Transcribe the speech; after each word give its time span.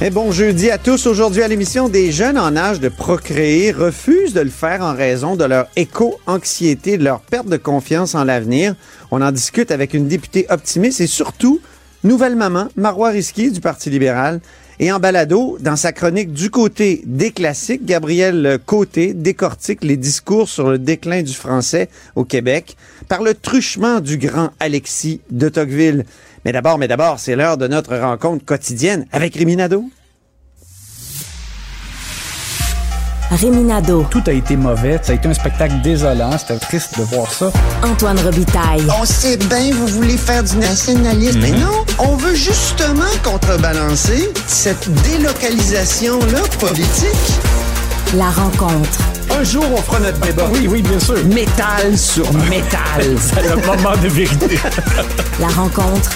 Et 0.00 0.10
bon 0.10 0.30
jeudi 0.30 0.70
à 0.70 0.78
tous. 0.78 1.08
Aujourd'hui 1.08 1.42
à 1.42 1.48
l'émission, 1.48 1.88
des 1.88 2.12
jeunes 2.12 2.38
en 2.38 2.54
âge 2.54 2.78
de 2.78 2.88
procréer 2.88 3.72
refusent 3.72 4.32
de 4.32 4.40
le 4.40 4.48
faire 4.48 4.80
en 4.80 4.94
raison 4.94 5.34
de 5.34 5.42
leur 5.42 5.66
éco-anxiété, 5.74 6.98
de 6.98 7.02
leur 7.02 7.18
perte 7.18 7.48
de 7.48 7.56
confiance 7.56 8.14
en 8.14 8.22
l'avenir. 8.22 8.76
On 9.10 9.20
en 9.20 9.32
discute 9.32 9.72
avec 9.72 9.94
une 9.94 10.06
députée 10.06 10.46
optimiste 10.50 11.00
et 11.00 11.08
surtout, 11.08 11.60
nouvelle 12.04 12.36
maman, 12.36 12.68
Marois 12.76 13.08
Risky 13.08 13.50
du 13.50 13.60
Parti 13.60 13.90
libéral. 13.90 14.40
Et 14.78 14.92
en 14.92 15.00
balado, 15.00 15.58
dans 15.60 15.74
sa 15.74 15.90
chronique 15.90 16.32
du 16.32 16.48
côté 16.48 17.02
des 17.04 17.32
classiques, 17.32 17.84
Gabriel 17.84 18.60
Côté 18.64 19.12
décortique 19.14 19.82
les 19.82 19.96
discours 19.96 20.48
sur 20.48 20.70
le 20.70 20.78
déclin 20.78 21.24
du 21.24 21.34
français 21.34 21.88
au 22.14 22.24
Québec 22.24 22.76
par 23.08 23.24
le 23.24 23.34
truchement 23.34 23.98
du 23.98 24.16
grand 24.16 24.50
Alexis 24.60 25.20
de 25.32 25.48
Tocqueville. 25.48 26.04
Mais 26.44 26.52
d'abord, 26.52 26.78
mais 26.78 26.88
d'abord, 26.88 27.18
c'est 27.18 27.36
l'heure 27.36 27.56
de 27.56 27.68
notre 27.68 27.96
rencontre 27.96 28.44
quotidienne 28.44 29.06
avec 29.12 29.34
Réminado. 29.34 29.84
Réminado. 33.30 34.06
Tout 34.10 34.22
a 34.26 34.32
été 34.32 34.56
mauvais. 34.56 34.98
Ça 35.02 35.12
a 35.12 35.14
été 35.14 35.28
un 35.28 35.34
spectacle 35.34 35.80
désolant. 35.82 36.36
C'était 36.38 36.58
triste 36.58 36.98
de 36.98 37.04
voir 37.04 37.30
ça. 37.30 37.50
Antoine 37.82 38.18
Robitaille. 38.20 38.84
On 39.00 39.04
sait 39.04 39.36
bien, 39.36 39.70
vous 39.74 39.86
voulez 39.86 40.16
faire 40.16 40.42
du 40.42 40.56
nationalisme. 40.56 41.40
Mais 41.40 41.52
non, 41.52 41.84
on 41.98 42.16
veut 42.16 42.34
justement 42.34 43.04
contrebalancer 43.22 44.32
cette 44.46 44.88
délocalisation-là 45.02 46.40
politique. 46.58 47.40
La 48.16 48.30
rencontre. 48.30 49.17
Un 49.38 49.44
jour, 49.44 49.64
on 49.72 49.76
fera 49.76 50.00
notre 50.00 50.18
débat. 50.18 50.48
Oui, 50.52 50.66
oui, 50.68 50.82
bien 50.82 50.98
sûr. 50.98 51.24
Métal 51.26 51.96
sur 51.96 52.24
métal. 52.50 53.04
C'est 53.18 53.48
le 53.48 53.54
moment 53.64 53.96
de 54.02 54.08
vérité. 54.08 54.56
La 55.40 55.46
rencontre. 55.46 56.10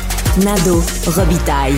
Nado 0.45 0.83
Robitaille. 1.07 1.77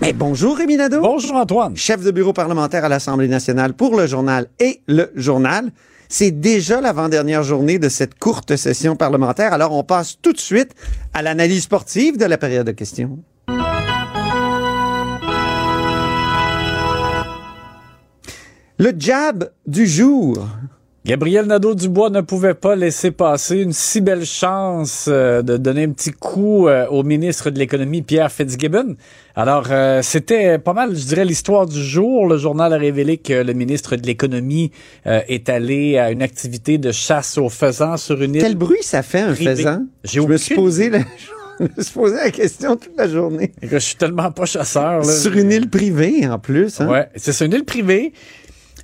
Mais 0.00 0.12
bonjour, 0.12 0.56
Rémi 0.56 0.76
Nadeau. 0.76 1.02
Bonjour, 1.02 1.36
Antoine. 1.36 1.76
Chef 1.76 2.02
de 2.02 2.10
bureau 2.10 2.32
parlementaire 2.32 2.84
à 2.84 2.88
l'Assemblée 2.88 3.28
nationale 3.28 3.74
pour 3.74 3.96
le 3.96 4.08
journal 4.08 4.48
et 4.58 4.80
le 4.88 5.12
journal. 5.14 5.70
C'est 6.08 6.32
déjà 6.32 6.80
l'avant-dernière 6.80 7.44
journée 7.44 7.78
de 7.78 7.88
cette 7.88 8.18
courte 8.18 8.56
session 8.56 8.96
parlementaire. 8.96 9.52
Alors, 9.52 9.72
on 9.72 9.84
passe 9.84 10.18
tout 10.20 10.32
de 10.32 10.40
suite 10.40 10.72
à 11.14 11.22
l'analyse 11.22 11.62
sportive 11.62 12.18
de 12.18 12.24
la 12.24 12.38
période 12.38 12.66
de 12.66 12.72
questions. 12.72 13.20
Le 18.80 18.94
jab 18.98 19.50
du 19.66 19.86
jour. 19.86 20.48
Gabriel 21.04 21.44
Nadeau-Dubois 21.44 22.08
ne 22.08 22.22
pouvait 22.22 22.54
pas 22.54 22.74
laisser 22.74 23.10
passer 23.10 23.58
une 23.58 23.74
si 23.74 24.00
belle 24.00 24.24
chance 24.24 25.04
euh, 25.06 25.42
de 25.42 25.58
donner 25.58 25.84
un 25.84 25.90
petit 25.90 26.12
coup 26.12 26.66
euh, 26.66 26.86
au 26.88 27.02
ministre 27.02 27.50
de 27.50 27.58
l'Économie, 27.58 28.00
Pierre 28.00 28.32
Fitzgibbon. 28.32 28.96
Alors, 29.36 29.66
euh, 29.70 30.00
c'était 30.02 30.58
pas 30.58 30.72
mal, 30.72 30.96
je 30.96 31.04
dirais, 31.04 31.26
l'histoire 31.26 31.66
du 31.66 31.82
jour. 31.84 32.26
Le 32.26 32.38
journal 32.38 32.72
a 32.72 32.78
révélé 32.78 33.18
que 33.18 33.34
le 33.34 33.52
ministre 33.52 33.96
de 33.96 34.06
l'Économie 34.06 34.72
est 35.04 35.50
allé 35.50 35.98
à 35.98 36.10
une 36.10 36.22
activité 36.22 36.78
de 36.78 36.90
chasse 36.90 37.36
aux 37.36 37.50
faisans 37.50 37.98
sur 37.98 38.22
une 38.22 38.36
île. 38.36 38.40
Quel 38.40 38.56
bruit 38.56 38.82
ça 38.82 39.02
fait, 39.02 39.20
un 39.20 39.34
privée. 39.34 39.56
faisan? 39.56 39.82
J'ai 40.04 40.22
Je 40.22 40.26
me 40.26 40.38
suis 40.38 40.54
aucune- 40.54 40.64
posé 40.64 40.88
la... 40.88 41.00
je 41.60 41.64
me 41.76 41.82
suis 41.82 41.92
posé 41.92 42.14
la 42.16 42.30
question 42.30 42.76
toute 42.76 42.96
la 42.96 43.08
journée. 43.08 43.52
Je 43.62 43.76
suis 43.76 43.96
tellement 43.96 44.30
pas 44.30 44.46
chasseur. 44.46 45.00
Là. 45.00 45.04
Sur 45.04 45.36
une 45.36 45.52
île 45.52 45.68
privée, 45.68 46.26
en 46.26 46.38
plus. 46.38 46.80
Hein? 46.80 46.88
Ouais, 46.88 47.08
c'est 47.16 47.32
ça, 47.32 47.44
une 47.44 47.52
île 47.52 47.64
privée. 47.64 48.14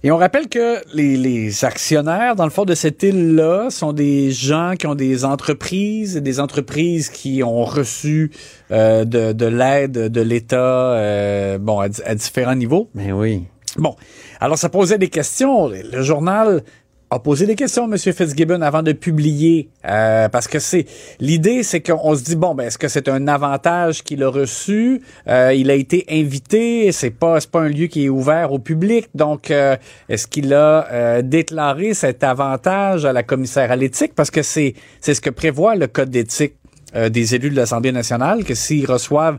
Et 0.06 0.12
on 0.12 0.18
rappelle 0.18 0.48
que 0.48 0.76
les, 0.94 1.16
les 1.16 1.64
actionnaires, 1.64 2.36
dans 2.36 2.44
le 2.44 2.50
fond, 2.50 2.64
de 2.64 2.76
cette 2.76 3.02
île-là, 3.02 3.70
sont 3.70 3.92
des 3.92 4.30
gens 4.30 4.74
qui 4.78 4.86
ont 4.86 4.94
des 4.94 5.24
entreprises, 5.24 6.14
des 6.18 6.38
entreprises 6.38 7.08
qui 7.08 7.42
ont 7.42 7.64
reçu 7.64 8.30
euh, 8.70 9.04
de, 9.04 9.32
de 9.32 9.46
l'aide 9.46 9.90
de 9.94 10.20
l'État, 10.20 10.92
euh, 10.92 11.58
bon, 11.58 11.80
à, 11.80 11.88
à 12.04 12.14
différents 12.14 12.54
niveaux. 12.54 12.88
Mais 12.94 13.10
oui. 13.10 13.46
Bon, 13.78 13.96
alors 14.38 14.56
ça 14.56 14.68
posait 14.68 14.96
des 14.96 15.08
questions. 15.08 15.66
Le 15.66 16.02
journal 16.02 16.62
a 17.10 17.18
posé 17.20 17.46
des 17.46 17.54
questions 17.54 17.90
M. 17.90 17.96
Fitzgibbon 17.96 18.62
avant 18.62 18.82
de 18.82 18.92
publier, 18.92 19.68
euh, 19.88 20.28
parce 20.28 20.48
que 20.48 20.58
c'est 20.58 20.86
l'idée, 21.20 21.62
c'est 21.62 21.80
qu'on 21.80 22.16
se 22.16 22.24
dit 22.24 22.34
bon, 22.34 22.54
ben 22.54 22.64
est-ce 22.64 22.78
que 22.78 22.88
c'est 22.88 23.08
un 23.08 23.28
avantage 23.28 24.02
qu'il 24.02 24.24
a 24.24 24.28
reçu? 24.28 25.02
Euh, 25.28 25.54
Il 25.54 25.70
a 25.70 25.74
été 25.74 26.04
invité, 26.10 26.90
c'est 26.90 27.10
pas 27.10 27.40
c'est 27.40 27.50
pas 27.50 27.60
un 27.60 27.68
lieu 27.68 27.86
qui 27.86 28.06
est 28.06 28.08
ouvert 28.08 28.52
au 28.52 28.58
public, 28.58 29.08
donc 29.14 29.50
euh, 29.50 29.76
est-ce 30.08 30.26
qu'il 30.26 30.52
a 30.52 30.88
euh, 30.90 31.22
déclaré 31.22 31.94
cet 31.94 32.24
avantage 32.24 33.04
à 33.04 33.12
la 33.12 33.22
commissaire 33.22 33.70
à 33.70 33.76
l'éthique? 33.76 34.14
Parce 34.14 34.32
que 34.32 34.42
c'est 34.42 34.74
c'est 35.00 35.14
ce 35.14 35.20
que 35.20 35.30
prévoit 35.30 35.76
le 35.76 35.86
code 35.86 36.10
d'éthique 36.10 36.54
euh, 36.96 37.08
des 37.08 37.34
élus 37.34 37.50
de 37.50 37.56
l'Assemblée 37.56 37.92
nationale, 37.92 38.44
que 38.44 38.54
s'ils 38.54 38.86
reçoivent 38.86 39.38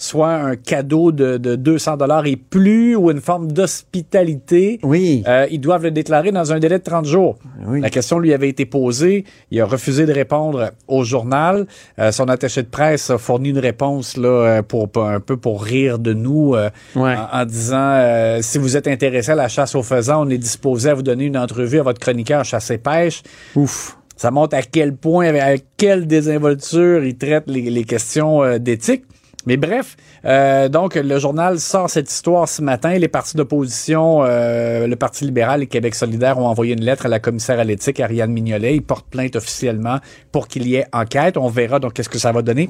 soit 0.00 0.32
un 0.32 0.54
cadeau 0.56 1.10
de, 1.12 1.36
de 1.38 1.56
200 1.56 1.96
dollars 1.96 2.24
et 2.26 2.36
plus 2.36 2.94
ou 2.96 3.10
une 3.10 3.20
forme 3.20 3.50
d'hospitalité, 3.50 4.78
Oui. 4.84 5.24
euh, 5.26 5.46
ils 5.50 5.60
doivent 5.60 5.82
le 5.82 5.90
déclarer 5.90 6.30
dans 6.30 6.52
un 6.52 6.58
délai 6.60 6.78
de 6.78 6.84
30 6.84 7.04
jours. 7.04 7.36
Oui. 7.66 7.80
La 7.80 7.90
question 7.90 8.18
lui 8.20 8.32
avait 8.32 8.48
été 8.48 8.64
posée. 8.64 9.24
Il 9.50 9.60
a 9.60 9.66
refusé 9.66 10.06
de 10.06 10.12
répondre 10.12 10.70
au 10.86 11.02
journal. 11.04 11.66
Euh, 11.98 12.12
son 12.12 12.28
attaché 12.28 12.62
de 12.62 12.68
presse 12.68 13.10
a 13.10 13.18
fourni 13.18 13.50
une 13.50 13.58
réponse 13.58 14.16
là 14.16 14.28
euh, 14.28 14.62
pour, 14.62 14.88
pour- 14.88 15.04
un 15.04 15.20
peu 15.20 15.36
pour 15.36 15.62
rire 15.62 15.98
de 15.98 16.12
nous 16.14 16.54
euh, 16.54 16.70
Ouais. 16.94 17.14
en, 17.32 17.40
en 17.40 17.44
disant 17.44 17.76
euh, 17.94 18.38
si 18.40 18.58
vous 18.58 18.76
êtes 18.76 18.86
intéressé 18.86 19.32
à 19.32 19.34
la 19.34 19.48
chasse 19.48 19.74
aux 19.74 19.82
faisans, 19.82 20.24
on 20.26 20.30
est 20.30 20.38
disposé 20.38 20.90
à 20.90 20.94
vous 20.94 21.02
donner 21.02 21.24
une 21.24 21.36
entrevue 21.36 21.80
à 21.80 21.82
votre 21.82 22.00
chroniqueur 22.00 22.44
chasse 22.44 22.70
et 22.70 22.78
pêche. 22.78 23.22
Ouf. 23.56 23.98
Ça 24.16 24.30
montre 24.30 24.56
à 24.56 24.62
quel 24.62 24.96
point, 24.96 25.26
avec 25.28 25.64
quelle 25.76 26.06
désinvolture 26.06 27.04
il 27.04 27.16
traite 27.16 27.44
les, 27.46 27.62
les 27.70 27.84
questions 27.84 28.58
d'éthique. 28.58 29.04
Mais 29.48 29.56
bref, 29.56 29.96
euh, 30.26 30.68
donc 30.68 30.94
le 30.94 31.18
journal 31.18 31.58
sort 31.58 31.88
cette 31.88 32.10
histoire 32.10 32.46
ce 32.46 32.60
matin. 32.60 32.90
Les 32.98 33.08
partis 33.08 33.34
d'opposition, 33.34 34.22
euh, 34.22 34.86
le 34.86 34.94
Parti 34.94 35.24
libéral 35.24 35.62
et 35.62 35.66
Québec 35.66 35.94
solidaire 35.94 36.38
ont 36.38 36.46
envoyé 36.46 36.74
une 36.74 36.84
lettre 36.84 37.06
à 37.06 37.08
la 37.08 37.18
commissaire 37.18 37.58
à 37.58 37.64
l'éthique, 37.64 37.98
Ariane 37.98 38.30
Mignolet. 38.30 38.76
Ils 38.76 38.82
portent 38.82 39.08
plainte 39.08 39.36
officiellement 39.36 40.00
pour 40.32 40.48
qu'il 40.48 40.68
y 40.68 40.74
ait 40.74 40.84
enquête. 40.92 41.38
On 41.38 41.48
verra 41.48 41.78
donc 41.80 41.94
qu'est-ce 41.94 42.10
que 42.10 42.18
ça 42.18 42.30
va 42.30 42.42
donner. 42.42 42.68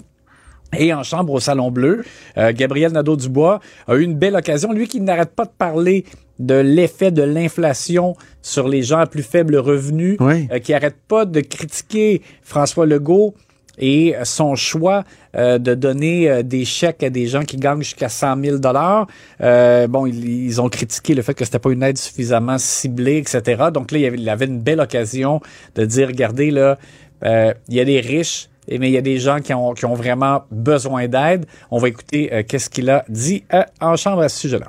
Et 0.78 0.94
en 0.94 1.02
chambre 1.02 1.32
au 1.32 1.40
Salon 1.40 1.72
Bleu, 1.72 2.04
euh, 2.36 2.52
Gabriel 2.54 2.92
Nadeau-Dubois 2.92 3.58
a 3.88 3.96
eu 3.96 4.02
une 4.02 4.14
belle 4.14 4.36
occasion. 4.36 4.70
Lui 4.72 4.86
qui 4.86 5.00
n'arrête 5.00 5.34
pas 5.34 5.46
de 5.46 5.50
parler 5.58 6.04
de 6.38 6.54
l'effet 6.54 7.10
de 7.10 7.22
l'inflation 7.24 8.14
sur 8.40 8.68
les 8.68 8.84
gens 8.84 8.98
à 8.98 9.06
plus 9.06 9.24
faible 9.24 9.56
revenu, 9.56 10.16
Oui. 10.20 10.46
euh, 10.52 10.60
qui 10.60 10.74
arrête 10.74 10.94
pas 11.08 11.24
de 11.24 11.40
critiquer 11.40 12.22
François 12.42 12.86
Legault 12.86 13.34
et 13.78 14.16
euh, 14.16 14.24
son 14.24 14.54
choix 14.54 15.04
euh, 15.36 15.58
de 15.58 15.74
donner 15.74 16.28
euh, 16.28 16.42
des 16.42 16.64
chèques 16.64 17.02
à 17.02 17.10
des 17.10 17.26
gens 17.26 17.42
qui 17.42 17.56
gagnent 17.56 17.82
jusqu'à 17.82 18.08
100 18.08 18.42
000 18.42 18.58
dollars. 18.58 19.06
bon, 19.40 20.06
ils, 20.06 20.46
ils 20.46 20.60
ont 20.60 20.68
critiqué 20.68 21.14
le 21.14 21.22
fait 21.22 21.34
que 21.34 21.44
c'était 21.44 21.58
pas 21.58 21.70
une 21.70 21.82
aide 21.82 21.98
suffisamment 21.98 22.58
ciblée, 22.58 23.18
etc. 23.18 23.64
Donc 23.72 23.92
là, 23.92 23.98
il 23.98 24.28
avait, 24.28 24.46
une 24.46 24.60
belle 24.60 24.80
occasion 24.80 25.40
de 25.74 25.84
dire, 25.84 26.08
regardez 26.08 26.50
là, 26.50 26.78
euh, 27.24 27.52
il 27.68 27.74
y 27.74 27.80
a 27.80 27.84
des 27.84 28.00
riches, 28.00 28.48
mais 28.68 28.88
il 28.88 28.92
y 28.92 28.98
a 28.98 29.02
des 29.02 29.18
gens 29.18 29.40
qui 29.40 29.52
ont, 29.54 29.74
qui 29.74 29.84
ont 29.84 29.94
vraiment 29.94 30.42
besoin 30.50 31.08
d'aide. 31.08 31.46
On 31.70 31.78
va 31.78 31.88
écouter 31.88 32.32
euh, 32.32 32.42
qu'est-ce 32.46 32.70
qu'il 32.70 32.90
a 32.90 33.04
dit 33.08 33.44
euh, 33.52 33.62
en 33.80 33.96
chambre 33.96 34.22
à 34.22 34.28
ce 34.28 34.38
sujet-là. 34.40 34.68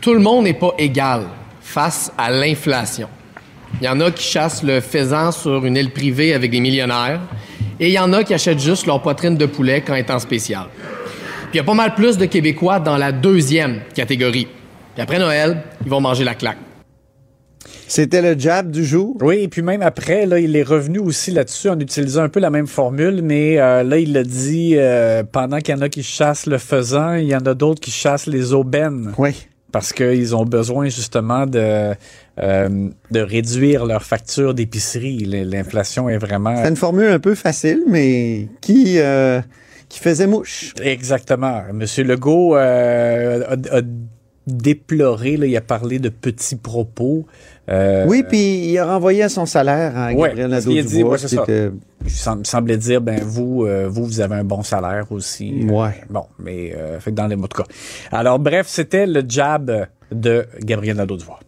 Tout 0.00 0.14
le 0.14 0.20
monde 0.20 0.44
n'est 0.44 0.54
pas 0.54 0.74
égal 0.78 1.26
face 1.60 2.12
à 2.18 2.30
l'inflation. 2.30 3.08
Il 3.80 3.84
y 3.84 3.88
en 3.88 4.00
a 4.00 4.10
qui 4.10 4.24
chassent 4.24 4.62
le 4.62 4.80
faisan 4.80 5.32
sur 5.32 5.64
une 5.64 5.76
île 5.76 5.92
privée 5.92 6.34
avec 6.34 6.50
des 6.50 6.60
millionnaires 6.60 7.20
et 7.80 7.88
il 7.88 7.92
y 7.92 7.98
en 7.98 8.12
a 8.12 8.24
qui 8.24 8.34
achètent 8.34 8.60
juste 8.60 8.86
leur 8.86 9.02
poitrine 9.02 9.36
de 9.36 9.46
poulet 9.46 9.82
quand 9.82 9.94
elle 9.94 10.00
est 10.00 10.10
en 10.10 10.18
spécial. 10.18 10.66
Puis 10.74 11.54
il 11.54 11.56
y 11.56 11.60
a 11.60 11.64
pas 11.64 11.74
mal 11.74 11.94
plus 11.94 12.16
de 12.16 12.26
Québécois 12.26 12.80
dans 12.80 12.96
la 12.96 13.12
deuxième 13.12 13.80
catégorie. 13.94 14.48
Puis 14.94 15.02
après 15.02 15.18
Noël, 15.18 15.62
ils 15.84 15.90
vont 15.90 16.00
manger 16.00 16.24
la 16.24 16.34
claque. 16.34 16.58
C'était 17.94 18.22
le 18.22 18.38
jab 18.38 18.70
du 18.70 18.86
jour? 18.86 19.18
Oui, 19.20 19.40
et 19.40 19.48
puis 19.48 19.60
même 19.60 19.82
après, 19.82 20.24
là, 20.24 20.38
il 20.38 20.56
est 20.56 20.62
revenu 20.62 20.98
aussi 20.98 21.30
là-dessus 21.30 21.68
en 21.68 21.78
utilisant 21.78 22.22
un 22.22 22.30
peu 22.30 22.40
la 22.40 22.48
même 22.48 22.66
formule, 22.66 23.20
mais 23.22 23.60
euh, 23.60 23.82
là, 23.82 23.98
il 23.98 24.16
a 24.16 24.24
dit 24.24 24.76
euh, 24.76 25.22
pendant 25.30 25.58
qu'il 25.58 25.74
y 25.74 25.78
en 25.78 25.82
a 25.82 25.90
qui 25.90 26.02
chassent 26.02 26.46
le 26.46 26.56
faisan, 26.56 27.16
il 27.16 27.26
y 27.26 27.36
en 27.36 27.44
a 27.44 27.52
d'autres 27.52 27.80
qui 27.80 27.90
chassent 27.90 28.26
les 28.26 28.54
aubaines. 28.54 29.12
Oui. 29.18 29.46
Parce 29.72 29.92
qu'ils 29.92 30.34
ont 30.34 30.46
besoin 30.46 30.86
justement 30.86 31.46
de, 31.46 31.92
euh, 32.40 32.88
de 33.10 33.20
réduire 33.20 33.84
leur 33.84 34.02
facture 34.02 34.54
d'épicerie. 34.54 35.18
L'inflation 35.26 36.08
est 36.08 36.18
vraiment. 36.18 36.56
C'est 36.62 36.68
une 36.70 36.76
formule 36.76 37.08
un 37.08 37.18
peu 37.18 37.34
facile, 37.34 37.82
mais 37.88 38.48
qui, 38.60 38.98
euh, 38.98 39.40
qui 39.88 39.98
faisait 39.98 40.26
mouche. 40.26 40.72
Exactement. 40.82 41.62
Monsieur 41.72 42.04
Legault 42.04 42.56
euh, 42.56 43.44
a, 43.70 43.76
a 43.78 43.80
déploré. 44.46 45.36
Là, 45.36 45.46
il 45.46 45.56
a 45.56 45.60
parlé 45.60 45.98
de 45.98 46.08
petits 46.08 46.56
propos. 46.56 47.26
Euh, 47.70 48.04
Oui, 48.08 48.24
puis 48.28 48.66
il 48.72 48.78
a 48.78 48.86
renvoyé 48.86 49.22
à 49.22 49.28
son 49.28 49.46
salaire 49.46 49.96
à 49.96 50.12
Ouais, 50.12 50.28
Gabriel 50.30 50.50
Nadeau-Dubois. 50.50 51.16
ouais, 51.16 51.70
il 52.04 52.10
sem- 52.10 52.44
semblait 52.44 52.76
dire, 52.76 53.00
ben 53.00 53.20
vous, 53.22 53.64
euh, 53.66 53.86
vous, 53.88 54.04
vous 54.04 54.20
avez 54.20 54.34
un 54.34 54.42
bon 54.44 54.62
salaire 54.64 55.06
aussi. 55.12 55.64
Ouais. 55.68 56.00
Bon, 56.10 56.24
mais 56.40 56.74
euh, 56.76 56.98
fait 56.98 57.10
que 57.12 57.16
dans 57.16 57.28
les 57.28 57.36
mots 57.36 57.46
de 57.46 57.54
cas. 57.54 57.62
Alors 58.10 58.40
bref, 58.40 58.66
c'était 58.68 59.06
le 59.06 59.22
jab 59.28 59.86
de 60.10 60.44
Gabriel 60.60 60.96
Nadeau-Dubois. 60.96 61.38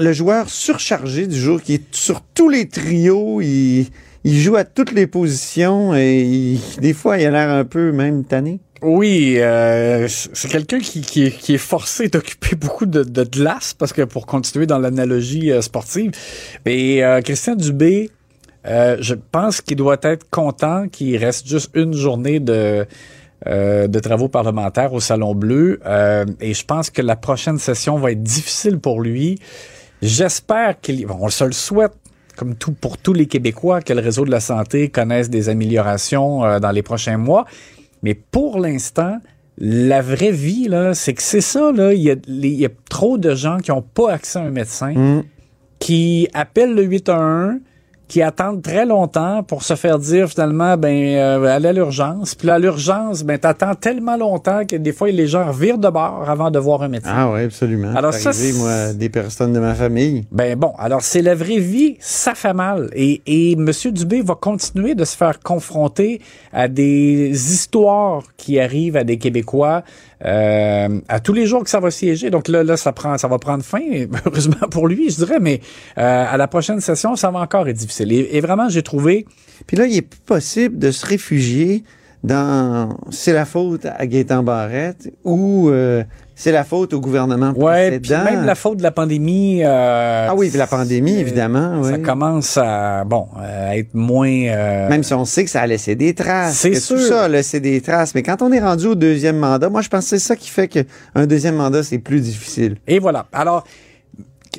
Le 0.00 0.12
joueur 0.12 0.48
surchargé 0.48 1.26
du 1.26 1.38
jour 1.38 1.62
qui 1.62 1.74
est 1.74 1.94
sur 1.94 2.20
tous 2.34 2.48
les 2.48 2.68
trios, 2.68 3.40
il, 3.40 3.86
il 4.24 4.40
joue 4.40 4.56
à 4.56 4.64
toutes 4.64 4.92
les 4.92 5.06
positions 5.06 5.94
et 5.94 6.20
il- 6.22 6.60
des 6.80 6.92
fois, 6.92 7.18
il 7.18 7.26
a 7.26 7.30
l'air 7.30 7.50
un 7.50 7.64
peu 7.64 7.92
même 7.92 8.24
tanné. 8.24 8.58
Oui, 8.82 9.36
euh, 9.38 10.06
c'est 10.08 10.48
quelqu'un 10.50 10.80
qui, 10.80 11.00
qui, 11.00 11.30
qui 11.30 11.54
est 11.54 11.58
forcé 11.58 12.08
d'occuper 12.08 12.56
beaucoup 12.60 12.84
de, 12.86 13.04
de 13.04 13.22
glace 13.24 13.74
parce 13.74 13.92
que 13.92 14.02
pour 14.02 14.26
continuer 14.26 14.66
dans 14.66 14.78
l'analogie 14.78 15.50
euh, 15.52 15.62
sportive. 15.62 16.10
Mais 16.66 17.02
euh, 17.02 17.20
Christian 17.22 17.54
Dubé, 17.54 18.10
euh, 18.66 18.96
je 19.00 19.14
pense 19.14 19.60
qu'il 19.60 19.76
doit 19.76 19.98
être 20.02 20.28
content 20.30 20.88
qu'il 20.88 21.16
reste 21.16 21.46
juste 21.46 21.70
une 21.74 21.94
journée 21.94 22.40
de 22.40 22.86
euh, 23.46 23.86
de 23.86 23.98
travaux 24.00 24.28
parlementaires 24.28 24.92
au 24.94 25.00
Salon 25.00 25.34
Bleu. 25.34 25.78
Euh, 25.86 26.24
et 26.40 26.52
je 26.54 26.64
pense 26.64 26.90
que 26.90 27.02
la 27.02 27.16
prochaine 27.16 27.58
session 27.58 27.96
va 27.96 28.10
être 28.12 28.22
difficile 28.22 28.78
pour 28.78 29.00
lui. 29.00 29.38
J'espère 30.02 30.80
qu'il... 30.80 31.06
Bon, 31.06 31.18
on 31.20 31.28
se 31.28 31.44
le 31.44 31.52
souhaite, 31.52 31.92
comme 32.36 32.54
tout 32.54 32.72
pour 32.72 32.98
tous 32.98 33.12
les 33.12 33.26
Québécois, 33.26 33.80
que 33.80 33.92
le 33.92 34.00
réseau 34.00 34.24
de 34.24 34.30
la 34.30 34.40
santé 34.40 34.88
connaisse 34.90 35.30
des 35.30 35.48
améliorations 35.48 36.44
euh, 36.44 36.58
dans 36.60 36.70
les 36.70 36.82
prochains 36.82 37.16
mois. 37.16 37.46
Mais 38.02 38.14
pour 38.14 38.58
l'instant, 38.60 39.18
la 39.58 40.02
vraie 40.02 40.32
vie, 40.32 40.68
là, 40.68 40.94
c'est 40.94 41.14
que 41.14 41.22
c'est 41.22 41.40
ça, 41.40 41.72
là. 41.72 41.94
Il 41.94 42.02
y, 42.02 42.10
a, 42.10 42.16
les- 42.26 42.48
il 42.50 42.60
y 42.60 42.66
a 42.66 42.70
trop 42.90 43.16
de 43.16 43.34
gens 43.34 43.56
qui 43.58 43.70
n'ont 43.70 43.80
pas 43.82 44.12
accès 44.12 44.38
à 44.38 44.42
un 44.42 44.50
médecin, 44.50 44.92
Mm. 44.92 45.22
qui 45.78 46.28
appellent 46.34 46.74
le 46.74 46.82
811, 46.84 47.60
qui 48.08 48.22
attendent 48.22 48.62
très 48.62 48.86
longtemps 48.86 49.42
pour 49.42 49.62
se 49.62 49.74
faire 49.74 49.98
dire 49.98 50.28
finalement, 50.28 50.76
ben, 50.76 51.16
euh, 51.16 51.44
allez 51.44 51.68
à 51.68 51.72
l'urgence. 51.72 52.34
Puis 52.34 52.46
là, 52.46 52.54
à 52.54 52.58
l'urgence, 52.58 53.24
ben, 53.24 53.38
t'attends 53.38 53.74
tellement 53.74 54.16
longtemps 54.16 54.64
que 54.64 54.76
des 54.76 54.92
fois, 54.92 55.10
les 55.10 55.26
gens 55.26 55.50
virent 55.50 55.78
de 55.78 55.88
bord 55.88 56.24
avant 56.28 56.50
de 56.50 56.58
voir 56.58 56.82
un 56.82 56.88
médecin. 56.88 57.12
Ah 57.12 57.30
oui, 57.32 57.42
absolument. 57.42 57.92
Alors 57.96 58.14
ça, 58.14 58.28
arrivé, 58.28 58.52
moi, 58.52 58.92
des 58.92 59.08
personnes 59.08 59.52
de 59.52 59.58
ma 59.58 59.74
famille. 59.74 60.26
Ben 60.30 60.56
bon, 60.56 60.72
alors 60.78 61.02
c'est 61.02 61.22
la 61.22 61.34
vraie 61.34 61.58
vie, 61.58 61.96
ça 61.98 62.34
fait 62.34 62.54
mal. 62.54 62.90
Et, 62.94 63.22
et 63.26 63.52
M. 63.52 63.70
Dubé 63.92 64.22
va 64.22 64.34
continuer 64.34 64.94
de 64.94 65.04
se 65.04 65.16
faire 65.16 65.40
confronter 65.40 66.20
à 66.52 66.68
des 66.68 67.30
histoires 67.30 68.22
qui 68.36 68.60
arrivent 68.60 68.96
à 68.96 69.04
des 69.04 69.18
Québécois 69.18 69.82
euh, 70.24 71.00
à 71.08 71.20
tous 71.20 71.34
les 71.34 71.46
jours 71.46 71.62
que 71.62 71.70
ça 71.70 71.80
va 71.80 71.90
siéger. 71.90 72.30
Donc 72.30 72.48
là, 72.48 72.62
là, 72.62 72.76
ça 72.76 72.92
prend, 72.92 73.18
ça 73.18 73.28
va 73.28 73.38
prendre 73.38 73.62
fin, 73.62 73.80
heureusement 74.26 74.68
pour 74.70 74.88
lui, 74.88 75.10
je 75.10 75.16
dirais, 75.16 75.38
mais 75.40 75.60
euh, 75.98 76.24
à 76.28 76.36
la 76.36 76.48
prochaine 76.48 76.80
session, 76.80 77.16
ça 77.16 77.30
va 77.30 77.40
encore 77.40 77.68
être 77.68 77.76
difficile. 77.76 77.95
Et, 78.00 78.36
et 78.36 78.40
vraiment, 78.40 78.68
j'ai 78.68 78.82
trouvé 78.82 79.26
Puis 79.66 79.76
là, 79.76 79.86
il 79.86 79.96
est 79.96 80.02
plus 80.02 80.20
possible 80.20 80.78
de 80.78 80.90
se 80.90 81.04
réfugier 81.06 81.82
dans 82.24 82.96
c'est 83.10 83.32
la 83.32 83.44
faute 83.44 83.86
à 83.86 84.04
Gaétan 84.06 84.42
Barrette 84.42 85.12
ou 85.22 85.68
euh, 85.68 86.02
c'est 86.34 86.50
la 86.50 86.64
faute 86.64 86.92
au 86.92 87.00
gouvernement 87.00 87.52
Ouais, 87.56 88.00
puis 88.00 88.10
même 88.12 88.44
la 88.44 88.54
faute 88.56 88.78
de 88.78 88.82
la 88.82 88.90
pandémie. 88.90 89.62
euh, 89.62 90.26
Ah 90.30 90.34
oui, 90.34 90.48
puis 90.48 90.58
la 90.58 90.66
pandémie, 90.66 91.18
évidemment. 91.18 91.82
Ça 91.84 91.98
commence 91.98 92.56
à 92.56 93.04
bon 93.04 93.28
à 93.38 93.76
être 93.78 93.94
moins. 93.94 94.28
euh, 94.28 94.88
Même 94.88 95.02
si 95.04 95.14
on 95.14 95.24
sait 95.24 95.44
que 95.44 95.50
ça 95.50 95.60
a 95.60 95.66
laissé 95.66 95.94
des 95.94 96.14
traces. 96.14 96.56
C'est 96.56 96.74
sûr. 96.74 96.96
Tout 96.96 97.02
ça 97.02 97.24
a 97.24 97.28
laissé 97.28 97.60
des 97.60 97.80
traces. 97.80 98.14
Mais 98.14 98.22
quand 98.24 98.42
on 98.42 98.50
est 98.50 98.60
rendu 98.60 98.86
au 98.86 98.94
deuxième 98.96 99.36
mandat, 99.38 99.68
moi, 99.70 99.80
je 99.82 99.88
pense 99.88 100.04
que 100.04 100.10
c'est 100.10 100.18
ça 100.18 100.34
qui 100.36 100.50
fait 100.50 100.68
qu'un 100.68 101.26
deuxième 101.26 101.54
mandat, 101.56 101.82
c'est 101.84 101.98
plus 101.98 102.20
difficile. 102.20 102.76
Et 102.88 102.98
voilà. 102.98 103.26
Alors, 103.32 103.64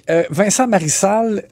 euh, 0.10 0.24
Vincent 0.30 0.68
Marissal 0.68 1.44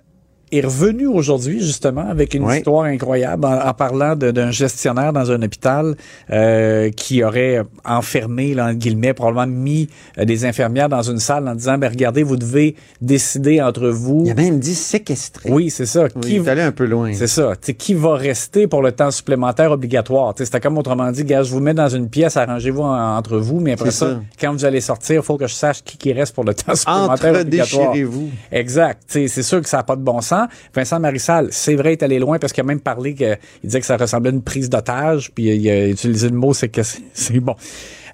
est 0.58 0.66
revenu 0.66 1.08
aujourd'hui, 1.08 1.60
justement, 1.62 2.08
avec 2.10 2.34
une 2.34 2.44
histoire 2.58 2.84
incroyable 2.86 3.46
en, 3.46 3.68
en 3.68 3.74
parlant 3.74 4.16
d'un 4.16 4.52
gestionnaire 4.52 5.14
dans 5.14 5.32
un 5.32 5.42
hôpital 5.42 5.96
euh, 6.32 6.90
qui 6.92 7.24
aurait 7.24 7.62
enfermé, 7.84 8.54
là, 8.54 8.68
entre 8.68 8.76
guillemets, 8.80 9.14
probablement 9.14 9.48
mis 9.48 9.88
euh, 10.18 10.26
des 10.26 10.46
infirmières 10.46 10.90
dans 10.90 11.02
une 11.04 11.20
salle 11.20 11.48
en 11.48 11.56
disant, 11.56 11.78
ben 11.78 11.90
regardez, 11.90 12.24
vous 12.24 12.38
devez 12.38 12.76
décider 13.02 13.62
entre 13.62 13.88
vous. 13.90 14.24
Il 14.26 14.32
a 14.32 14.36
même 14.36 14.60
dit 14.60 14.76
séquestré. 14.76 15.50
Oui, 15.52 15.70
c'est 15.70 15.86
ça. 15.86 16.06
Oui, 16.16 16.22
Qui 16.22 16.36
il 16.36 16.46
est 16.46 16.50
allé 16.50 16.62
un 16.62 16.72
peu 16.72 16.86
loin. 16.86 17.12
c'est 17.14 17.28
ça. 17.28 17.54
Tu 17.56 17.68
sais, 17.68 17.74
qui 17.74 17.94
va 17.94 18.16
rester 18.16 18.68
pour 18.68 18.82
le 18.82 18.92
temps 18.92 19.12
supplémentaire 19.12 19.72
obligatoire? 19.72 20.34
C'était 20.38 20.60
comme 20.60 20.78
autrement 20.78 21.12
dit, 21.12 21.24
gars, 21.24 21.44
je 21.44 21.52
vous 21.52 21.60
mets 21.60 21.74
dans 21.74 21.90
une 21.90 22.10
pièce, 22.10 22.38
arrangez-vous 22.38 22.82
en- 22.82 23.18
entre 23.18 23.38
vous, 23.38 23.60
mais 23.60 23.74
après 23.74 23.92
ça, 23.92 24.10
ça. 24.12 24.20
quand 24.40 24.52
vous 24.54 24.66
allez 24.66 24.82
sortir, 24.82 25.22
il 25.22 25.24
faut 25.26 25.38
que 25.38 25.48
je 25.48 25.54
sache 25.54 25.84
qui, 25.84 25.98
qui 25.98 26.14
reste 26.14 26.34
pour 26.34 26.44
le 26.44 26.54
temps 26.54 26.76
supplémentaire 26.76 27.30
Entre 27.34 27.42
obligatoire. 27.42 27.92
déchirez-vous. 27.92 28.30
Exact. 28.52 29.02
C'est 29.08 29.28
sûr 29.44 29.62
que 29.62 29.70
ça 29.70 29.78
n'a 29.78 29.84
pas 29.84 29.96
de 29.96 30.02
bon 30.02 30.22
sens. 30.22 30.45
Vincent 30.74 31.00
Marissal, 31.00 31.48
c'est 31.52 31.76
vrai, 31.76 31.94
est 31.94 32.04
allé 32.04 32.20
loin 32.20 32.40
parce 32.40 32.54
qu'il 32.54 32.62
a 32.62 32.66
même 32.66 32.80
parlé 32.82 33.14
que, 33.16 33.34
il 33.64 33.68
disait 33.68 33.80
que 33.80 33.86
ça 33.86 33.98
ressemblait 33.98 34.32
à 34.32 34.34
une 34.34 34.42
prise 34.44 34.70
d'otage, 34.70 35.32
puis 35.32 35.46
il 35.56 35.70
a 35.70 35.88
utilisé 35.88 36.30
le 36.30 36.36
mot, 36.36 36.54
c'est 36.54 36.70
que 36.70 36.82
c'est 36.84 37.40
bon. 37.40 37.56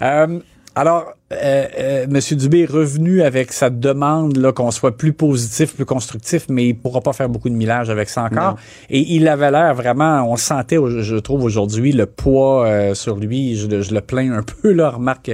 Euh, 0.01 0.39
alors, 0.74 1.12
euh, 1.33 1.66
euh, 1.80 2.04
M. 2.06 2.38
Dubé 2.38 2.62
est 2.62 2.66
revenu 2.72 3.22
avec 3.24 3.51
sa 3.51 3.69
demande 3.69 4.38
là, 4.38 4.54
qu'on 4.54 4.72
soit 4.72 4.95
plus 4.95 5.12
positif, 5.12 5.75
plus 5.75 5.83
constructif, 5.86 6.45
mais 6.48 6.68
il 6.68 6.75
pourra 6.75 7.01
pas 7.01 7.12
faire 7.12 7.28
beaucoup 7.28 7.50
de 7.50 7.54
millage 7.56 7.89
avec 7.89 8.07
ça 8.10 8.24
encore. 8.24 8.51
Non. 8.51 8.56
Et 8.89 9.00
il 9.16 9.27
avait 9.27 9.51
l'air 9.51 9.74
vraiment, 9.75 10.24
on 10.31 10.38
sentait, 10.38 10.77
je 10.77 11.16
trouve 11.18 11.44
aujourd'hui, 11.44 11.92
le 11.92 12.06
poids 12.06 12.66
euh, 12.68 12.94
sur 12.94 13.18
lui. 13.18 13.57
Je, 13.57 13.68
le- 13.68 13.81
je 13.81 13.94
le 13.94 14.00
plains 14.00 14.31
un 14.31 14.44
peu, 14.62 14.72
là, 14.72 14.92
remarque. 14.92 15.31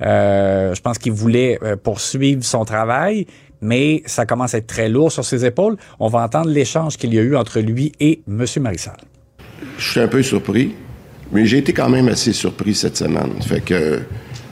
je 0.00 0.80
pense 0.80 0.98
qu'il 0.98 1.12
voulait 1.12 1.58
poursuivre 1.82 2.42
son 2.42 2.64
travail, 2.64 3.26
mais 3.62 4.02
ça 4.06 4.26
commence 4.26 4.54
à 4.54 4.58
être 4.58 4.66
très 4.66 4.88
lourd 4.88 5.10
sur 5.10 5.24
ses 5.24 5.46
épaules. 5.46 5.76
On 5.98 6.08
va 6.08 6.22
entendre 6.22 6.50
l'échange 6.50 6.98
qu'il 6.98 7.14
y 7.14 7.18
a 7.18 7.22
eu 7.22 7.36
entre 7.36 7.60
lui 7.60 7.92
et 8.00 8.20
M. 8.28 8.44
Marissal. 8.60 8.96
Je 9.78 9.90
suis 9.90 10.00
un 10.00 10.08
peu 10.08 10.22
surpris, 10.22 10.74
mais 11.30 11.46
j'ai 11.46 11.58
été 11.58 11.72
quand 11.72 11.88
même 11.88 12.08
assez 12.08 12.32
surpris 12.32 12.74
cette 12.74 12.96
semaine. 12.96 13.40
Fait 13.40 13.64
que 13.64 14.00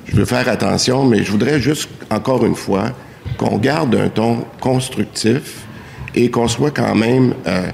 je 0.07 0.17
veux 0.17 0.25
faire 0.25 0.49
attention, 0.49 1.05
mais 1.05 1.23
je 1.25 1.31
voudrais 1.31 1.61
juste, 1.61 1.91
encore 2.11 2.47
une 2.47 2.55
fois, 2.55 2.93
qu'on 3.37 3.59
garde 3.59 3.95
un 3.95 4.09
ton 4.09 4.45
constructif 4.61 5.67
et 6.15 6.31
qu'on 6.31 6.49
soit 6.49 6.71
quand 6.71 6.95
même 6.95 7.35
euh, 7.47 7.69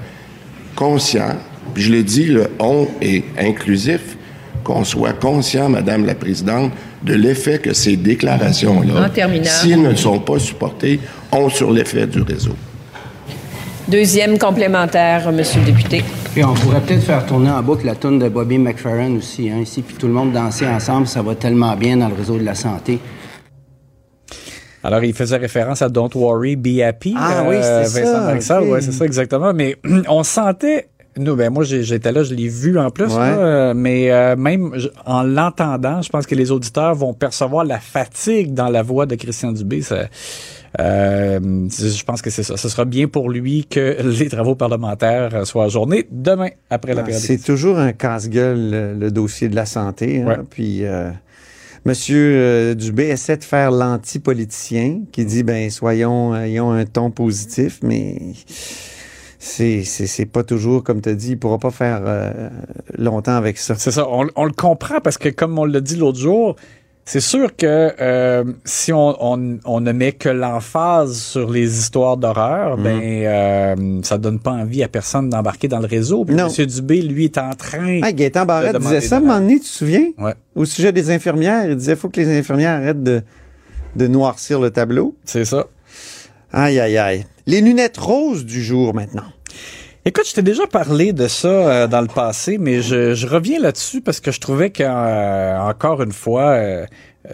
conscient. 0.75 1.35
Puis 1.73 1.83
je 1.83 1.91
le 1.91 2.03
dis, 2.03 2.25
le 2.25 2.49
on 2.59 2.87
est 3.01 3.23
inclusif, 3.37 4.16
qu'on 4.67 4.83
soit 4.83 5.13
conscient, 5.13 5.69
Madame 5.69 6.05
la 6.05 6.13
Présidente, 6.13 6.73
de 7.01 7.13
l'effet 7.13 7.59
que 7.59 7.71
ces 7.73 7.95
déclarations-là, 7.95 9.09
s'ils 9.45 9.81
ne 9.81 9.95
sont 9.95 10.19
pas 10.19 10.39
supportés, 10.39 10.99
ont 11.31 11.47
sur 11.49 11.71
l'effet 11.71 12.05
du 12.05 12.21
réseau. 12.21 12.55
Deuxième 13.87 14.37
complémentaire, 14.37 15.31
Monsieur 15.31 15.61
le 15.61 15.67
député. 15.67 16.03
Et 16.35 16.43
on 16.43 16.53
pourrait 16.53 16.81
peut-être 16.81 17.03
faire 17.03 17.25
tourner 17.25 17.49
en 17.49 17.63
boucle 17.63 17.85
la 17.85 17.95
tourne 17.95 18.19
de 18.19 18.27
Bobby 18.27 18.57
McFerrin 18.57 19.15
aussi, 19.15 19.49
hein, 19.49 19.59
ici, 19.61 19.81
puis 19.81 19.95
tout 19.95 20.07
le 20.07 20.13
monde 20.13 20.33
danser 20.33 20.67
ensemble, 20.67 21.07
ça 21.07 21.21
va 21.21 21.33
tellement 21.35 21.75
bien 21.77 21.95
dans 21.95 22.09
le 22.09 22.15
réseau 22.15 22.37
de 22.37 22.43
la 22.43 22.53
santé. 22.53 22.99
Alors, 24.83 25.01
il 25.03 25.13
faisait 25.13 25.37
référence 25.37 25.81
à 25.81 25.87
Don't 25.87 26.09
Worry, 26.13 26.57
Be 26.57 26.81
Happy. 26.81 27.13
euh, 27.15 27.19
Ah 27.19 27.43
oui, 27.47 27.55
c'était 27.61 28.03
Vincent 28.05 28.41
ça, 28.41 28.61
ouais, 28.61 28.81
c'est 28.81 28.91
ça 28.91 29.05
exactement. 29.05 29.53
Mais 29.53 29.77
on 30.09 30.23
sentait, 30.23 30.89
nous, 31.19 31.35
ben 31.35 31.51
moi 31.51 31.63
j'étais 31.63 32.11
là, 32.11 32.23
je 32.23 32.33
l'ai 32.33 32.47
vu 32.47 32.77
en 32.79 32.89
plus, 32.89 33.05
Ouais. 33.05 33.17
là, 33.19 33.37
euh, 33.37 33.73
mais 33.75 34.11
euh, 34.11 34.35
même 34.35 34.71
en 35.05 35.23
l'entendant, 35.23 36.01
je 36.01 36.09
pense 36.09 36.25
que 36.27 36.35
les 36.35 36.51
auditeurs 36.51 36.95
vont 36.95 37.13
percevoir 37.13 37.63
la 37.65 37.79
fatigue 37.79 38.53
dans 38.53 38.69
la 38.69 38.81
voix 38.83 39.05
de 39.05 39.15
Christian 39.15 39.51
Dubé. 39.51 39.81
Ça, 39.81 40.07
euh, 40.79 41.39
je 41.69 42.03
pense 42.03 42.21
que 42.21 42.29
c'est 42.29 42.43
ça. 42.43 42.57
Ce 42.57 42.69
sera 42.69 42.85
bien 42.85 43.07
pour 43.07 43.29
lui 43.29 43.65
que 43.69 43.97
les 44.19 44.29
travaux 44.29 44.55
parlementaires 44.55 45.45
soient 45.47 45.65
ajournés 45.65 46.07
demain 46.11 46.49
après 46.69 46.93
la 46.93 47.01
Ah, 47.01 47.05
période. 47.05 47.21
C'est 47.21 47.43
toujours 47.43 47.77
un 47.79 47.93
casse-gueule, 47.93 48.69
le, 48.71 48.93
le 48.93 49.11
dossier 49.11 49.49
de 49.49 49.55
la 49.55 49.65
santé. 49.65 50.21
hein. 50.21 50.43
Puis, 50.49 50.85
euh, 50.85 51.09
Monsieur 51.85 52.33
euh, 52.35 52.73
Dubé 52.75 53.05
essaie 53.05 53.37
de 53.37 53.45
faire 53.45 53.71
l'anti-politicien 53.71 55.03
qui 55.13 55.23
dit, 55.23 55.43
ben, 55.43 55.69
soyons, 55.69 56.33
euh, 56.33 56.41
ayons 56.43 56.71
un 56.71 56.83
ton 56.85 57.11
positif, 57.11 57.79
mais 57.81 58.17
c'est, 59.47 59.83
c'est, 59.83 60.07
c'est 60.07 60.25
pas 60.25 60.43
toujours, 60.43 60.83
comme 60.83 61.01
tu 61.01 61.09
as 61.09 61.13
dit, 61.15 61.31
il 61.31 61.39
pourra 61.39 61.57
pas 61.57 61.71
faire 61.71 62.01
euh, 62.05 62.49
longtemps 62.97 63.35
avec 63.35 63.57
ça. 63.57 63.75
C'est 63.77 63.91
ça, 63.91 64.07
on, 64.09 64.27
on 64.35 64.45
le 64.45 64.51
comprend 64.51 64.99
parce 65.01 65.17
que 65.17 65.29
comme 65.29 65.57
on 65.57 65.65
l'a 65.65 65.79
dit 65.81 65.95
l'autre 65.95 66.19
jour, 66.19 66.55
c'est 67.05 67.21
sûr 67.21 67.55
que 67.55 67.93
euh, 68.01 68.43
si 68.65 68.91
on, 68.91 69.15
on, 69.23 69.59
on 69.63 69.79
ne 69.79 69.91
met 69.93 70.11
que 70.11 70.27
l'emphase 70.27 71.17
sur 71.17 71.49
les 71.49 71.79
histoires 71.79 72.17
d'horreur, 72.17 72.75
ben 72.77 72.99
euh, 73.01 73.99
ça 74.03 74.17
donne 74.17 74.39
pas 74.39 74.51
envie 74.51 74.83
à 74.83 74.89
personne 74.89 75.29
d'embarquer 75.29 75.69
dans 75.69 75.79
le 75.79 75.87
réseau. 75.87 76.25
Puis 76.25 76.35
Non. 76.35 76.49
M. 76.49 76.65
Dubé, 76.65 77.01
lui, 77.01 77.23
est 77.25 77.37
en 77.37 77.51
train. 77.53 78.01
Ah, 78.03 78.43
Barrette 78.43 78.73
de 78.73 78.79
disait 78.79 78.99
ça 78.99 79.15
à 79.15 79.17
un 79.19 79.21
moment 79.21 79.39
donné, 79.39 79.53
tu 79.55 79.61
te 79.61 79.65
souviens? 79.67 80.07
Ouais, 80.17 80.33
Au 80.55 80.65
sujet 80.65 80.91
des 80.91 81.09
infirmières, 81.09 81.69
il 81.69 81.77
disait, 81.77 81.95
faut 81.95 82.09
que 82.09 82.19
les 82.19 82.37
infirmières 82.37 82.71
arrêtent 82.81 83.03
de, 83.03 83.21
de 83.95 84.07
noircir 84.07 84.59
le 84.59 84.69
tableau. 84.69 85.15
c'est 85.23 85.45
ça. 85.45 85.67
Aïe, 86.51 86.79
aïe, 86.79 86.97
aïe. 86.97 87.25
Les 87.45 87.61
lunettes 87.61 87.97
roses 87.97 88.45
du 88.45 88.61
jour 88.61 88.93
maintenant. 88.93 89.23
Écoute, 90.07 90.23
je 90.25 90.35
t'ai 90.35 90.41
déjà 90.41 90.65
parlé 90.67 91.11
de 91.11 91.27
ça 91.27 91.49
euh, 91.49 91.87
dans 91.87 91.99
le 91.99 92.07
passé, 92.07 92.57
mais 92.57 92.81
je, 92.81 93.13
je 93.13 93.27
reviens 93.27 93.59
là-dessus 93.59 93.99
parce 93.99 94.21
que 94.21 94.31
je 94.31 94.39
trouvais 94.39 94.69
qu'encore 94.69 96.01
une 96.01 96.13
fois, 96.13 96.51
euh, 96.51 96.55
euh, 96.55 96.85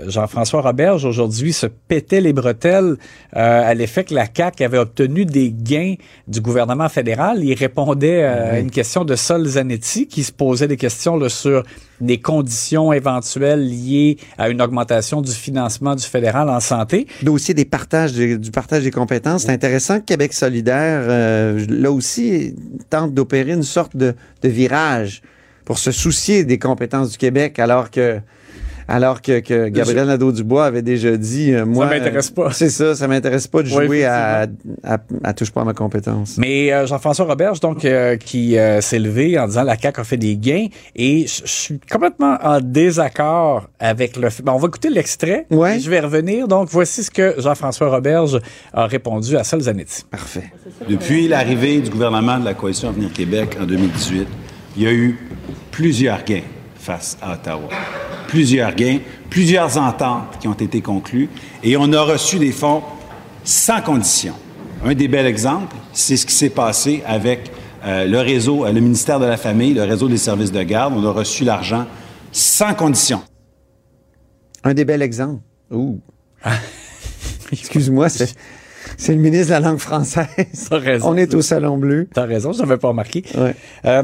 Jean-François 0.08 0.62
Roberge 0.62 1.06
aujourd'hui 1.06 1.54
se 1.54 1.68
pétait 1.68 2.22
les 2.22 2.34
bretelles 2.34 2.98
euh, 3.36 3.70
à 3.70 3.74
l'effet 3.74 4.04
que 4.04 4.14
la 4.14 4.26
CAQ 4.26 4.64
avait 4.64 4.78
obtenu 4.78 5.26
des 5.26 5.52
gains 5.52 5.96
du 6.28 6.42
gouvernement 6.42 6.90
fédéral. 6.90 7.44
Il 7.44 7.54
répondait 7.54 8.24
euh, 8.24 8.54
à 8.54 8.60
une 8.60 8.72
question 8.72 9.06
de 9.06 9.16
Sol 9.16 9.46
Zanetti 9.46 10.08
qui 10.08 10.24
se 10.24 10.32
posait 10.32 10.68
des 10.68 10.78
questions 10.78 11.16
là, 11.16 11.30
sur 11.30 11.64
des 12.02 12.20
conditions 12.20 12.92
éventuelles 12.92 13.64
liées 13.64 14.18
à 14.38 14.50
une 14.50 14.62
augmentation 14.62 15.22
du 15.22 15.32
financement 15.32 15.96
du 15.96 16.04
fédéral 16.04 16.50
en 16.50 16.60
santé. 16.60 17.08
Dossier 17.22 17.54
des 17.54 17.66
partages 17.66 18.14
du 18.14 18.52
partage 18.52 18.84
des 18.84 18.92
compétences. 18.92 19.44
C'est 19.44 19.52
intéressant 19.52 20.00
que 20.00 20.06
Québec 20.06 20.34
solidaire, 20.34 21.02
euh, 21.04 21.66
là 21.70 21.92
aussi, 21.92 22.56
tente 22.90 23.14
d'opérer 23.14 23.52
une 23.52 23.64
sorte 23.64 23.96
de, 23.96 24.16
de 24.42 24.50
virage 24.50 25.22
pour 25.66 25.78
se 25.78 25.92
soucier 25.92 26.44
des 26.44 26.60
compétences 26.60 27.12
du 27.12 27.18
Québec, 27.18 27.58
alors 27.60 27.90
que 27.90 28.20
alors 28.88 29.22
que, 29.22 29.40
que 29.40 29.70
Gabriel 29.70 30.08
Nadeau-Dubois 30.08 30.66
avait 30.66 30.82
déjà 30.82 31.16
dit, 31.18 31.54
euh, 31.54 31.66
moi... 31.66 31.86
m'intéresse 31.88 32.32
pas. 32.32 32.52
C'est 32.52 32.70
ça, 32.70 32.96
ça 32.96 33.08
m'intéresse 33.08 33.48
pas 33.48 33.64
de 33.64 33.70
Ouais, 33.74 33.86
jouer 33.86 34.06
à, 34.06 34.48
à, 34.84 34.98
à 35.24 35.34
touche 35.34 35.52
pas 35.52 35.62
à 35.62 35.64
ma 35.66 35.74
compétence. 35.74 36.38
Mais 36.38 36.72
euh, 36.74 36.86
Jean-François 36.86 37.26
Roberge, 37.26 37.60
donc, 37.60 37.86
euh, 37.86 38.18
qui 38.18 38.58
euh, 38.58 38.82
s'est 38.82 39.00
levé 39.00 39.38
en 39.40 39.48
disant 39.48 39.64
la 39.64 39.78
CAQ 39.78 40.02
a 40.02 40.04
fait 40.04 40.18
des 40.18 40.36
gains, 40.38 40.68
et 40.96 41.26
je 41.28 41.44
je 41.46 41.52
suis 41.52 41.80
complètement 41.92 42.38
en 42.42 42.60
désaccord 42.62 43.70
avec 43.80 44.18
le 44.18 44.30
fait. 44.30 44.44
Ben, 44.44 44.52
on 44.54 44.58
va 44.58 44.68
écouter 44.68 44.90
l'extrait. 44.90 45.46
Ouais. 45.50 45.78
et 45.78 45.80
Je 45.80 45.90
vais 45.90 46.00
revenir. 46.00 46.48
Donc, 46.48 46.68
voici 46.70 47.04
ce 47.04 47.12
que 47.12 47.36
Jean-François 47.38 47.90
Roberge 47.90 48.40
a 48.74 48.86
répondu 48.86 49.38
à 49.38 49.44
Sol 49.44 49.62
Zanetti. 49.62 50.04
Parfait. 50.10 50.52
Depuis 50.90 51.28
l'arrivée 51.28 51.80
du 51.80 51.90
gouvernement 51.90 52.40
de 52.40 52.46
la 52.46 52.54
Coalition 52.54 52.90
Avenir 52.90 53.12
Québec 53.14 53.58
en 53.62 53.66
2018, 53.66 54.28
il 54.78 54.84
y 54.84 54.88
a 54.88 54.92
eu 54.92 55.18
plusieurs 55.72 56.24
gains 56.24 56.42
face 56.76 57.18
à 57.22 57.34
Ottawa. 57.34 57.70
Plusieurs 58.34 58.74
gains, 58.74 58.98
plusieurs 59.30 59.78
ententes 59.78 60.40
qui 60.40 60.48
ont 60.48 60.56
été 60.56 60.82
conclues 60.82 61.30
et 61.62 61.78
on 61.78 61.94
a 61.94 62.02
reçu 62.02 62.40
des 62.40 62.52
fonds 62.52 62.82
sans 63.44 63.80
condition. 63.80 64.34
Un 64.84 64.96
des 64.96 65.08
bels 65.08 65.28
exemples, 65.28 65.76
c'est 65.92 66.18
ce 66.18 66.26
qui 66.26 66.34
s'est 66.34 66.50
passé 66.50 67.04
avec 67.06 67.52
euh, 67.86 68.06
le 68.06 68.18
réseau, 68.18 68.66
euh, 68.66 68.72
le 68.72 68.80
ministère 68.82 69.20
de 69.20 69.28
la 69.28 69.38
Famille, 69.38 69.76
le 69.76 69.84
réseau 69.84 70.08
des 70.08 70.18
services 70.18 70.52
de 70.52 70.64
garde. 70.64 70.96
On 70.98 71.06
a 71.06 71.12
reçu 71.12 71.44
l'argent 71.44 71.86
sans 72.32 72.74
condition. 72.74 73.22
Un 74.64 74.74
des 74.74 74.84
bels 74.84 75.04
exemples. 75.04 75.44
Ouh. 75.70 76.02
Excuse-moi, 77.52 78.10
c'est 78.10 78.34
c'est 78.98 79.14
le 79.14 79.22
ministre 79.22 79.50
de 79.50 79.52
la 79.52 79.60
langue 79.60 79.78
française. 79.78 80.70
Raison. 80.72 81.08
On 81.08 81.18
est 81.18 81.36
au 81.36 81.44
Salon 81.44 81.78
Bleu. 81.78 82.08
T'as 82.12 82.26
raison, 82.26 82.52
je 82.52 82.64
n'avais 82.64 82.78
pas 82.78 82.88
remarqué. 82.88 83.24
Ouais. 83.36 83.56
Euh, 83.86 84.04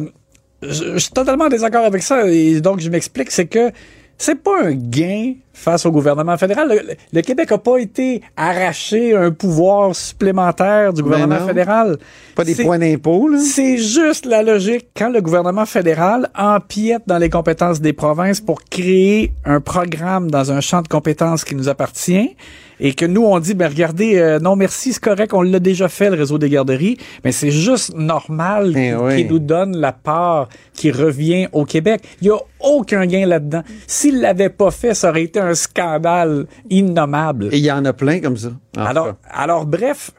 je, 0.61 0.93
je 0.93 0.97
suis 0.99 1.11
totalement 1.13 1.45
en 1.45 1.49
désaccord 1.49 1.83
avec 1.83 2.03
ça. 2.03 2.27
Et 2.27 2.61
donc, 2.61 2.79
je 2.79 2.91
m'explique, 2.91 3.31
c'est 3.31 3.47
que 3.47 3.71
c'est 4.19 4.35
pas 4.35 4.65
un 4.65 4.75
gain 4.75 5.35
face 5.59 5.85
au 5.85 5.91
gouvernement 5.91 6.37
fédéral. 6.37 6.69
Le, 6.69 6.95
le 7.11 7.21
Québec 7.21 7.51
n'a 7.51 7.57
pas 7.57 7.77
été 7.77 8.21
arraché 8.37 9.15
un 9.15 9.31
pouvoir 9.31 9.95
supplémentaire 9.95 10.93
du 10.93 11.03
gouvernement 11.03 11.39
non. 11.39 11.47
fédéral. 11.47 11.97
Pas 12.35 12.43
des 12.45 12.55
points 12.55 12.79
d'impôt, 12.79 13.27
là. 13.27 13.37
C'est 13.39 13.77
juste 13.77 14.25
la 14.25 14.41
logique 14.43 14.87
quand 14.95 15.09
le 15.09 15.21
gouvernement 15.21 15.65
fédéral 15.65 16.29
empiète 16.37 17.03
dans 17.07 17.17
les 17.17 17.29
compétences 17.29 17.81
des 17.81 17.93
provinces 17.93 18.39
pour 18.41 18.63
créer 18.63 19.33
un 19.45 19.59
programme 19.59 20.31
dans 20.31 20.51
un 20.51 20.61
champ 20.61 20.81
de 20.81 20.87
compétences 20.87 21.43
qui 21.43 21.55
nous 21.55 21.67
appartient 21.69 22.35
et 22.81 22.93
que 22.93 23.05
nous 23.05 23.23
on 23.25 23.39
dit 23.39 23.55
ben 23.55 23.67
regardez 23.67 24.17
euh, 24.17 24.39
non 24.39 24.55
merci 24.55 24.93
c'est 24.93 25.01
correct 25.03 25.33
on 25.33 25.41
l'a 25.41 25.59
déjà 25.59 25.89
fait 25.89 26.09
le 26.09 26.15
réseau 26.15 26.37
des 26.37 26.49
garderies 26.49 26.97
mais 27.25 27.33
c'est 27.33 27.51
juste 27.51 27.93
normal 27.93 28.69
Eh 28.69 28.73
qu'il 28.73 28.95
oui. 28.95 29.15
qu'il 29.17 29.27
nous 29.27 29.39
donne 29.39 29.75
la 29.75 29.91
part 29.91 30.47
qui 30.73 30.89
revient 30.89 31.49
au 31.51 31.65
Québec 31.65 32.01
il 32.21 32.27
y 32.27 32.31
a 32.31 32.37
aucun 32.61 33.05
gain 33.05 33.25
là-dedans 33.25 33.63
s'il 33.85 34.21
l'avait 34.21 34.47
pas 34.47 34.71
fait 34.71 34.93
ça 34.93 35.09
aurait 35.09 35.23
été 35.23 35.41
un 35.41 35.48
scandale 35.55 36.45
innommable 36.69 37.49
Et 37.51 37.57
il 37.57 37.65
y 37.65 37.71
en 37.71 37.85
a 37.85 37.93
plein 37.93 38.19
comme 38.19 38.37
ça. 38.37 38.49
Alors, 38.77 39.07
cas. 39.07 39.15
alors 39.31 39.65
bref, 39.65 40.11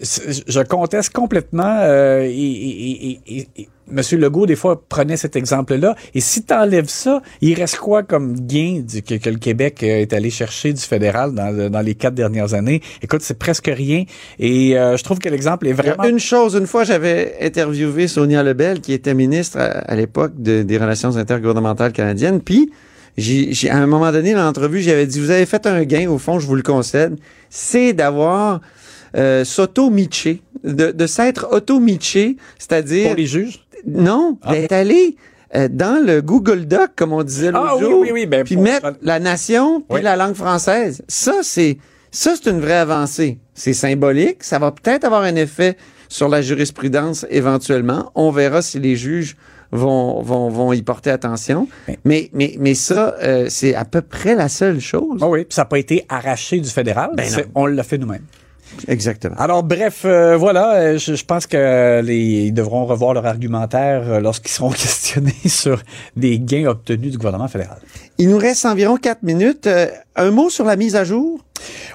je 0.00 0.60
conteste 0.62 1.12
complètement. 1.12 1.78
euh, 1.80 2.22
et, 2.22 2.28
et- 2.30 3.10
et- 3.10 3.20
et- 3.38 3.48
et 3.56 3.68
M. 3.90 4.02
Legault, 4.20 4.44
des 4.44 4.54
fois, 4.54 4.82
prenait 4.86 5.16
cet 5.16 5.34
exemple-là. 5.34 5.94
Et 6.12 6.20
si 6.20 6.44
tu 6.44 6.52
enlèves 6.52 6.90
ça, 6.90 7.22
il 7.40 7.54
reste 7.54 7.78
quoi 7.78 8.02
comme 8.02 8.34
gain 8.38 8.82
du- 8.86 9.00
que, 9.02 9.14
que 9.14 9.30
le 9.30 9.38
Québec 9.38 9.82
euh, 9.82 10.00
est 10.02 10.12
allé 10.12 10.28
chercher 10.28 10.74
du 10.74 10.82
fédéral 10.82 11.32
dans, 11.32 11.70
dans 11.70 11.80
les 11.80 11.94
quatre 11.94 12.12
dernières 12.12 12.52
années? 12.52 12.82
Écoute, 13.00 13.22
c'est 13.22 13.38
presque 13.38 13.70
rien. 13.74 14.04
Et 14.38 14.76
euh, 14.78 14.98
je 14.98 15.04
trouve 15.04 15.18
que 15.20 15.30
l'exemple 15.30 15.66
est 15.68 15.72
vraiment... 15.72 16.04
une 16.04 16.18
chose, 16.18 16.54
une 16.54 16.66
fois, 16.66 16.84
j'avais 16.84 17.36
interviewé 17.40 18.08
Sonia 18.08 18.42
Lebel, 18.42 18.82
qui 18.82 18.92
était 18.92 19.14
ministre 19.14 19.58
à, 19.58 19.64
à 19.78 19.94
l'époque 19.96 20.32
de- 20.36 20.62
des 20.62 20.76
Relations 20.76 21.16
intergouvernementales 21.16 21.92
canadiennes, 21.92 22.42
puis 22.42 22.70
j'ai, 23.16 23.52
j'ai- 23.52 23.70
à 23.70 23.76
un 23.78 23.86
moment 23.86 24.12
donné, 24.12 24.34
dans 24.34 24.44
l'entrevue, 24.44 24.80
j'avais 24.80 25.06
dit, 25.06 25.20
vous 25.20 25.30
avez 25.30 25.46
fait 25.46 25.66
un 25.66 25.82
gain, 25.84 26.08
au 26.10 26.18
fond, 26.18 26.38
je 26.38 26.46
vous 26.46 26.54
le 26.54 26.62
concède, 26.62 27.16
c'est 27.50 27.92
d'avoir 27.92 28.60
euh, 29.16 29.44
s'auto-mitché, 29.44 30.42
de, 30.64 30.90
de 30.92 31.06
s'être 31.06 31.48
auto-mitché, 31.52 32.36
c'est-à-dire... 32.58 33.06
Pour 33.08 33.16
les 33.16 33.26
juges? 33.26 33.64
Non, 33.86 34.38
Ah. 34.42 34.52
d'être 34.52 34.72
allé 34.72 35.16
euh, 35.56 35.68
dans 35.70 36.04
le 36.04 36.20
Google 36.20 36.66
Doc, 36.66 36.90
comme 36.96 37.12
on 37.12 37.22
disait 37.22 37.50
l'autre 37.50 37.66
Ah 37.70 37.76
oui, 37.76 37.82
jour, 37.82 38.00
oui, 38.00 38.10
oui, 38.12 38.26
ben, 38.26 38.44
puis 38.44 38.56
pour- 38.56 38.64
mettre 38.64 38.92
la 39.02 39.18
nation 39.18 39.80
puis 39.88 40.02
la 40.02 40.16
langue 40.16 40.34
française. 40.34 41.02
Ça, 41.08 41.36
c'est 41.42 41.78
ça, 42.10 42.34
c'est 42.36 42.50
une 42.50 42.60
vraie 42.60 42.72
avancée. 42.78 43.38
C'est 43.54 43.72
symbolique. 43.74 44.42
Ça 44.42 44.58
va 44.58 44.72
peut-être 44.72 45.04
avoir 45.04 45.22
un 45.22 45.36
effet 45.36 45.76
sur 46.08 46.28
la 46.28 46.40
jurisprudence 46.42 47.24
éventuellement. 47.30 48.10
On 48.14 48.30
verra 48.30 48.62
si 48.62 48.78
les 48.80 48.96
juges 48.96 49.36
vont, 49.72 50.22
vont, 50.22 50.48
vont 50.48 50.72
y 50.72 50.82
porter 50.82 51.10
attention. 51.10 51.68
Mais, 52.04 52.30
mais, 52.32 52.54
mais 52.58 52.74
ça, 52.74 53.14
euh, 53.22 53.46
c'est 53.48 53.74
à 53.74 53.84
peu 53.84 54.02
près 54.02 54.34
la 54.34 54.48
seule 54.48 54.80
chose. 54.80 55.18
Ah 55.22 55.28
oui, 55.28 55.44
puis 55.44 55.54
ça 55.54 55.62
n'a 55.62 55.66
pas 55.66 55.78
été 55.78 56.04
arraché 56.08 56.60
du 56.60 56.68
fédéral. 56.68 57.10
Ben 57.14 57.28
on 57.54 57.66
l'a 57.66 57.82
fait 57.82 57.98
nous-mêmes. 57.98 58.24
Exactement. 58.86 59.34
Alors 59.38 59.62
bref, 59.62 60.02
euh, 60.04 60.36
voilà, 60.36 60.74
euh, 60.74 60.98
je, 60.98 61.14
je 61.14 61.24
pense 61.24 61.46
que 61.46 62.00
les, 62.02 62.46
ils 62.46 62.52
devront 62.52 62.84
revoir 62.86 63.14
leur 63.14 63.26
argumentaire 63.26 64.02
euh, 64.06 64.20
lorsqu'ils 64.20 64.52
seront 64.52 64.70
questionnés 64.70 65.32
sur 65.46 65.82
des 66.16 66.38
gains 66.38 66.66
obtenus 66.66 67.12
du 67.12 67.16
gouvernement 67.16 67.48
fédéral. 67.48 67.78
Il 68.18 68.28
nous 68.28 68.38
reste 68.38 68.66
environ 68.66 68.96
quatre 68.96 69.22
minutes. 69.22 69.66
Euh, 69.66 69.88
un 70.16 70.30
mot 70.30 70.50
sur 70.50 70.64
la 70.64 70.76
mise 70.76 70.96
à 70.96 71.04
jour? 71.04 71.40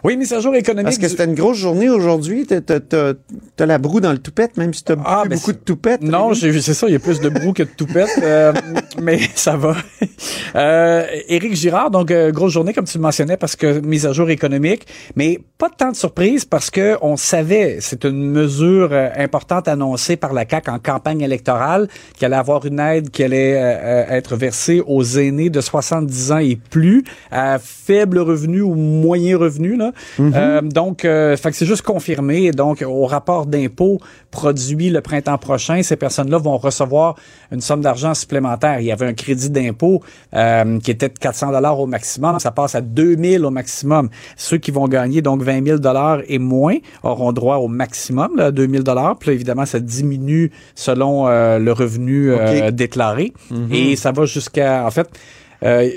Oui, 0.04 0.18
mise 0.18 0.34
à 0.34 0.40
jour 0.40 0.56
économique. 0.56 0.86
Parce 0.86 0.98
que 0.98 1.02
du- 1.04 1.10
c'était 1.10 1.26
une 1.26 1.36
grosse 1.36 1.58
journée 1.58 1.90
aujourd'hui. 1.90 2.46
T'as, 2.46 2.62
t'as- 2.62 2.80
t'as- 2.80 3.14
t'as 3.56 3.66
la 3.66 3.78
broue 3.78 4.02
dans 4.02 4.12
le 4.12 4.18
toupette, 4.18 4.58
même 4.58 4.74
si 4.74 4.84
t'as 4.84 4.96
Ah, 5.06 5.24
ben 5.28 5.38
beaucoup 5.38 5.54
de 5.54 5.58
toupette. 5.58 6.02
Non, 6.02 6.34
j'ai 6.34 6.50
vu, 6.50 6.62
c'est 6.62 6.74
ça, 6.74 6.88
il 6.88 6.94
y 6.94 6.96
a 6.96 7.00
plus 7.00 7.20
de 7.20 7.30
brou 7.30 7.54
que 7.54 7.64
de 7.64 7.70
toupette, 7.70 8.10
euh, 8.22 8.54
mais 9.02 9.20
ça 9.36 9.56
va. 9.58 9.76
Euh, 10.56 11.06
Éric 11.30 11.56
Girard, 11.56 11.90
donc 11.90 12.12
euh, 12.12 12.32
grosse 12.32 12.54
journée 12.54 12.74
comme 12.74 12.86
tu 12.86 12.98
le 12.98 13.02
mentionnais 13.02 13.38
parce 13.38 13.56
que 13.56 13.80
mise 13.80 14.06
à 14.06 14.14
jour 14.14 14.30
économique, 14.30 14.86
mais 15.16 15.40
pas 15.58 15.70
tant 15.76 15.90
de 15.92 15.96
surprise 15.96 16.46
parce 16.46 16.70
que 16.70 16.96
on 17.02 17.18
savait, 17.18 17.78
c'est 17.80 18.04
une 18.06 18.30
mesure 18.30 18.90
euh, 18.92 19.10
importante 19.18 19.68
annoncée 19.68 20.16
par 20.16 20.32
la 20.32 20.46
CAQ 20.48 20.70
en 20.70 20.78
campagne 20.80 21.22
électorale, 21.22 21.88
qu'il 22.16 22.26
allait 22.26 22.36
avoir 22.36 22.66
une 22.68 22.80
aide 22.80 23.10
qui 23.10 23.24
allait 23.24 23.56
euh, 23.58 24.06
être 24.10 24.36
versée 24.36 24.84
aux 24.86 25.04
aînés 25.04 25.50
de 25.50 25.60
70 25.60 26.32
ans 26.32 26.38
et 26.38 26.56
plus, 26.56 27.04
à 27.32 27.58
faible 27.60 28.20
revenu 28.20 28.62
ou 28.62 28.76
moyen 28.76 29.38
revenu 29.38 29.63
là. 29.70 29.92
Euh, 30.20 30.62
donc, 30.62 31.06
euh, 31.06 31.36
c'est 31.38 31.66
juste 31.66 31.84
confirmé. 31.84 32.52
Donc, 32.52 32.84
au 32.86 33.06
rapport 33.06 33.46
d'impôt 33.46 34.00
produit 34.32 34.90
le 34.90 35.02
printemps 35.02 35.38
prochain, 35.38 35.84
ces 35.84 35.96
personnes-là 35.96 36.38
vont 36.38 36.58
recevoir 36.58 37.16
une 37.52 37.62
somme 37.62 37.82
d'argent 37.82 38.14
supplémentaire. 38.14 38.80
Il 38.80 38.86
y 38.86 38.92
avait 38.92 39.06
un 39.06 39.14
crédit 39.14 39.50
d'impôt 39.50 40.02
euh, 40.34 40.80
qui 40.80 40.92
était 40.92 41.10
de 41.10 41.18
400 41.18 41.52
dollars 41.52 41.80
au 41.80 41.86
maximum. 41.86 42.40
Ça 42.40 42.52
passe 42.52 42.76
à 42.76 42.82
2000 42.82 43.46
au 43.46 43.50
maximum. 43.50 44.10
Ceux 44.38 44.58
qui 44.58 44.72
vont 44.72 44.88
gagner 44.88 45.22
donc 45.22 45.42
20 45.42 45.66
000 45.66 45.78
dollars 45.80 46.20
et 46.28 46.40
moins 46.40 46.78
auront 47.04 47.32
droit 47.32 47.58
au 47.58 47.68
maximum, 47.68 48.36
là, 48.36 48.52
2000 48.52 48.84
dollars. 48.84 49.18
Puis 49.18 49.30
là, 49.30 49.34
évidemment, 49.34 49.66
ça 49.66 49.80
diminue 49.80 50.52
selon 50.76 51.28
le 51.28 51.72
revenu 51.72 52.32
déclaré. 52.72 53.34
Et 53.72 53.96
ça 53.96 54.12
va 54.12 54.26
jusqu'à, 54.26 54.86
en 54.86 54.92
fait, 54.92 55.10
euh, 55.64 55.90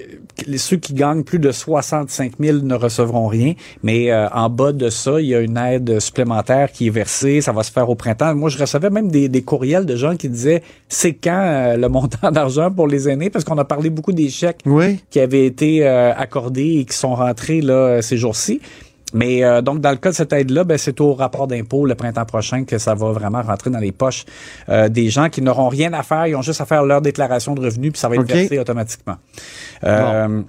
ceux 0.56 0.76
qui 0.76 0.92
gagnent 0.92 1.24
plus 1.24 1.38
de 1.38 1.50
65 1.50 2.32
000 2.38 2.58
ne 2.58 2.74
recevront 2.74 3.26
rien, 3.26 3.54
mais 3.82 4.10
euh, 4.12 4.28
en 4.30 4.50
bas 4.50 4.72
de 4.72 4.90
ça, 4.90 5.20
il 5.20 5.26
y 5.28 5.34
a 5.34 5.40
une 5.40 5.56
aide 5.56 5.98
supplémentaire 6.00 6.70
qui 6.72 6.88
est 6.88 6.90
versée. 6.90 7.40
Ça 7.40 7.52
va 7.52 7.62
se 7.62 7.72
faire 7.72 7.88
au 7.88 7.94
printemps. 7.94 8.34
Moi, 8.34 8.50
je 8.50 8.58
recevais 8.58 8.90
même 8.90 9.10
des, 9.10 9.28
des 9.28 9.42
courriels 9.42 9.86
de 9.86 9.96
gens 9.96 10.16
qui 10.16 10.28
disaient 10.28 10.62
c'est 10.88 11.14
quand 11.14 11.42
euh, 11.42 11.76
le 11.76 11.88
montant 11.88 12.30
d'argent 12.32 12.70
pour 12.70 12.86
les 12.86 13.08
aînés, 13.08 13.30
parce 13.30 13.44
qu'on 13.44 13.58
a 13.58 13.64
parlé 13.64 13.90
beaucoup 13.90 14.12
des 14.12 14.28
chèques 14.28 14.60
Oui. 14.66 15.00
qui 15.10 15.20
avaient 15.20 15.46
été 15.46 15.86
euh, 15.86 16.12
accordés 16.14 16.78
et 16.80 16.84
qui 16.84 16.96
sont 16.96 17.14
rentrés 17.14 17.60
là 17.60 18.02
ces 18.02 18.16
jours-ci. 18.16 18.60
Mais 19.16 19.42
euh, 19.42 19.62
donc, 19.62 19.80
dans 19.80 19.90
le 19.90 19.96
cas 19.96 20.10
de 20.10 20.14
cette 20.14 20.32
aide-là, 20.34 20.64
ben, 20.64 20.76
c'est 20.76 21.00
au 21.00 21.14
rapport 21.14 21.46
d'impôt 21.46 21.86
le 21.86 21.94
printemps 21.94 22.26
prochain 22.26 22.64
que 22.64 22.76
ça 22.76 22.94
va 22.94 23.12
vraiment 23.12 23.40
rentrer 23.40 23.70
dans 23.70 23.78
les 23.78 23.90
poches 23.90 24.26
euh, 24.68 24.90
des 24.90 25.08
gens 25.08 25.30
qui 25.30 25.40
n'auront 25.40 25.68
rien 25.68 25.94
à 25.94 26.02
faire. 26.02 26.26
Ils 26.26 26.36
ont 26.36 26.42
juste 26.42 26.60
à 26.60 26.66
faire 26.66 26.84
leur 26.84 27.00
déclaration 27.00 27.54
de 27.54 27.62
revenus, 27.62 27.92
puis 27.92 27.98
ça 27.98 28.10
va 28.10 28.16
être 28.16 28.30
versé 28.30 28.58
automatiquement. 28.58 29.16
Euh, 29.84 30.42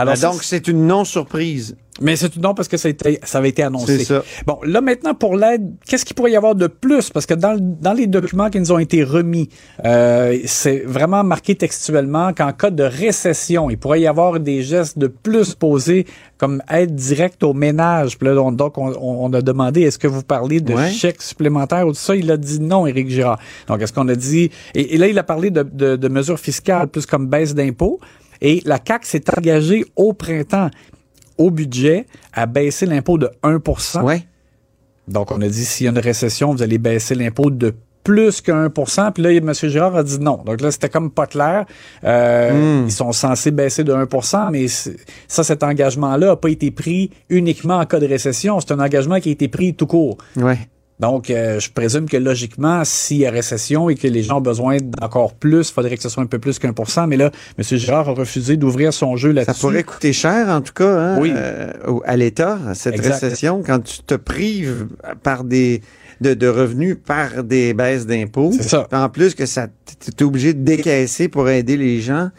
Alors, 0.00 0.14
Ah, 0.16 0.20
donc, 0.32 0.42
c'est 0.42 0.68
une 0.68 0.86
non-surprise. 0.86 1.76
Mais 2.02 2.16
c'est 2.16 2.34
non 2.36 2.54
parce 2.54 2.66
que 2.68 2.78
ça, 2.78 2.88
a 2.88 2.90
été- 2.92 3.18
ça 3.24 3.38
avait 3.38 3.50
été 3.50 3.62
annoncé. 3.62 3.98
C'est 3.98 4.04
ça. 4.04 4.22
Bon, 4.46 4.58
là 4.64 4.80
maintenant 4.80 5.12
pour 5.14 5.36
l'aide, 5.36 5.70
qu'est-ce 5.86 6.06
qu'il 6.06 6.16
pourrait 6.16 6.30
y 6.30 6.36
avoir 6.36 6.54
de 6.54 6.66
plus? 6.66 7.10
Parce 7.10 7.26
que 7.26 7.34
dans, 7.34 7.58
dans 7.60 7.92
les 7.92 8.06
documents 8.06 8.48
qui 8.48 8.58
nous 8.58 8.72
ont 8.72 8.78
été 8.78 9.04
remis, 9.04 9.50
euh, 9.84 10.38
c'est 10.46 10.78
vraiment 10.86 11.22
marqué 11.24 11.56
textuellement 11.56 12.32
qu'en 12.32 12.52
cas 12.52 12.70
de 12.70 12.84
récession, 12.84 13.68
il 13.68 13.76
pourrait 13.76 14.00
y 14.00 14.06
avoir 14.06 14.40
des 14.40 14.62
gestes 14.62 14.98
de 14.98 15.08
plus 15.08 15.54
posés 15.54 16.06
comme 16.38 16.62
aide 16.70 16.94
directe 16.94 17.42
au 17.42 17.52
ménage. 17.52 18.16
Puis 18.16 18.28
là, 18.28 18.40
on- 18.40 18.52
donc 18.52 18.78
on, 18.78 18.92
on- 18.92 19.26
on 19.26 19.32
a 19.34 19.42
demandé 19.42 19.82
est-ce 19.82 19.98
que 19.98 20.08
vous 20.08 20.22
parlez 20.22 20.60
de 20.60 20.72
Ouais. 20.72 20.90
chèques 20.90 21.20
supplémentaires 21.20 21.86
ou 21.86 21.90
tout 21.90 21.98
ça? 21.98 22.16
Il 22.16 22.30
a 22.30 22.38
dit 22.38 22.60
non, 22.60 22.86
Éric 22.86 23.10
Girard. 23.10 23.38
Donc 23.68 23.82
est-ce 23.82 23.92
qu'on 23.92 24.08
a 24.08 24.14
dit 24.14 24.50
et, 24.74 24.94
et 24.94 24.96
là 24.96 25.06
il 25.08 25.18
a 25.18 25.22
parlé 25.24 25.50
de, 25.50 25.62
de- 25.70 25.96
de 25.96 26.08
mesures 26.08 26.38
fiscales 26.40 26.88
plus 26.88 27.04
comme 27.04 27.26
baisse 27.26 27.54
d'impôts. 27.54 28.00
Et 28.40 28.62
la 28.64 28.78
CAC 28.78 29.06
s'est 29.06 29.24
engagée 29.36 29.84
au 29.96 30.12
printemps 30.12 30.70
au 31.38 31.50
budget 31.50 32.06
à 32.32 32.46
baisser 32.46 32.86
l'impôt 32.86 33.18
de 33.18 33.30
1 33.42 33.60
Ouais. 34.02 34.26
Donc, 35.08 35.32
on 35.32 35.40
a 35.40 35.48
dit, 35.48 35.64
s'il 35.64 35.86
y 35.86 35.88
a 35.88 35.92
une 35.92 35.98
récession, 35.98 36.52
vous 36.52 36.62
allez 36.62 36.78
baisser 36.78 37.14
l'impôt 37.14 37.50
de 37.50 37.74
plus 38.04 38.40
que 38.40 38.50
1% 38.50 39.12
Puis 39.12 39.22
là, 39.22 39.30
M. 39.30 39.52
Girard 39.54 39.96
a 39.96 40.02
dit 40.02 40.18
non. 40.18 40.42
Donc 40.44 40.60
là, 40.60 40.70
c'était 40.70 40.88
comme 40.88 41.10
pas 41.10 41.26
clair. 41.26 41.66
Euh, 42.04 42.84
Ils 42.86 42.92
sont 42.92 43.12
censés 43.12 43.50
baisser 43.50 43.84
de 43.84 43.92
1% 43.92 44.50
mais 44.50 44.66
ça, 44.68 45.44
cet 45.44 45.62
engagement-là 45.62 46.28
n'a 46.28 46.36
pas 46.36 46.48
été 46.48 46.70
pris 46.70 47.10
uniquement 47.28 47.76
en 47.78 47.84
cas 47.86 48.00
de 48.00 48.06
récession. 48.06 48.58
C'est 48.60 48.72
un 48.72 48.80
engagement 48.80 49.20
qui 49.20 49.28
a 49.28 49.32
été 49.32 49.48
pris 49.48 49.74
tout 49.74 49.86
court. 49.86 50.16
Ouais. 50.36 50.58
Donc, 51.00 51.30
euh, 51.30 51.58
je 51.58 51.70
présume 51.70 52.08
que 52.08 52.16
logiquement, 52.18 52.82
s'il 52.84 53.16
y 53.18 53.26
a 53.26 53.30
récession 53.30 53.88
et 53.88 53.94
que 53.94 54.06
les 54.06 54.22
gens 54.22 54.38
ont 54.38 54.42
besoin 54.42 54.76
d'encore 54.80 55.32
plus, 55.34 55.68
il 55.70 55.72
faudrait 55.72 55.96
que 55.96 56.02
ce 56.02 56.08
soit 56.10 56.22
un 56.22 56.26
peu 56.26 56.38
plus 56.38 56.58
qu'un 56.58 56.72
pour 56.74 56.90
cent. 56.90 57.06
Mais 57.06 57.16
là, 57.16 57.30
M. 57.58 57.64
Girard 57.78 58.08
a 58.08 58.12
refusé 58.12 58.56
d'ouvrir 58.56 58.92
son 58.92 59.16
jeu 59.16 59.30
Ça 59.30 59.34
là-dessus. 59.34 59.60
pourrait 59.60 59.82
coûter 59.84 60.12
cher, 60.12 60.48
en 60.48 60.60
tout 60.60 60.74
cas, 60.74 60.90
hein, 60.98 61.18
Oui. 61.20 61.32
euh, 61.34 61.72
à 62.04 62.16
l'État, 62.16 62.58
cette 62.74 62.94
Exact. 62.96 63.14
récession, 63.14 63.62
quand 63.66 63.80
tu 63.80 64.02
te 64.02 64.14
prives 64.14 64.88
par 65.22 65.44
des 65.44 65.80
de, 66.20 66.34
de 66.34 66.46
revenus 66.48 66.96
par 67.04 67.42
des 67.44 67.72
baisses 67.74 68.06
d'impôts. 68.06 68.50
C'est 68.56 68.68
ça. 68.68 68.86
En 68.92 69.08
plus 69.08 69.34
que 69.34 69.46
ça, 69.46 69.68
t'es 70.16 70.24
obligé 70.24 70.52
de 70.54 70.62
décaisser 70.62 71.28
pour 71.28 71.48
aider 71.48 71.76
les 71.76 72.00
gens. 72.00 72.30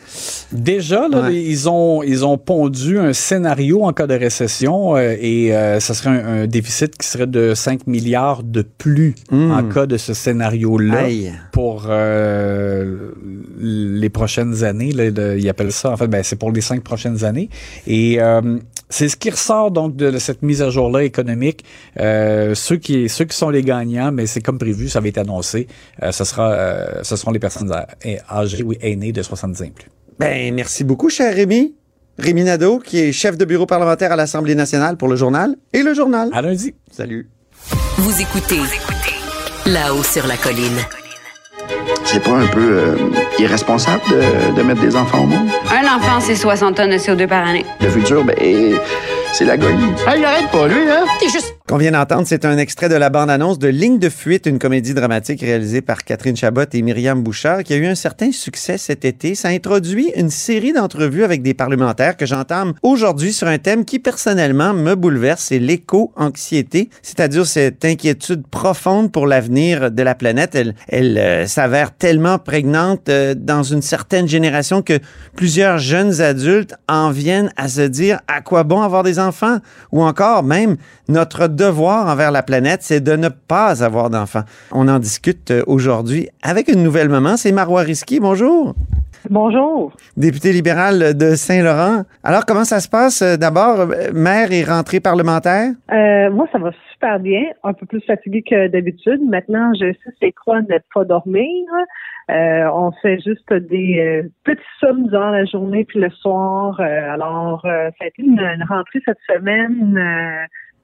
Déjà, 0.51 1.07
là, 1.07 1.21
Ouais. 1.23 1.35
ils 1.35 1.67
ont 1.69 2.03
ils 2.03 2.25
ont 2.25 2.37
pondu 2.37 2.97
un 2.99 3.13
scénario 3.13 3.83
en 3.83 3.93
cas 3.93 4.07
de 4.07 4.13
récession 4.13 4.95
euh, 4.95 5.15
et 5.19 5.55
euh, 5.55 5.79
ça 5.79 5.93
serait 5.93 6.09
un, 6.09 6.43
un 6.43 6.47
déficit 6.47 6.97
qui 6.97 7.07
serait 7.07 7.27
de 7.27 7.53
5 7.55 7.87
milliards 7.87 8.43
de 8.43 8.61
plus 8.61 9.15
en 9.31 9.63
cas 9.63 9.85
de 9.85 9.97
ce 9.97 10.13
scénario-là 10.13 11.05
Aïe. 11.05 11.31
pour 11.51 11.85
euh, 11.89 13.11
les 13.59 14.09
prochaines 14.09 14.63
années. 14.63 14.91
Là, 14.91 15.11
de- 15.11 15.35
ils 15.37 15.49
appellent 15.49 15.71
ça, 15.71 15.91
en 15.91 15.97
fait, 15.97 16.07
ben, 16.07 16.23
c'est 16.23 16.35
pour 16.35 16.51
les 16.51 16.61
cinq 16.61 16.81
prochaines 16.83 17.23
années. 17.23 17.49
Et 17.87 18.17
euh, 18.21 18.57
c'est 18.91 19.09
ce 19.09 19.15
qui 19.15 19.29
ressort 19.29 19.71
donc 19.71 19.95
de 19.95 20.17
cette 20.19 20.43
mise 20.43 20.61
à 20.61 20.69
jour-là 20.69 21.03
économique. 21.03 21.63
Euh, 21.99 22.53
ceux 22.53 22.77
qui 22.77 23.09
ceux 23.09 23.25
qui 23.25 23.35
sont 23.35 23.49
les 23.49 23.63
gagnants, 23.63 24.11
mais 24.11 24.27
c'est 24.27 24.41
comme 24.41 24.59
prévu, 24.59 24.89
ça 24.89 24.99
avait 24.99 25.09
été 25.09 25.19
annoncé. 25.19 25.67
Euh, 26.03 26.11
ce 26.11 26.23
sera 26.23 26.51
euh, 26.51 27.03
ce 27.03 27.15
seront 27.15 27.31
les 27.31 27.39
personnes 27.39 27.73
âgées 28.29 28.63
ou 28.63 28.73
aînées 28.81 29.11
de 29.11 29.21
70 29.21 29.61
ans 29.61 29.65
et 29.65 29.71
plus. 29.71 29.89
Ben, 30.19 30.53
merci 30.53 30.83
beaucoup, 30.83 31.09
cher 31.09 31.33
Rémi. 31.33 31.73
Rémi 32.19 32.43
Nadeau, 32.43 32.79
qui 32.79 32.99
est 32.99 33.11
chef 33.11 33.37
de 33.37 33.45
bureau 33.45 33.65
parlementaire 33.65 34.11
à 34.11 34.15
l'Assemblée 34.15 34.53
nationale 34.53 34.97
pour 34.97 35.07
le 35.07 35.15
journal 35.15 35.55
et 35.73 35.81
le 35.81 35.93
journal. 35.93 36.29
À 36.33 36.41
lundi. 36.41 36.75
Salut. 36.91 37.29
Vous 37.97 38.21
écoutez 38.21 38.59
là-haut 39.65 40.03
sur 40.03 40.27
la 40.27 40.37
colline. 40.37 40.77
C'est 42.03 42.23
pas 42.23 42.31
un 42.31 42.47
peu 42.47 42.59
euh, 42.59 42.95
irresponsable 43.39 44.01
de, 44.09 44.55
de 44.55 44.61
mettre 44.63 44.81
des 44.81 44.95
enfants 44.95 45.19
au 45.23 45.27
monde? 45.27 45.47
Un 45.71 45.85
enfant, 45.95 46.19
c'est 46.19 46.35
60 46.35 46.75
tonnes 46.75 46.89
de 46.89 46.97
CO2 46.97 47.27
par 47.27 47.47
année. 47.47 47.65
Le 47.79 47.89
futur, 47.89 48.23
ben, 48.23 48.35
c'est 49.31 49.45
l'agonie. 49.45 49.91
Ah, 50.05 50.17
il 50.17 50.25
arrête 50.25 50.49
pas, 50.51 50.67
lui, 50.67 50.89
hein? 50.89 51.05
T'es 51.19 51.29
juste... 51.29 51.55
Qu'on 51.71 51.77
vient 51.77 51.91
d'entendre, 51.91 52.27
c'est 52.27 52.43
un 52.43 52.57
extrait 52.57 52.89
de 52.89 52.95
la 52.95 53.09
bande-annonce 53.09 53.57
de 53.57 53.69
Ligne 53.69 53.97
de 53.97 54.09
fuite, 54.09 54.45
une 54.45 54.59
comédie 54.59 54.93
dramatique 54.93 55.39
réalisée 55.39 55.79
par 55.79 56.03
Catherine 56.03 56.35
Chabot 56.35 56.65
et 56.73 56.81
Myriam 56.81 57.23
Bouchard, 57.23 57.63
qui 57.63 57.73
a 57.73 57.77
eu 57.77 57.85
un 57.85 57.95
certain 57.95 58.33
succès 58.33 58.77
cet 58.77 59.05
été. 59.05 59.35
Ça 59.35 59.47
introduit 59.47 60.11
une 60.17 60.29
série 60.29 60.73
d'entrevues 60.73 61.23
avec 61.23 61.41
des 61.43 61.53
parlementaires 61.53 62.17
que 62.17 62.25
j'entame 62.25 62.73
aujourd'hui 62.83 63.31
sur 63.31 63.47
un 63.47 63.57
thème 63.57 63.85
qui, 63.85 63.99
personnellement, 63.99 64.73
me 64.73 64.95
bouleverse, 64.95 65.45
c'est 65.45 65.59
l'éco-anxiété, 65.59 66.89
c'est-à-dire 67.01 67.45
cette 67.45 67.85
inquiétude 67.85 68.45
profonde 68.47 69.09
pour 69.09 69.25
l'avenir 69.25 69.91
de 69.91 70.03
la 70.03 70.13
planète. 70.13 70.55
Elle, 70.89 71.17
euh, 71.17 71.47
s'avère 71.47 71.95
tellement 71.95 72.37
prégnante 72.37 73.07
euh, 73.07 73.33
dans 73.33 73.63
une 73.63 73.81
certaine 73.81 74.27
génération 74.27 74.81
que 74.81 74.99
plusieurs 75.37 75.77
jeunes 75.77 76.19
adultes 76.19 76.75
en 76.89 77.11
viennent 77.11 77.53
à 77.55 77.69
se 77.69 77.79
dire 77.79 78.19
à 78.27 78.41
quoi 78.41 78.65
bon 78.65 78.81
avoir 78.81 79.03
des 79.03 79.19
enfants 79.19 79.59
ou 79.93 80.03
encore 80.03 80.43
même 80.43 80.75
notre 81.07 81.47
devoir 81.61 82.07
envers 82.07 82.31
la 82.31 82.43
planète, 82.43 82.81
c'est 82.81 83.01
de 83.01 83.15
ne 83.15 83.29
pas 83.29 83.83
avoir 83.83 84.09
d'enfants. 84.09 84.45
On 84.71 84.87
en 84.87 84.99
discute 84.99 85.51
euh, 85.51 85.63
aujourd'hui 85.67 86.27
avec 86.41 86.67
une 86.69 86.81
nouvelle 86.81 87.09
maman, 87.09 87.37
c'est 87.37 87.51
Marois 87.51 87.81
Risky. 87.81 88.19
Bonjour. 88.19 88.73
Bonjour. 89.29 89.93
Députée 90.17 90.51
libérale 90.51 91.15
de 91.15 91.35
Saint-Laurent. 91.35 92.01
Alors, 92.23 92.47
comment 92.47 92.63
ça 92.63 92.79
se 92.79 92.89
passe? 92.89 93.21
Euh, 93.21 93.37
D'abord, 93.37 93.81
euh, 93.81 94.11
maire 94.13 94.51
et 94.51 94.63
rentrée 94.63 94.99
parlementaire? 94.99 95.69
Euh, 95.91 96.31
moi, 96.31 96.47
ça 96.51 96.57
va 96.57 96.71
super 96.91 97.19
bien. 97.19 97.43
Un 97.63 97.73
peu 97.73 97.85
plus 97.85 98.01
fatiguée 98.01 98.43
que 98.49 98.67
d'habitude. 98.67 99.21
Maintenant, 99.29 99.71
je 99.79 99.93
sais 99.93 100.11
c'est 100.19 100.33
quoi 100.43 100.61
ne 100.61 100.77
pas 100.95 101.05
dormir. 101.05 101.45
Euh, 102.31 102.65
on 102.73 102.91
fait 103.03 103.19
juste 103.19 103.53
des 103.53 103.99
euh, 103.99 104.29
petits 104.43 104.75
sommes 104.79 105.05
durant 105.07 105.29
la 105.29 105.45
journée 105.45 105.85
puis 105.85 105.99
le 105.99 106.09
soir. 106.09 106.79
Alors, 106.79 107.61
ça 107.63 108.01
a 108.01 108.07
été 108.07 108.23
une, 108.23 108.39
une 108.39 108.65
rentrée 108.67 109.01
cette 109.05 109.23
semaine. 109.27 109.99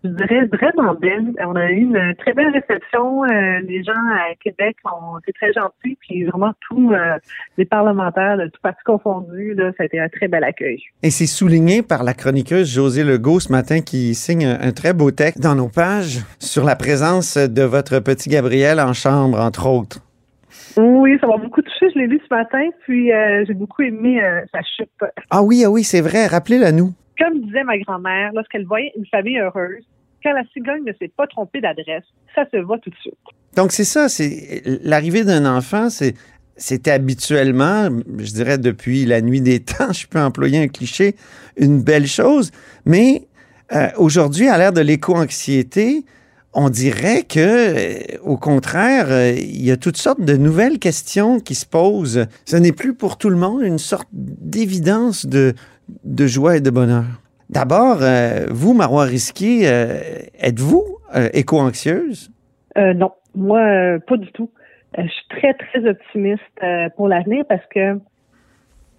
Je 0.08 0.14
dirais 0.14 0.46
vraiment 0.46 0.94
belle. 0.94 1.34
On 1.46 1.56
a 1.56 1.70
eu 1.72 1.82
une 1.82 2.16
très 2.18 2.34
belle 2.34 2.50
réception. 2.50 3.24
Euh, 3.24 3.60
les 3.68 3.84
gens 3.84 3.92
à 3.92 4.36
Québec 4.44 4.78
ont 4.86 5.20
été 5.20 5.34
très 5.34 5.54
gentils, 5.54 5.98
puis 6.02 6.26
vraiment 6.26 6.54
tous 6.68 6.92
euh, 6.92 7.18
les 7.58 7.66
parlementaires 7.66 8.38
de 8.38 8.46
tout 8.48 8.62
parti 8.62 8.82
confondu, 8.86 9.54
là, 9.54 9.72
ça 9.78 9.84
a 9.84 9.86
été 9.86 10.00
un 10.00 10.10
très 10.10 10.28
bel 10.28 10.44
accueil. 10.44 10.82
Et 11.04 11.10
c'est 11.10 11.26
souligné 11.26 11.82
par 11.82 12.04
la 12.04 12.14
chroniqueuse 12.14 12.74
José 12.74 13.04
Legault 13.04 13.40
ce 13.40 13.52
matin 13.52 13.82
qui 13.82 14.16
signe 14.16 14.46
un, 14.46 14.60
un 14.62 14.72
très 14.72 14.94
beau 14.94 15.12
texte 15.12 15.42
dans 15.42 15.56
nos 15.56 15.70
pages 15.70 16.20
sur 16.40 16.64
la 16.64 16.76
présence 16.76 17.38
de 17.38 17.64
votre 17.64 18.00
petit 18.00 18.30
Gabriel 18.30 18.80
en 18.80 18.94
chambre, 18.94 19.40
entre 19.40 19.68
autres. 19.68 20.00
Oui, 20.78 21.18
ça 21.20 21.28
m'a 21.28 21.38
beaucoup 21.38 21.62
touché. 21.62 21.90
Je 21.94 22.00
l'ai 22.00 22.08
lu 22.08 22.20
ce 22.28 22.34
matin, 22.34 22.70
puis 22.86 23.12
euh, 23.12 23.44
j'ai 23.48 23.54
beaucoup 23.54 23.82
aimé 23.82 24.22
sa 24.54 24.60
chute. 24.62 24.90
Ah 25.30 25.42
oui, 25.42 25.64
ah 25.66 25.72
oui, 25.72 25.84
c'est 25.84 26.02
vrai. 26.02 26.28
Rappelez-le 26.28 26.72
nous. 26.72 26.94
Comme 27.18 27.42
disait 27.42 27.64
ma 27.64 27.78
grand-mère, 27.80 28.32
lorsqu'elle 28.34 28.66
voyait 28.66 28.92
une 28.96 29.06
famille 29.08 29.40
heureuse, 29.40 29.84
la 30.34 30.44
cigogne 30.54 30.84
ne 30.86 30.94
s'est 31.00 31.12
pas 31.16 31.28
trompée 31.28 31.62
d'adresse, 31.62 32.04
ça 32.36 32.46
se 32.52 32.58
voit 32.58 32.80
tout 32.80 32.90
de 32.90 32.96
suite. 32.96 33.18
Donc 33.56 33.72
c'est 33.72 33.84
ça, 33.84 34.10
c'est 34.10 34.62
l'arrivée 34.84 35.24
d'un 35.24 35.46
enfant, 35.46 35.90
c'est 35.90 36.14
c'était 36.60 36.92
habituellement, 36.92 37.90
je 38.18 38.32
dirais 38.32 38.58
depuis 38.58 39.06
la 39.06 39.22
nuit 39.22 39.42
des 39.42 39.60
temps, 39.60 39.92
je 39.94 40.08
peux 40.08 40.20
employer 40.20 40.60
un 40.60 40.68
cliché, 40.68 41.16
une 41.56 41.82
belle 41.82 42.08
chose, 42.08 42.52
mais 42.86 43.28
euh, 43.74 43.90
aujourd'hui, 43.98 44.48
à 44.48 44.58
l'ère 44.58 44.74
de 44.74 44.82
l'éco-anxiété, 44.82 46.06
on 46.54 46.70
dirait 46.70 47.24
que, 47.24 47.40
euh, 47.40 48.18
au 48.24 48.38
contraire, 48.38 49.08
euh, 49.10 49.34
il 49.38 49.64
y 49.64 49.72
a 49.72 49.78
toutes 49.78 49.98
sortes 49.98 50.22
de 50.22 50.38
nouvelles 50.38 50.80
questions 50.80 51.40
qui 51.40 51.54
se 51.54 51.66
posent. 51.66 52.26
Ce 52.46 52.56
n'est 52.56 52.72
plus 52.72 52.96
pour 52.96 53.18
tout 53.18 53.30
le 53.30 53.36
monde 53.36 53.62
une 53.62 53.78
sorte 53.78 54.08
d'évidence 54.12 55.26
de, 55.26 55.54
de 56.04 56.28
joie 56.28 56.58
et 56.58 56.62
de 56.62 56.70
bonheur. 56.70 57.06
D'abord, 57.50 58.00
euh, 58.02 58.46
vous, 58.50 58.74
Marois 58.74 59.06
Risky, 59.06 59.66
euh, 59.66 60.00
êtes-vous 60.40 60.84
euh, 61.16 61.30
éco-anxieuse? 61.34 62.32
Non, 62.76 63.12
moi, 63.34 63.98
pas 64.06 64.18
du 64.18 64.32
tout. 64.34 64.52
Je 64.96 65.08
suis 65.08 65.28
très, 65.30 65.54
très 65.56 65.90
optimiste 65.90 66.44
pour 66.96 67.08
l'avenir 67.08 67.44
parce 67.50 67.66
que 67.74 68.00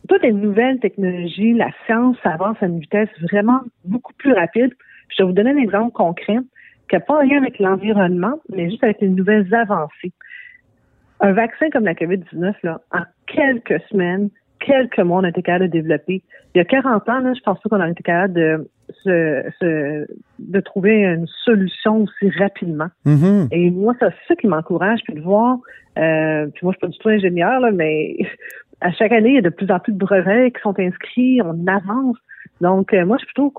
toutes 0.09 0.23
les 0.23 0.33
nouvelles 0.33 0.81
technologies, 0.81 1.53
la 1.53 1.71
science 1.87 2.17
avance 2.25 2.57
à 2.61 2.67
une 2.67 2.81
vitesse 2.81 3.09
vraiment 3.31 3.61
beaucoup 3.85 4.15
plus 4.15 4.33
rapide. 4.33 4.75
Je 5.11 5.23
vais 5.23 5.29
vous 5.29 5.33
donner 5.33 5.51
un 5.51 5.59
exemple 5.59 5.93
concret 5.93 6.39
qui 6.89 6.97
n'a 6.97 7.01
pas 7.01 7.21
rien 7.21 7.39
avec 7.39 7.61
l'environnement, 7.61 8.41
mais 8.49 8.69
juste 8.69 8.83
avec 8.83 9.01
les 9.01 9.09
nouvelles 9.09 9.55
avancées. 9.55 10.13
Un 11.21 11.33
vaccin 11.33 11.71
comme 11.71 11.85
la 11.85 11.95
COVID-19, 11.95 12.55
là, 12.65 12.81
en 12.93 13.03
quelques 13.27 13.81
semaines, 13.91 14.31
quelques 14.61 14.99
mois, 14.99 15.21
on 15.21 15.25
a 15.25 15.29
été 15.31 15.43
capable 15.43 15.67
de 15.67 15.71
développer. 15.73 16.23
Il 16.55 16.59
y 16.59 16.61
a 16.61 16.65
40 16.65 17.09
ans, 17.09 17.21
là, 17.21 17.33
je 17.35 17.41
pense 17.41 17.61
pas 17.61 17.69
qu'on 17.69 17.81
a 17.81 17.89
été 17.91 18.03
capable 18.03 18.35
de, 18.35 18.69
se, 19.05 19.43
se- 19.61 20.07
de 20.39 20.61
trouver 20.61 21.05
une 21.05 21.27
solution 21.45 22.03
aussi 22.05 22.31
rapidement. 22.39 22.89
Mhm. 23.05 23.49
Et 23.53 23.71
moi, 23.71 23.95
c'est 24.01 24.07
ça 24.27 24.35
qui 24.37 24.47
m'encourage, 24.47 25.01
puis 25.05 25.15
de 25.15 25.21
voir, 25.21 25.59
euh, 25.99 26.47
puis 26.55 26.61
moi, 26.65 26.73
je 26.73 26.79
suis 26.79 26.81
pas 26.81 26.89
du 26.89 26.99
tout 26.99 27.09
ingénieur, 27.09 27.61
là, 27.61 27.71
mais 27.71 28.17
à 28.81 28.91
chaque 28.93 29.13
année, 29.13 29.31
il 29.31 29.35
y 29.37 29.39
a 29.39 29.43
de 29.43 29.49
plus 29.51 29.71
en 29.71 29.79
plus 29.79 29.93
de 29.93 29.99
brevets 29.99 30.53
qui 30.53 30.61
sont 30.63 30.79
inscrits, 30.79 31.41
on 31.43 31.67
avance. 31.67 32.17
Donc, 32.61 32.93
euh, 32.93 33.05
moi, 33.07 33.17
je 33.19 33.25
suis 33.25 33.35
plutôt 33.35 33.53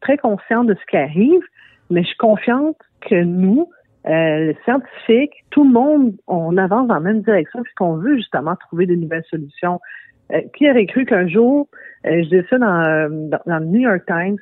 très 0.00 0.16
consciente 0.16 0.66
de 0.66 0.74
ce 0.74 0.86
qui 0.90 0.96
arrive, 0.96 1.42
mais 1.90 2.02
je 2.02 2.08
suis 2.08 2.16
confiante 2.16 2.76
que 3.02 3.22
nous, 3.22 3.68
euh, 4.06 4.46
les 4.46 4.56
scientifiques, 4.64 5.44
tout 5.50 5.64
le 5.64 5.70
monde, 5.72 6.14
on 6.26 6.56
avance 6.56 6.88
dans 6.88 6.94
la 6.94 7.00
même 7.00 7.20
direction, 7.20 7.62
puisqu'on 7.62 7.96
veut 7.96 8.16
justement 8.16 8.56
trouver 8.56 8.86
des 8.86 8.96
nouvelles 8.96 9.24
solutions. 9.28 9.78
Euh, 10.32 10.42
qui 10.56 10.70
aurait 10.70 10.86
cru 10.86 11.04
qu'un 11.04 11.26
jour, 11.26 11.68
euh, 12.06 12.22
je 12.22 12.28
dis 12.40 12.46
ça 12.48 12.58
dans, 12.58 13.28
dans, 13.30 13.40
dans 13.46 13.58
le 13.58 13.66
New 13.66 13.80
York 13.80 14.02
Times, 14.06 14.36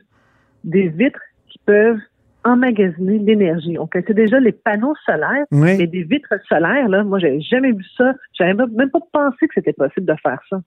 des 0.64 0.88
vitres 0.88 1.20
qui 1.48 1.58
peuvent 1.64 1.98
emmagasiner 2.44 3.18
l'énergie. 3.18 3.78
On 3.78 3.86
connaissait 3.86 4.14
déjà 4.14 4.38
les 4.40 4.52
panneaux 4.52 4.94
solaires, 5.04 5.44
Oui. 5.50 5.76
mais 5.78 5.86
des 5.86 6.02
vitres 6.02 6.34
solaires, 6.48 6.88
là, 6.88 7.04
moi, 7.04 7.18
j'avais 7.18 7.40
jamais 7.40 7.72
vu 7.72 7.84
ça. 7.96 8.12
J'avais 8.38 8.54
même 8.54 8.70
même 8.74 8.90
pas 8.90 9.00
pensé 9.12 9.46
que 9.46 9.54
c'était 9.54 9.72
possible 9.72 10.06
de 10.06 10.14
faire 10.22 10.40
ça. 10.50 10.60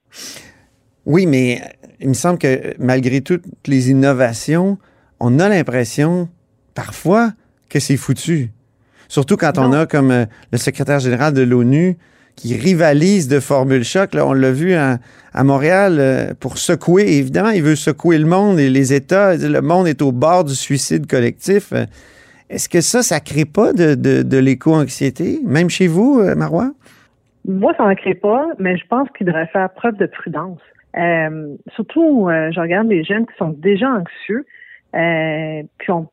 Oui, 1.05 1.25
mais 1.25 1.59
euh, 1.61 1.87
il 1.99 2.09
me 2.09 2.13
semble 2.13 2.37
que 2.37 2.73
malgré 2.79 3.21
toutes 3.21 3.45
les 3.67 3.89
innovations, 3.91 4.77
on 5.19 5.39
a 5.39 5.49
l'impression 5.49 6.29
parfois 6.75 7.31
que 7.69 7.79
c'est 7.79 7.97
foutu. 7.97 8.49
Surtout 9.07 9.37
quand 9.37 9.57
on 9.57 9.71
a 9.73 9.85
comme 9.85 10.11
euh, 10.11 10.25
le 10.51 10.57
secrétaire 10.57 10.99
général 10.99 11.33
de 11.33 11.41
l'ONU 11.41 11.97
qui 12.35 12.57
rivalise 12.57 13.27
de 13.27 13.39
formules 13.39 13.83
choc. 13.83 14.13
Là, 14.13 14.25
on 14.25 14.33
l'a 14.33 14.51
vu 14.51 14.73
à, 14.73 14.97
Montréal 15.43 15.97
euh, 15.99 16.33
pour 16.39 16.57
secouer. 16.57 17.17
Évidemment, 17.17 17.49
il 17.49 17.63
veut 17.63 17.75
secouer 17.75 18.17
le 18.17 18.25
monde 18.25 18.59
et 18.59 18.69
les 18.69 18.93
États. 18.93 19.35
Le 19.35 19.61
monde 19.61 19.87
est 19.87 20.01
au 20.01 20.11
bord 20.11 20.43
du 20.43 20.55
suicide 20.55 21.07
collectif. 21.07 21.71
Euh, 21.71 21.85
Est-ce 22.49 22.67
que 22.67 22.81
ça, 22.81 23.01
ça 23.01 23.19
crée 23.19 23.45
pas 23.45 23.73
de, 23.73 24.37
l'éco-anxiété, 24.37 25.39
même 25.45 25.69
chez 25.69 25.87
vous, 25.87 26.19
euh, 26.19 26.35
Marois? 26.35 26.71
Moi, 27.47 27.73
ça 27.77 27.85
n'en 27.85 27.95
crée 27.95 28.13
pas, 28.13 28.45
mais 28.59 28.77
je 28.77 28.85
pense 28.87 29.07
qu'il 29.17 29.25
devrait 29.27 29.47
faire 29.47 29.69
preuve 29.71 29.97
de 29.97 30.05
prudence. 30.05 30.59
Surtout, 31.73 32.27
je 32.29 32.59
regarde 32.59 32.87
les 32.87 33.03
jeunes 33.03 33.25
qui 33.25 33.33
sont 33.37 33.55
déjà 33.57 33.87
anxieux, 33.89 34.45
puis 34.91 35.91
on, 35.91 36.07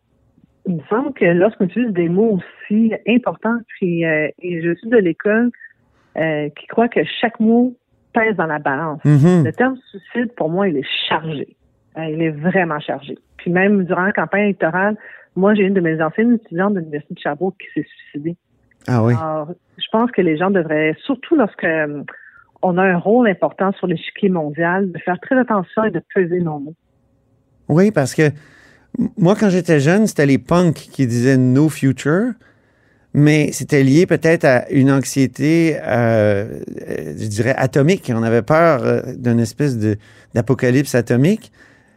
il 0.67 0.77
me 0.77 0.81
semble 0.89 1.13
que 1.15 1.25
lorsqu'on 1.25 1.65
utilise 1.65 1.93
des 1.93 2.09
mots 2.09 2.39
aussi 2.39 2.93
importants, 3.09 3.59
puis 3.67 4.05
et 4.05 4.63
je 4.63 4.75
suis 4.77 4.89
de 4.89 4.97
l'école 4.97 5.51
euh, 6.19 6.49
qui 6.51 6.67
croit 6.67 6.89
que 6.89 7.01
chaque 7.21 7.39
mot 7.41 7.77
pèse 8.13 8.37
dans 8.37 8.47
la 8.47 8.59
balance. 8.59 9.05
Mhm. 9.05 9.45
Le 9.45 9.53
terme 9.53 9.77
suicide, 9.91 10.35
pour 10.37 10.51
moi, 10.51 10.69
il 10.69 10.77
est 10.77 10.89
chargé. 11.09 11.57
Euh, 11.97 12.05
il 12.05 12.23
est 12.23 12.31
vraiment 12.31 12.81
chargé. 12.81 13.19
Puis 13.37 13.51
même 13.51 13.85
durant 13.85 14.03
la 14.03 14.13
campagne 14.13 14.45
électorale, 14.45 14.97
moi, 15.37 15.55
j'ai 15.55 15.63
une 15.63 15.75
de 15.75 15.81
mes 15.81 16.03
anciennes 16.03 16.35
étudiantes 16.35 16.75
de 16.75 16.81
l'Université 16.81 17.15
de 17.15 17.21
Sherbrooke 17.21 17.57
qui 17.59 17.67
s'est 17.75 17.87
suicidée. 17.89 18.37
Ah 18.87 19.05
oui. 19.05 19.15
Alors, 19.15 19.51
je 19.77 19.87
pense 19.93 20.11
que 20.11 20.21
les 20.21 20.37
gens 20.37 20.51
devraient, 20.51 20.97
surtout 21.05 21.37
lorsque 21.37 21.65
euh, 21.65 22.03
on 22.63 22.79
a 22.79 22.83
un 22.83 22.99
rôle 22.99 23.29
important 23.29 23.73
sur 23.73 23.87
l'échiquier 23.87 24.31
mondial, 24.31 24.91
de 24.91 24.99
faire 24.99 25.19
très 25.21 25.39
attention 25.39 25.85
et 25.85 25.91
de 25.91 26.03
peser 26.15 26.41
nos 26.41 26.59
mots. 26.59 26.75
Oui, 27.69 27.91
parce 27.91 28.15
que 28.15 28.31
moi, 29.17 29.37
quand 29.39 29.51
j'étais 29.51 29.79
jeune, 29.79 30.07
c'était 30.07 30.27
les 30.27 30.39
punks 30.39 30.75
qui 30.75 31.07
disaient 31.07 31.37
no 31.37 31.69
future, 31.69 32.33
mais 33.15 33.53
c'était 33.53 33.83
lié 33.83 34.07
peut-être 34.07 34.45
à 34.45 34.71
une 34.71 34.91
anxiété, 34.91 35.77
euh, 35.83 36.61
je 37.19 37.27
dirais, 37.27 37.55
atomique. 37.57 38.13
On 38.15 38.23
avait 38.23 38.43
peur 38.43 38.85
euh, 38.85 39.01
d'une 39.17 39.41
espèce 39.41 39.79
d'apocalypse 40.35 40.95
atomique, 40.95 41.51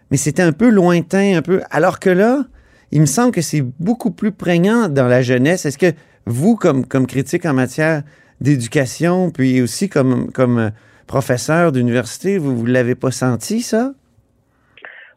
mais 0.10 0.18
c'était 0.18 0.42
un 0.42 0.54
peu 0.54 0.70
lointain, 0.70 1.38
un 1.38 1.42
peu. 1.42 1.62
Alors 1.70 2.00
que 2.00 2.10
là, 2.10 2.44
il 2.92 3.02
me 3.02 3.06
semble 3.06 3.32
que 3.32 3.42
c'est 3.42 3.62
beaucoup 3.80 4.12
plus 4.12 4.32
prégnant 4.32 4.88
dans 4.88 5.08
la 5.08 5.22
jeunesse. 5.22 5.66
Est-ce 5.66 5.78
que 5.78 5.94
vous, 6.26 6.56
comme, 6.56 6.86
critique 7.08 7.46
en 7.46 7.54
matière 7.54 8.04
d'éducation, 8.40 9.32
puis 9.32 9.62
aussi 9.62 9.90
comme, 9.90 10.32
euh, 10.40 10.70
professeur 11.08 11.74
d'université, 11.74 12.38
vous 12.38 12.64
ne 12.64 12.72
l'avez 12.72 12.96
pas 12.96 13.12
senti, 13.12 13.62
ça? 13.62 13.92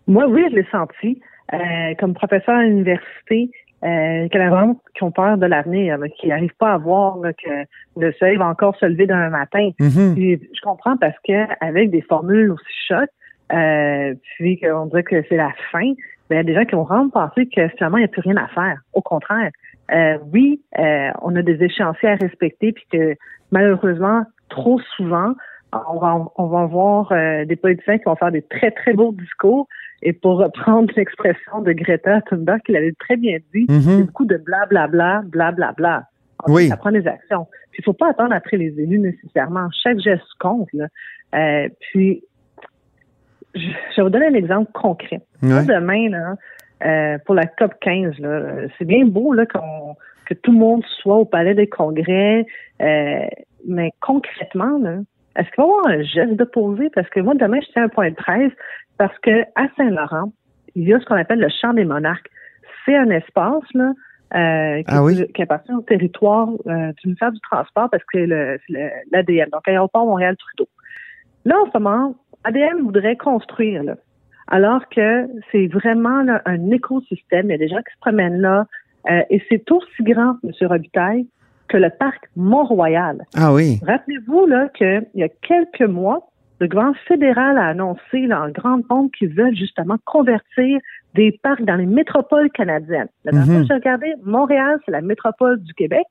Moi, 0.08 0.26
oui, 0.26 0.44
je 0.50 0.56
l'ai 0.56 0.66
senti. 0.70 1.20
Comme 2.00 2.14
professeur 2.14 2.56
à 2.56 2.64
l'université, 2.64 3.48
euh, 3.84 4.28
qu'il 4.28 4.40
y 4.40 4.44
en 4.44 4.46
a 4.46 4.50
vraiment 4.50 4.80
qui 4.94 5.02
ont 5.02 5.10
peur 5.10 5.36
de 5.36 5.46
l'avenir, 5.46 5.98
qui 6.18 6.28
n'arrivent 6.28 6.56
pas 6.58 6.72
à 6.72 6.78
voir 6.78 7.18
là, 7.18 7.32
que 7.32 7.64
le 7.98 8.12
soleil 8.12 8.36
va 8.36 8.46
encore 8.46 8.76
se 8.76 8.86
lever 8.86 9.06
demain 9.06 9.30
matin. 9.30 9.70
Mhm. 9.78 10.14
Puis, 10.14 10.40
je 10.52 10.60
comprends 10.62 10.96
parce 10.96 11.16
que 11.26 11.46
avec 11.60 11.90
des 11.90 12.00
formules 12.02 12.50
aussi 12.50 12.64
chocs, 12.88 13.10
euh, 13.52 14.14
puis 14.36 14.58
qu'on 14.58 14.86
dirait 14.86 15.02
que 15.02 15.22
c'est 15.28 15.36
la 15.36 15.52
fin, 15.70 15.92
ben, 16.30 16.36
il 16.36 16.36
y 16.36 16.40
a 16.40 16.42
des 16.44 16.54
gens 16.54 16.64
qui 16.64 16.74
vont 16.74 16.84
vraiment 16.84 17.10
penser 17.10 17.46
que 17.46 17.68
finalement, 17.68 17.98
il 17.98 18.00
n'y 18.00 18.06
a 18.06 18.08
plus 18.08 18.22
rien 18.22 18.36
à 18.36 18.48
faire. 18.48 18.80
Au 18.94 19.02
contraire, 19.02 19.50
euh, 19.92 20.16
oui, 20.32 20.62
euh, 20.78 21.10
on 21.20 21.36
a 21.36 21.42
des 21.42 21.62
échéanciers 21.62 22.08
à 22.08 22.14
respecter, 22.14 22.72
puis 22.72 22.84
que 22.90 23.14
malheureusement, 23.50 24.24
trop 24.48 24.80
souvent, 24.96 25.34
on 25.88 25.98
va, 25.98 26.24
on 26.36 26.46
va 26.46 26.66
voir 26.66 27.12
euh, 27.12 27.44
des 27.44 27.56
politiciens 27.56 27.98
qui 27.98 28.04
vont 28.04 28.16
faire 28.16 28.30
des 28.32 28.42
très, 28.42 28.70
très 28.70 28.92
beaux 28.92 29.12
discours. 29.12 29.66
Et 30.02 30.12
pour 30.12 30.38
reprendre 30.38 30.92
l'expression 30.96 31.60
de 31.62 31.72
Greta 31.72 32.20
Thunberg, 32.22 32.60
qui 32.64 32.72
l'avait 32.72 32.92
très 32.98 33.16
bien 33.16 33.38
dit, 33.54 33.66
Mhm. 33.68 33.80
c'est 33.80 34.04
beaucoup 34.04 34.26
de 34.26 34.36
blablabla, 34.36 35.22
blablabla. 35.26 36.04
Ensuite, 36.40 36.54
Oui. 36.56 36.68
Ça 36.68 36.76
prend 36.76 36.92
des 36.92 37.06
actions. 37.06 37.46
Puis 37.70 37.80
il 37.80 37.84
faut 37.84 37.92
pas 37.92 38.10
attendre 38.10 38.34
après 38.34 38.56
les 38.56 38.78
élus 38.80 38.98
nécessairement. 38.98 39.68
Chaque 39.82 39.98
geste 40.00 40.22
compte. 40.40 40.68
Là. 40.72 40.86
Euh, 41.34 41.68
puis, 41.80 42.22
je, 43.54 43.60
je 43.60 43.96
vais 43.96 44.02
vous 44.02 44.10
donner 44.10 44.26
un 44.26 44.34
exemple 44.34 44.70
concret. 44.72 45.20
Ouais. 45.42 45.64
Demain, 45.64 46.08
là, 46.10 46.34
euh, 46.84 47.18
pour 47.24 47.34
la 47.34 47.46
COP 47.46 47.74
15, 47.80 48.18
là, 48.18 48.28
euh, 48.28 48.68
c'est 48.78 48.84
bien 48.84 49.04
beau 49.06 49.32
là, 49.32 49.46
que 49.46 50.34
tout 50.34 50.52
le 50.52 50.58
monde 50.58 50.84
soit 51.00 51.16
au 51.16 51.24
palais 51.24 51.54
des 51.54 51.66
congrès, 51.68 52.44
euh, 52.82 53.26
mais 53.66 53.92
concrètement, 54.00 54.78
là, 54.82 54.98
est-ce 55.36 55.50
qu'il 55.50 55.62
va 55.62 55.68
y 55.68 55.70
avoir 55.70 55.86
un 55.88 56.02
geste 56.02 56.36
de 56.36 56.44
poser? 56.44 56.90
Parce 56.90 57.08
que 57.08 57.20
moi, 57.20 57.34
demain, 57.34 57.58
je 57.60 57.72
tiens 57.72 57.84
un 57.84 57.88
point 57.88 58.10
de 58.10 58.14
presse 58.14 58.52
parce 58.98 59.16
que 59.18 59.42
à 59.54 59.66
Saint-Laurent, 59.76 60.32
il 60.74 60.88
y 60.88 60.94
a 60.94 61.00
ce 61.00 61.04
qu'on 61.04 61.16
appelle 61.16 61.40
le 61.40 61.48
champ 61.60 61.72
des 61.72 61.84
monarques. 61.84 62.30
C'est 62.84 62.96
un 62.96 63.10
espace 63.10 63.64
là, 63.74 63.92
euh, 64.34 64.78
qui, 64.78 64.84
Ah 64.88 65.02
oui? 65.02 65.26
qui 65.32 65.42
appartient 65.42 65.72
au 65.72 65.82
territoire 65.82 66.48
euh, 66.66 66.92
du 66.92 67.06
ministère 67.06 67.32
du 67.32 67.40
Transport 67.40 67.88
parce 67.90 68.02
que 68.04 68.58
c'est 68.66 69.02
l'ADM, 69.12 69.50
donc 69.50 69.66
Aéroport 69.66 70.06
Montréal-Trudeau. 70.06 70.68
Là, 71.44 71.56
en 71.60 71.70
ce 71.70 71.78
moment, 71.78 72.14
ADM 72.44 72.82
voudrait 72.82 73.16
construire, 73.16 73.82
là, 73.82 73.96
alors 74.48 74.88
que 74.88 75.26
c'est 75.50 75.66
vraiment 75.66 76.22
là, 76.22 76.42
un 76.46 76.70
écosystème. 76.70 77.46
Il 77.46 77.52
y 77.52 77.54
a 77.54 77.58
des 77.58 77.68
gens 77.68 77.78
qui 77.78 77.94
se 77.94 78.00
promènent 78.00 78.40
là, 78.40 78.66
euh, 79.10 79.22
et 79.30 79.42
c'est 79.48 79.70
aussi 79.70 80.02
grand, 80.02 80.36
M. 80.44 80.50
Robitaille, 80.68 81.26
que 81.74 81.78
le 81.78 81.90
parc 81.90 82.30
Mont-Royal. 82.36 83.24
Ah 83.36 83.52
oui. 83.52 83.80
Rappelez-vous 83.84 84.46
là 84.46 84.68
qu'il 84.68 85.04
y 85.16 85.24
a 85.24 85.28
quelques 85.28 85.90
mois, 85.90 86.30
le 86.60 86.68
gouvernement 86.68 86.96
fédéral 87.08 87.58
a 87.58 87.66
annoncé 87.66 88.28
là, 88.28 88.44
en 88.44 88.50
grande 88.50 88.86
pompe 88.86 89.10
qu'ils 89.18 89.34
veulent 89.34 89.56
justement 89.56 89.96
convertir 90.04 90.78
des 91.14 91.36
parcs 91.42 91.64
dans 91.64 91.74
les 91.74 91.86
métropoles 91.86 92.48
canadiennes. 92.50 93.08
La 93.24 93.32
dernière 93.32 93.46
fois 93.46 93.60
que 93.62 93.66
j'ai 93.66 93.74
regardé, 93.74 94.14
Montréal, 94.24 94.78
c'est 94.84 94.92
la 94.92 95.00
métropole 95.00 95.60
du 95.64 95.74
Québec. 95.74 96.06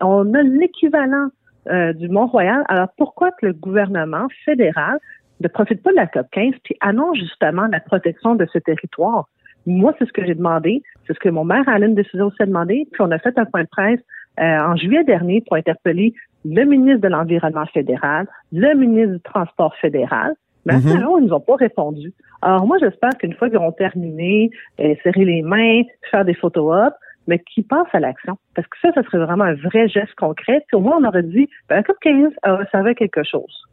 On 0.00 0.32
a 0.32 0.42
l'équivalent 0.42 1.28
euh, 1.68 1.92
du 1.92 2.08
Mont-Royal. 2.08 2.64
Alors 2.68 2.88
pourquoi 2.96 3.32
que 3.32 3.44
le 3.44 3.52
gouvernement 3.52 4.28
fédéral 4.46 4.98
ne 5.42 5.48
profite 5.48 5.82
pas 5.82 5.90
de 5.90 5.96
la 5.96 6.06
COP 6.06 6.26
15 6.32 6.54
puis 6.64 6.74
annonce 6.80 7.18
justement 7.18 7.66
la 7.66 7.80
protection 7.80 8.34
de 8.34 8.46
ce 8.50 8.58
territoire? 8.58 9.28
Moi, 9.66 9.94
c'est 9.98 10.06
ce 10.06 10.12
que 10.12 10.24
j'ai 10.24 10.34
demandé. 10.34 10.82
C'est 11.06 11.12
ce 11.12 11.20
que 11.20 11.28
mon 11.28 11.44
maire 11.44 11.68
Alain 11.68 11.94
aussi 11.94 12.42
a 12.42 12.46
demandé. 12.46 12.88
Puis 12.90 13.02
on 13.02 13.10
a 13.10 13.18
fait 13.18 13.38
un 13.38 13.44
point 13.44 13.62
de 13.62 13.68
presse 13.68 14.00
euh, 14.40 14.58
en 14.60 14.76
juillet 14.76 15.04
dernier 15.04 15.42
pour 15.46 15.56
interpeller 15.56 16.14
le 16.44 16.64
ministre 16.64 17.00
de 17.00 17.08
l'Environnement 17.08 17.66
fédéral, 17.66 18.26
le 18.52 18.74
ministre 18.74 19.14
du 19.14 19.20
Transport 19.20 19.74
fédéral. 19.76 20.34
Mais 20.64 20.74
à 20.74 20.80
ce 20.80 20.86
Mhm. 20.88 21.00
moment, 21.00 21.18
ils 21.18 21.26
nous 21.26 21.32
ont 21.34 21.40
pas 21.40 21.56
répondu. 21.56 22.12
Alors 22.40 22.66
moi, 22.66 22.78
j'espère 22.78 23.16
qu'une 23.18 23.34
fois 23.34 23.48
qu'ils 23.48 23.58
auront 23.58 23.72
terminé, 23.72 24.50
euh, 24.80 24.94
serrer 25.02 25.24
les 25.24 25.42
mains, 25.42 25.82
faire 26.10 26.24
des 26.24 26.34
photos 26.34 26.86
op, 26.86 26.94
mais 27.26 27.38
qu'ils 27.40 27.64
passent 27.64 27.92
à 27.92 28.00
l'action. 28.00 28.36
Parce 28.54 28.66
que 28.68 28.76
ça, 28.80 28.92
ça 28.92 29.02
serait 29.04 29.24
vraiment 29.24 29.44
un 29.44 29.54
vrai 29.54 29.88
geste 29.88 30.14
concret. 30.16 30.64
Puis 30.68 30.76
au 30.76 30.80
moins, 30.80 30.98
on 31.00 31.04
aurait 31.04 31.22
dit, 31.22 31.48
ben, 31.68 31.76
la 31.76 31.82
COP 31.82 31.96
15 32.00 32.32
a 32.42 32.64
servi 32.70 32.94
quelque 32.94 33.22
chose. 33.24 33.64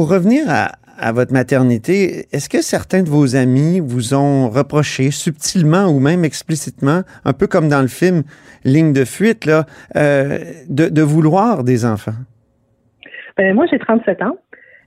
Pour 0.00 0.08
revenir 0.08 0.44
à, 0.48 1.12
votre 1.12 1.34
maternité, 1.34 2.24
est-ce 2.32 2.48
que 2.48 2.62
certains 2.62 3.02
de 3.02 3.10
vos 3.10 3.36
amis 3.36 3.80
vous 3.80 4.14
ont 4.14 4.48
reproché 4.48 5.10
subtilement 5.10 5.88
ou 5.94 6.00
même 6.00 6.24
explicitement, 6.24 7.02
un 7.26 7.34
peu 7.34 7.46
comme 7.46 7.68
dans 7.68 7.82
le 7.82 7.86
film 7.86 8.22
Ligne 8.64 8.94
de 8.94 9.04
fuite, 9.04 9.44
là, 9.44 9.66
euh, 9.96 10.38
de, 10.70 11.02
vouloir 11.02 11.64
des 11.64 11.84
enfants? 11.84 12.16
Ben, 13.36 13.54
moi, 13.54 13.66
j'ai 13.70 13.78
37 13.78 14.22
ans. 14.22 14.38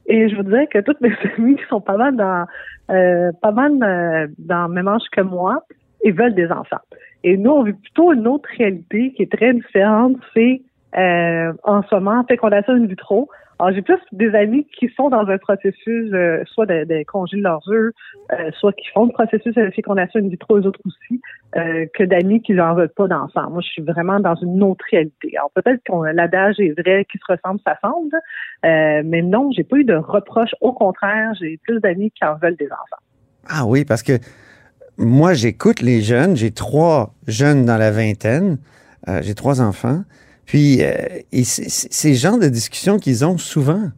Et 0.08 0.30
je 0.30 0.36
vous 0.36 0.42
dirais 0.42 0.66
que 0.66 0.80
toutes 0.80 1.00
mes 1.00 1.14
amies 1.38 1.60
sont 1.70 1.80
pas 1.80 1.96
mal 1.96 2.16
dans 2.16 2.48
euh, 2.90 3.32
pas 3.40 3.52
mal 3.52 3.74
euh, 3.84 4.26
dans 4.40 4.66
le 4.68 4.74
même 4.74 4.88
âge 4.88 5.08
que 5.12 5.22
moi 5.22 5.64
et 6.04 6.12
veulent 6.12 6.34
des 6.34 6.50
enfants. 6.52 6.82
Et 7.24 7.38
nous, 7.38 7.52
on 7.52 7.62
vit 7.62 7.74
plutôt 7.74 8.14
une 8.14 8.28
autre 8.28 8.50
réalité 8.58 9.14
qui 9.16 9.22
est 9.22 9.32
très 9.32 9.54
différente. 9.54 10.18
C'est 10.34 10.64
en 10.96 11.84
ce 11.84 11.94
moment 11.94 12.24
fécondation 12.28 12.74
in 12.74 12.88
vitro. 12.88 13.30
Alors, 13.60 13.74
j'ai 13.74 13.82
plus 13.82 14.00
des 14.12 14.34
amis 14.36 14.68
qui 14.78 14.90
sont 14.96 15.10
dans 15.10 15.28
un 15.28 15.38
processus, 15.38 16.12
euh, 16.14 16.44
soit 16.48 16.66
de, 16.66 16.86
de 16.86 17.04
congé 17.04 17.38
de 17.38 17.44
leurs 17.44 17.62
œufs, 17.70 17.94
euh, 18.32 18.52
soit 18.60 18.74
qui 18.74 18.88
font 18.94 19.06
le 19.06 19.12
processus 19.12 19.54
de 19.54 19.70
fécondation 19.72 20.20
in 20.20 20.28
vitro, 20.28 20.58
eux 20.58 20.66
autres 20.66 20.80
aussi, 20.86 21.22
euh, 21.56 21.86
que 21.94 22.04
d'amis 22.04 22.42
qui 22.42 22.54
n'en 22.54 22.74
veulent 22.74 22.90
pas 22.90 23.08
d'enfants. 23.08 23.50
Moi, 23.52 23.62
je 23.62 23.68
suis 23.68 23.82
vraiment 23.82 24.20
dans 24.20 24.36
une 24.36 24.62
autre 24.64 24.84
réalité. 24.92 25.38
Alors, 25.38 25.52
peut-être 25.52 25.82
que 25.84 26.16
l'adage 26.16 26.60
est 26.60 26.74
vrai, 26.80 27.06
qui 27.12 27.20
se 27.20 27.32
ressemble, 27.32 27.60
ça 27.66 27.78
semble, 27.82 28.16
euh, 28.66 29.02
mais 29.06 29.22
non, 29.22 29.52
j'ai 29.52 29.64
pas 29.64 29.78
eu 29.78 29.84
de 29.84 29.96
reproches. 29.96 30.56
Au 30.62 30.74
contraire, 30.74 31.34
j'ai 31.40 31.58
plus 31.64 31.80
d'amis 31.80 32.12
qui 32.12 32.26
en 32.26 32.36
veulent 32.36 32.58
des 32.58 32.68
enfants. 32.68 33.04
Ah 33.48 33.66
oui, 33.66 33.86
parce 33.86 34.04
que 34.04 34.14
moi, 34.98 35.34
j'écoute 35.34 35.82
les 35.82 36.02
jeunes. 36.02 36.36
J'ai 36.36 36.52
trois 36.52 37.14
jeunes 37.28 37.66
dans 37.66 37.78
la 37.78 37.92
vingtaine. 37.92 38.58
J'ai 39.22 39.36
trois 39.36 39.62
enfants. 39.62 40.04
Puis, 40.46 40.84
euh, 40.84 40.92
et 41.32 41.44
c'est 41.44 41.70
c'est- 41.70 41.88
c'est 41.92 42.10
le 42.10 42.16
genre 42.16 42.38
de 42.40 42.48
discussion 42.48 42.98
qu'ils 43.00 43.24
ont 43.26 43.38
souvent. 43.38 43.90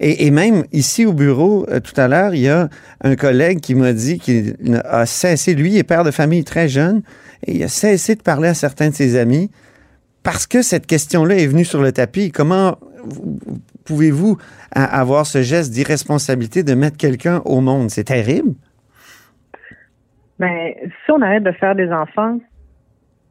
Et, 0.00 0.30
même 0.30 0.62
ici 0.72 1.04
au 1.06 1.12
bureau, 1.12 1.66
euh, 1.70 1.80
tout 1.80 2.00
à 2.00 2.06
l'heure, 2.06 2.32
il 2.32 2.42
y 2.42 2.48
a 2.48 2.68
un 3.02 3.16
collègue 3.16 3.58
qui 3.58 3.74
m'a 3.74 3.92
dit 3.92 4.20
qu'il 4.20 4.54
a 4.84 5.06
cessé, 5.06 5.54
lui, 5.56 5.72
il 5.72 5.76
est 5.78 5.82
père 5.82 6.04
de 6.04 6.12
famille 6.12 6.44
très 6.44 6.68
jeune, 6.68 7.02
et 7.44 7.56
il 7.56 7.62
a 7.64 7.68
cessé 7.68 8.14
de 8.14 8.22
parler 8.22 8.46
à 8.46 8.54
certains 8.54 8.90
de 8.90 8.94
ses 8.94 9.16
amis 9.18 9.50
parce 10.22 10.46
que 10.46 10.62
cette 10.62 10.86
question-là 10.86 11.34
est 11.36 11.48
venue 11.48 11.64
sur 11.64 11.82
le 11.82 11.90
tapis. 11.90 12.30
Comment 12.30 12.76
vous- 13.02 13.40
pouvez-vous 13.84 14.38
avoir 14.70 15.26
ce 15.26 15.42
geste 15.42 15.72
d'irresponsabilité 15.72 16.62
de 16.62 16.74
mettre 16.74 16.96
quelqu'un 16.96 17.42
au 17.44 17.60
monde? 17.60 17.90
C'est 17.90 18.04
terrible. 18.04 18.54
Ben, 20.38 20.74
si 21.04 21.10
on 21.10 21.20
arrête 21.22 21.42
de 21.42 21.50
faire 21.52 21.74
des 21.74 21.90
enfants, 21.90 22.38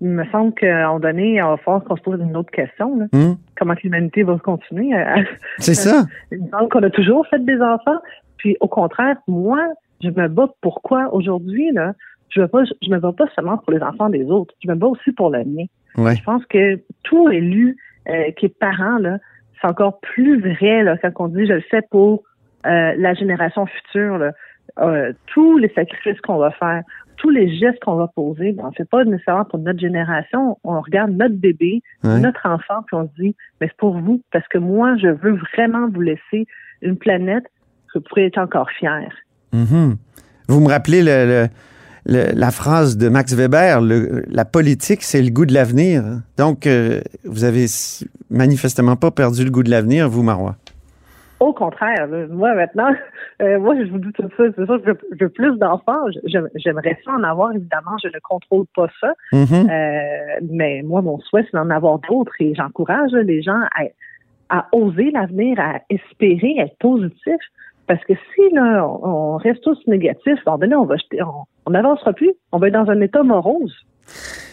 il 0.01 0.09
me 0.09 0.25
semble 0.25 0.53
qu'à 0.53 0.83
un 0.83 0.87
moment 0.87 0.99
donné, 0.99 1.35
il 1.35 1.41
va 1.41 1.57
falloir 1.57 1.83
qu'on 1.83 1.95
se 1.95 2.01
pose 2.01 2.19
une 2.21 2.35
autre 2.37 2.51
question. 2.51 2.97
là. 2.99 3.05
Hmm? 3.11 3.35
Comment 3.59 3.73
l'humanité 3.83 4.23
va 4.23 4.37
continuer? 4.37 4.93
à- 4.95 5.15
C'est 5.57 5.73
ça. 5.87 6.05
Il 6.31 6.43
me 6.43 6.49
semble 6.49 6.69
qu'on 6.69 6.83
a 6.83 6.89
toujours 6.89 7.25
fait 7.27 7.43
des 7.43 7.59
enfants. 7.61 7.99
Puis 8.37 8.55
au 8.59 8.67
contraire, 8.67 9.17
moi, 9.27 9.59
je 10.03 10.09
me 10.09 10.27
bats 10.27 10.49
pourquoi 10.61 11.13
aujourd'hui, 11.13 11.71
là, 11.71 11.93
je 12.29 12.41
me, 12.41 12.47
bats, 12.47 12.63
je 12.81 12.89
me 12.91 12.99
bats 12.99 13.13
pas 13.17 13.25
seulement 13.35 13.57
pour 13.57 13.71
les 13.73 13.81
enfants 13.81 14.09
des 14.09 14.25
autres, 14.25 14.53
je 14.63 14.69
me 14.69 14.75
bats 14.75 14.87
aussi 14.87 15.11
pour 15.13 15.29
le 15.31 15.43
mien. 15.43 15.65
Ouais. 15.97 16.15
Je 16.15 16.23
pense 16.23 16.45
que 16.45 16.79
tout 17.03 17.29
élu 17.29 17.77
euh, 18.09 18.31
qui 18.37 18.45
est 18.45 18.59
parent, 18.59 18.97
là, 18.99 19.17
c'est 19.59 19.67
encore 19.67 19.99
plus 20.01 20.39
vrai 20.39 20.83
là, 20.83 20.97
quand 20.97 21.09
on 21.19 21.27
dit 21.29 21.47
je 21.47 21.53
le 21.53 21.61
fais 21.61 21.81
pour 21.89 22.21
euh, 22.67 22.93
la 22.97 23.13
génération 23.15 23.65
future. 23.65 24.19
Là. 24.19 24.31
Euh, 24.79 25.13
tous 25.27 25.57
les 25.57 25.69
sacrifices 25.69 26.21
qu'on 26.21 26.37
va 26.37 26.51
faire, 26.51 26.83
tous 27.17 27.29
les 27.29 27.55
gestes 27.57 27.79
qu'on 27.83 27.95
va 27.95 28.07
poser, 28.07 28.51
ben, 28.53 28.63
on 28.65 28.69
ne 28.69 28.73
fait 28.75 28.87
pas 28.89 29.03
nécessairement 29.03 29.45
pour 29.45 29.59
notre 29.59 29.79
génération. 29.79 30.57
On 30.63 30.79
regarde 30.81 31.11
notre 31.11 31.35
bébé, 31.35 31.81
Ouais. 32.03 32.19
notre 32.19 32.45
enfant, 32.45 32.83
puis 32.85 32.95
on 32.95 33.03
se 33.07 33.21
dit, 33.21 33.35
mais 33.59 33.67
c'est 33.67 33.77
pour 33.77 33.97
vous, 33.99 34.21
parce 34.31 34.47
que 34.47 34.57
moi, 34.57 34.95
je 34.97 35.07
veux 35.07 35.37
vraiment 35.55 35.89
vous 35.89 36.01
laisser 36.01 36.45
une 36.81 36.97
planète 36.97 37.43
que 37.93 37.99
vous 37.99 38.05
pourrez 38.07 38.25
être 38.27 38.37
encore 38.37 38.69
fiers. 38.71 39.09
Mhm. 39.53 39.95
Vous 40.47 40.59
me 40.59 40.67
rappelez 40.69 41.01
le- 41.03 41.25
le- 41.25 41.47
le- 42.05 42.33
la 42.39 42.51
phrase 42.51 42.97
de 42.97 43.09
Max 43.09 43.33
Weber, 43.33 43.81
le- 43.81 44.23
la 44.29 44.45
politique, 44.45 45.01
c'est 45.03 45.21
le 45.21 45.29
goût 45.31 45.45
de 45.45 45.53
l'avenir. 45.53 46.03
Donc, 46.37 46.67
euh, 46.67 47.01
vous 47.25 47.43
avez 47.43 47.65
manifestement 48.29 48.95
pas 48.95 49.11
perdu 49.11 49.43
le 49.43 49.51
goût 49.51 49.63
de 49.63 49.69
l'avenir, 49.71 50.09
vous, 50.09 50.23
Marois. 50.23 50.55
Au 51.39 51.53
contraire, 51.53 52.07
là, 52.07 52.25
moi 52.27 52.53
maintenant, 52.55 52.89
euh, 53.41 53.59
moi 53.59 53.75
je 53.75 53.89
vous 53.91 53.99
dis 53.99 54.11
tout 54.13 54.23
ça, 54.35 54.43
c'est 54.55 54.65
sûr 54.65 54.81
que 54.81 54.85
je 54.85 54.91
veux, 54.91 54.99
je 55.19 55.25
veux 55.25 55.29
plus 55.29 55.57
d'enfants. 55.57 56.05
J'aimerais 56.55 56.99
ça 57.05 57.11
en 57.11 57.23
avoir, 57.23 57.51
évidemment, 57.51 57.97
je 58.01 58.07
ne 58.07 58.19
contrôle 58.23 58.65
pas 58.75 58.87
ça. 58.99 59.13
Mhm. 59.31 59.69
Euh, 59.69 60.47
mais 60.51 60.81
moi, 60.83 61.01
mon 61.01 61.19
souhait, 61.19 61.43
c'est 61.43 61.57
d'en 61.57 61.69
avoir 61.69 61.99
d'autres 61.99 62.33
et 62.39 62.55
j'encourage 62.55 63.11
les 63.11 63.41
gens 63.41 63.61
à, 63.75 63.83
à 64.49 64.67
oser 64.71 65.11
l'avenir, 65.11 65.59
à 65.59 65.79
espérer, 65.89 66.59
à 66.59 66.63
être 66.63 66.77
positif. 66.79 67.37
Parce 67.85 68.03
que 68.03 68.13
si 68.13 68.53
là, 68.53 68.85
on, 68.85 69.35
on 69.35 69.37
reste 69.37 69.61
tous 69.61 69.79
négatifs, 69.87 70.39
à 70.45 70.51
un 70.51 70.51
moment 70.53 70.57
donné, 70.57 70.75
on 70.75 70.85
va 70.85 70.97
jeter, 70.97 71.19
on 71.65 71.71
n'avancera 71.71 72.13
plus. 72.13 72.33
On 72.51 72.57
va 72.57 72.67
être 72.67 72.73
dans 72.73 72.89
un 72.89 72.99
état 73.01 73.23
morose. 73.23 73.75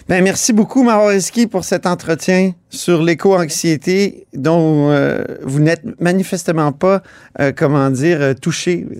Ben, 0.08 0.22
merci 0.22 0.52
beaucoup, 0.52 0.82
Maroreski, 0.82 1.46
pour 1.46 1.64
cet 1.64 1.86
entretien 1.86 2.52
sur 2.68 3.02
l'éco-anxiété 3.02 4.26
dont 4.34 4.90
euh, 4.90 5.24
vous 5.42 5.60
n'êtes 5.60 5.82
manifestement 6.00 6.72
pas, 6.72 7.02
euh, 7.40 7.52
comment 7.56 7.88
dire, 7.90 8.20
euh, 8.20 8.34
touché. 8.34 8.86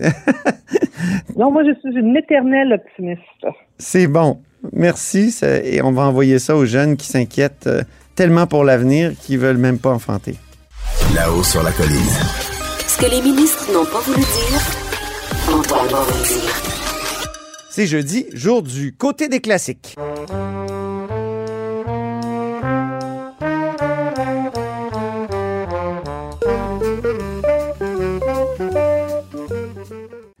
Non, 1.37 1.51
moi, 1.51 1.63
je 1.65 1.71
suis 1.81 1.99
une 1.99 2.15
éternelle 2.15 2.71
optimiste. 2.73 3.21
C'est 3.77 4.07
bon. 4.07 4.39
Merci. 4.71 5.29
ça- 5.31 5.57
et 5.63 5.81
on 5.81 5.91
va 5.91 6.03
envoyer 6.03 6.39
ça 6.39 6.55
aux 6.55 6.65
jeunes 6.65 6.95
qui 6.97 7.07
s'inquiètent 7.07 7.67
euh, 7.67 7.83
tellement 8.15 8.47
pour 8.47 8.63
l'avenir 8.63 9.11
qu'ils 9.21 9.37
veulent 9.37 9.57
même 9.57 9.77
pas 9.77 9.91
enfanter. 9.91 10.35
Là-haut 11.13 11.43
sur 11.43 11.61
la 11.63 11.71
colline. 11.71 11.99
Ce 12.87 12.97
que 12.97 13.09
les 13.11 13.21
ministres 13.21 13.67
n'ont 13.73 13.85
pas 13.85 13.99
voulu 13.99 14.21
dire, 14.21 14.61
va 15.47 15.99
vous 16.01 16.17
le 16.17 16.27
dire. 16.27 16.84
C'est 17.77 17.87
jeudi, 17.87 18.27
jour 18.31 18.63
du 18.63 18.95
côté 18.95 19.27
des 19.27 19.41
classiques. 19.41 19.97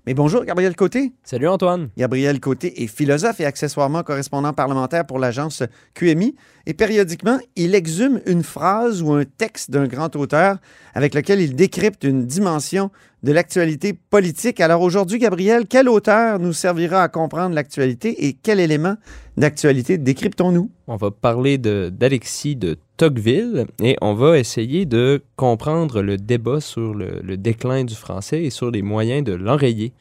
Mais 0.07 0.13
bonjour, 0.13 0.45
Gabriel 0.45 0.77
Côté. 0.77 1.11
Salut 1.23 1.49
Antoine. 1.49 1.89
Gabriel 1.97 2.39
Côté 2.39 2.83
est 2.83 2.87
philosophe 2.87 3.41
et 3.41 3.45
accessoirement 3.45 4.03
correspondant 4.03 4.53
parlementaire 4.53 5.05
pour 5.05 5.19
l'agence 5.19 5.63
QMI. 5.93 6.35
Et 6.67 6.73
périodiquement, 6.73 7.39
il 7.57 7.75
exhume 7.75 8.21
une 8.27 8.43
phrase 8.43 9.01
ou 9.01 9.11
un 9.11 9.25
texte 9.25 9.71
d'un 9.71 9.87
grand 9.87 10.15
auteur 10.15 10.59
avec 10.93 11.15
lequel 11.15 11.41
il 11.41 11.55
décrypte 11.55 12.05
une 12.05 12.27
dimension 12.27 12.91
de 13.25 13.31
l'actualité 13.31 13.93
politique. 13.93 14.61
Alors 14.61 14.83
aujourd'hui, 14.83 15.17
Gabriel, 15.17 15.65
quel 15.67 15.89
auteur 15.89 16.37
nous 16.37 16.53
servira 16.53 17.01
à 17.01 17.07
comprendre 17.07 17.55
l'actualité 17.55 18.27
et 18.27 18.33
quel 18.33 18.59
élément 18.59 18.97
d'actualité 19.35 19.97
décryptons-nous? 19.97 20.69
On 20.87 20.95
va 20.95 21.09
parler 21.09 21.57
d'Alexis 21.57 22.55
de 22.55 22.77
Tocqueville 22.97 23.65
et 23.81 23.97
on 24.01 24.13
va 24.13 24.37
essayer 24.37 24.85
de 24.85 25.23
comprendre 25.37 26.03
le 26.03 26.17
débat 26.17 26.61
sur 26.61 26.93
le, 26.93 27.19
le 27.23 27.35
déclin 27.35 27.83
du 27.83 27.95
français 27.95 28.43
et 28.43 28.51
sur 28.51 28.69
les 28.69 28.83
moyens 28.83 29.23
de 29.23 29.33
l'enrayer 29.33 29.91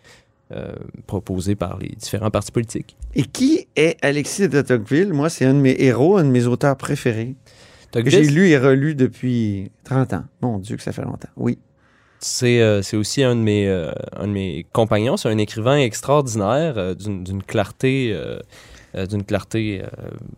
euh, 0.52 0.74
proposés 1.06 1.54
par 1.54 1.78
les 1.78 1.88
différents 1.88 2.30
partis 2.30 2.52
politiques. 2.52 2.94
Et 3.14 3.22
qui 3.22 3.66
est 3.74 3.96
Alexis 4.04 4.50
de 4.50 4.60
Tocqueville? 4.60 5.14
Moi, 5.14 5.30
c'est 5.30 5.46
un 5.46 5.54
de 5.54 5.60
mes 5.60 5.76
héros, 5.78 6.18
un 6.18 6.24
de 6.24 6.30
mes 6.30 6.44
auteurs 6.44 6.76
préférés. 6.76 7.36
Que 7.90 8.10
j'ai 8.10 8.24
lu 8.24 8.48
et 8.48 8.58
relu 8.58 8.94
depuis 8.94 9.70
30 9.84 10.12
ans. 10.12 10.24
Mon 10.42 10.58
Dieu, 10.58 10.76
que 10.76 10.82
ça 10.82 10.92
fait 10.92 11.04
longtemps. 11.04 11.28
Oui. 11.36 11.58
C'est 12.26 12.62
euh, 12.62 12.80
c'est 12.80 12.96
aussi 12.96 13.22
un 13.22 13.36
de, 13.36 13.40
mes, 13.42 13.68
euh, 13.68 13.92
un 14.16 14.26
de 14.26 14.32
mes 14.32 14.64
compagnons. 14.72 15.18
C'est 15.18 15.28
un 15.28 15.36
écrivain 15.36 15.76
extraordinaire 15.76 16.74
euh, 16.78 16.94
d'une 16.94 17.42
clarté, 17.42 18.18
d'une 19.10 19.24
clarté 19.24 19.82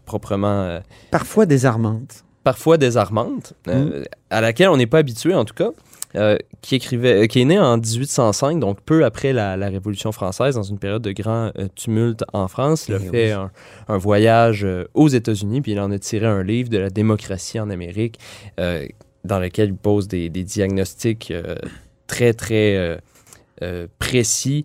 proprement... 0.04 0.80
Parfois 1.10 1.46
désarmante. 1.46 2.24
parfois 2.42 2.76
désarmante, 2.76 3.52
Mm. 3.68 4.02
à 4.30 4.40
laquelle 4.40 4.68
on 4.70 4.76
n'est 4.76 4.86
pas 4.88 4.98
habitué 4.98 5.32
en 5.34 5.44
tout 5.44 5.54
cas, 5.54 5.70
euh, 6.16 6.36
qui, 6.62 6.76
écrivait, 6.76 7.24
euh, 7.24 7.26
qui 7.26 7.40
est 7.40 7.44
né 7.44 7.58
en 7.58 7.76
1805, 7.76 8.58
donc 8.58 8.80
peu 8.80 9.04
après 9.04 9.32
la, 9.32 9.56
la 9.56 9.68
Révolution 9.68 10.10
française, 10.12 10.54
dans 10.54 10.62
une 10.62 10.78
période 10.78 11.02
de 11.02 11.12
grand 11.12 11.50
euh, 11.58 11.68
tumulte 11.74 12.24
en 12.32 12.48
France. 12.48 12.86
Il 12.88 12.94
a 12.94 12.98
Eh 13.04 13.08
fait 13.10 13.26
oui. 13.26 13.30
un, 13.32 13.50
un 13.88 13.98
voyage 13.98 14.66
aux 14.94 15.08
États-Unis, 15.08 15.60
puis 15.60 15.72
il 15.72 15.80
en 15.80 15.90
a 15.92 15.98
tiré 15.98 16.26
un 16.26 16.42
livre 16.42 16.70
de 16.70 16.78
la 16.78 16.90
démocratie 16.90 17.60
en 17.60 17.68
Amérique, 17.70 18.18
dans 19.26 19.38
lequel 19.40 19.68
il 19.70 19.74
pose 19.76 20.08
des, 20.08 20.28
des 20.30 20.44
diagnostics 20.44 21.30
euh, 21.30 21.56
très, 22.06 22.32
très 22.32 22.76
euh, 22.76 22.96
euh, 23.62 23.86
précis 23.98 24.64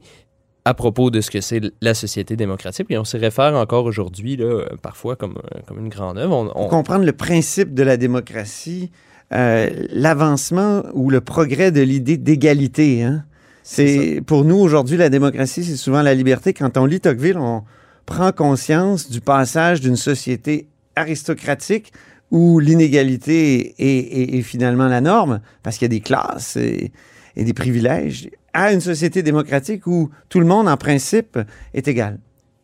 à 0.63 0.73
propos 0.75 1.09
de 1.09 1.21
ce 1.21 1.31
que 1.31 1.41
c'est 1.41 1.59
la 1.81 1.93
société 1.95 2.35
démocratique. 2.35 2.85
Et 2.91 2.97
on 2.97 3.03
s'y 3.03 3.17
réfère 3.17 3.55
encore 3.55 3.85
aujourd'hui, 3.85 4.37
là, 4.37 4.63
parfois, 4.81 5.15
comme, 5.15 5.39
comme 5.67 5.79
une 5.79 5.89
grande 5.89 6.17
œuvre. 6.19 6.35
On- 6.35 6.49
on- 6.49 6.53
Pour 6.53 6.67
comprendre 6.69 7.03
le 7.05 7.13
principe 7.13 7.73
de 7.73 7.81
la 7.83 7.97
démocratie, 7.97 8.91
euh, 9.33 9.69
l'avancement 9.89 10.83
ou 10.93 11.09
le 11.09 11.19
progrès 11.21 11.71
de 11.71 11.81
l'idée 11.81 12.17
d'égalité. 12.17 13.01
Hein? 13.01 13.23
C'est 13.63 14.21
pour 14.25 14.43
nous 14.45 14.57
aujourd'hui 14.57 14.97
la 14.97 15.09
démocratie, 15.09 15.63
c'est 15.63 15.77
souvent 15.77 16.01
la 16.03 16.13
liberté. 16.13 16.53
Quand 16.53 16.77
on 16.77 16.85
lit 16.85 16.99
Tocqueville, 16.99 17.37
on 17.37 17.63
prend 18.05 18.31
conscience 18.31 19.09
du 19.09 19.21
passage 19.21 19.81
d'une 19.81 19.95
société 19.95 20.67
aristocratique 20.95 21.91
où 22.31 22.59
l'inégalité 22.59 23.75
est, 23.77 24.21
est- 24.21 24.37
est 24.37 24.41
finalement 24.41 24.87
la 24.87 25.01
norme, 25.01 25.41
parce 25.63 25.77
qu'il 25.77 25.85
y 25.85 25.91
a 25.93 25.95
des 25.97 25.99
classes 26.01 26.55
et, 26.55 26.91
et 27.35 27.43
des 27.43 27.53
privilèges, 27.53 28.29
à 28.53 28.73
une 28.73 28.81
société 28.81 29.21
démocratique 29.23 29.85
où 29.87 30.09
tout 30.29 30.39
le 30.39 30.45
monde, 30.45 30.67
en 30.67 30.77
principe, 30.77 31.37
est 31.73 31.87
égal. 31.87 32.19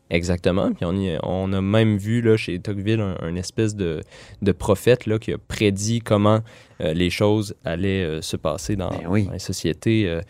Exactement. 0.09 0.71
Puis 0.71 0.85
on, 0.85 0.93
y- 0.93 1.17
on 1.23 1.51
a 1.51 1.61
même 1.61 1.97
vu 1.97 2.21
là, 2.21 2.37
chez 2.37 2.59
Tocqueville 2.59 3.01
un, 3.01 3.17
un 3.21 3.35
espèce 3.35 3.75
de, 3.75 4.01
de 4.41 4.51
prophète 4.53 5.05
là, 5.05 5.19
qui 5.19 5.33
a 5.33 5.37
prédit 5.37 5.99
comment 5.99 6.39
euh, 6.79 6.93
les 6.93 7.09
choses 7.09 7.55
allaient 7.65 8.03
euh, 8.05 8.21
se 8.21 8.37
passer 8.37 8.77
dans, 8.77 8.89
Ben 8.89 9.01
oui. 9.09 9.25
dans 9.25 9.33
les 9.33 9.39
sociétés 9.39 10.07
euh, 10.07 10.21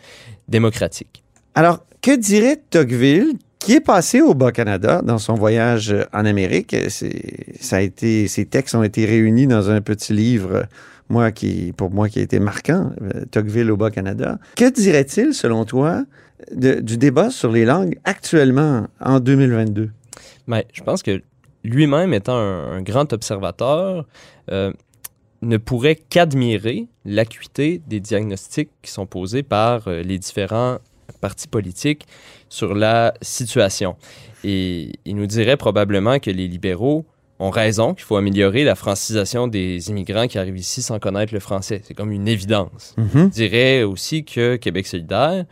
démocratiques. 0.48 1.22
Alors, 1.54 1.84
que 2.02 2.16
dirait 2.16 2.60
Tocqueville, 2.70 3.34
qui 3.68 3.74
est 3.74 3.80
passé 3.80 4.22
au 4.22 4.32
Bas-Canada 4.32 5.02
dans 5.04 5.18
son 5.18 5.34
voyage 5.34 5.94
en 6.14 6.24
Amérique? 6.24 6.74
Ça 7.60 7.76
a 7.76 7.80
été, 7.82 8.26
ces 8.26 8.46
textes 8.46 8.74
ont 8.74 8.82
été 8.82 9.04
réunis 9.04 9.46
dans 9.46 9.68
un 9.68 9.82
petit 9.82 10.14
livre, 10.14 10.64
moi, 11.10 11.32
qui, 11.32 11.74
pour 11.76 11.90
moi, 11.90 12.08
qui 12.08 12.18
a 12.18 12.22
été 12.22 12.40
marquant, 12.40 12.92
euh, 13.02 13.26
Tocqueville 13.30 13.70
au 13.70 13.76
Bas-Canada. 13.76 14.38
Que 14.56 14.72
dirait-il, 14.72 15.34
selon 15.34 15.66
toi, 15.66 16.06
du 16.50 16.96
débat 16.96 17.28
sur 17.28 17.52
les 17.52 17.66
langues 17.66 17.98
actuellement 18.04 18.86
en 19.00 19.20
2022? 19.20 19.90
Mais 20.46 20.66
je 20.72 20.82
pense 20.82 21.02
que 21.02 21.20
lui-même, 21.62 22.14
étant 22.14 22.38
un, 22.38 22.72
un 22.72 22.80
grand 22.80 23.12
observateur, 23.12 24.06
euh, 24.50 24.72
ne 25.42 25.58
pourrait 25.58 25.96
qu'admirer 25.96 26.86
l'acuité 27.04 27.82
des 27.86 28.00
diagnostics 28.00 28.70
qui 28.80 28.90
sont 28.90 29.04
posés 29.04 29.42
par 29.42 29.88
euh, 29.88 30.00
les 30.00 30.18
différents 30.18 30.78
partis 31.20 31.48
politiques 31.48 32.06
sur 32.48 32.74
la 32.74 33.14
situation. 33.22 33.96
Et 34.44 34.92
il 35.04 35.16
nous 35.16 35.26
dirait 35.26 35.56
probablement 35.56 36.18
que 36.18 36.30
les 36.30 36.48
libéraux 36.48 37.04
ont 37.40 37.50
raison 37.50 37.94
qu'il 37.94 38.04
faut 38.04 38.16
améliorer 38.16 38.64
la 38.64 38.74
francisation 38.74 39.46
des 39.46 39.90
immigrants 39.90 40.26
qui 40.26 40.38
arrivent 40.38 40.58
ici 40.58 40.82
sans 40.82 40.98
connaître 40.98 41.32
le 41.32 41.40
français. 41.40 41.82
C'est 41.84 41.94
comme 41.94 42.10
une 42.10 42.28
évidence. 42.28 42.94
Mhm. 42.96 43.10
Je 43.14 43.26
dirais 43.28 43.82
aussi 43.84 44.24
que 44.24 44.56
Québec 44.56 44.86
solidaire 44.86 45.44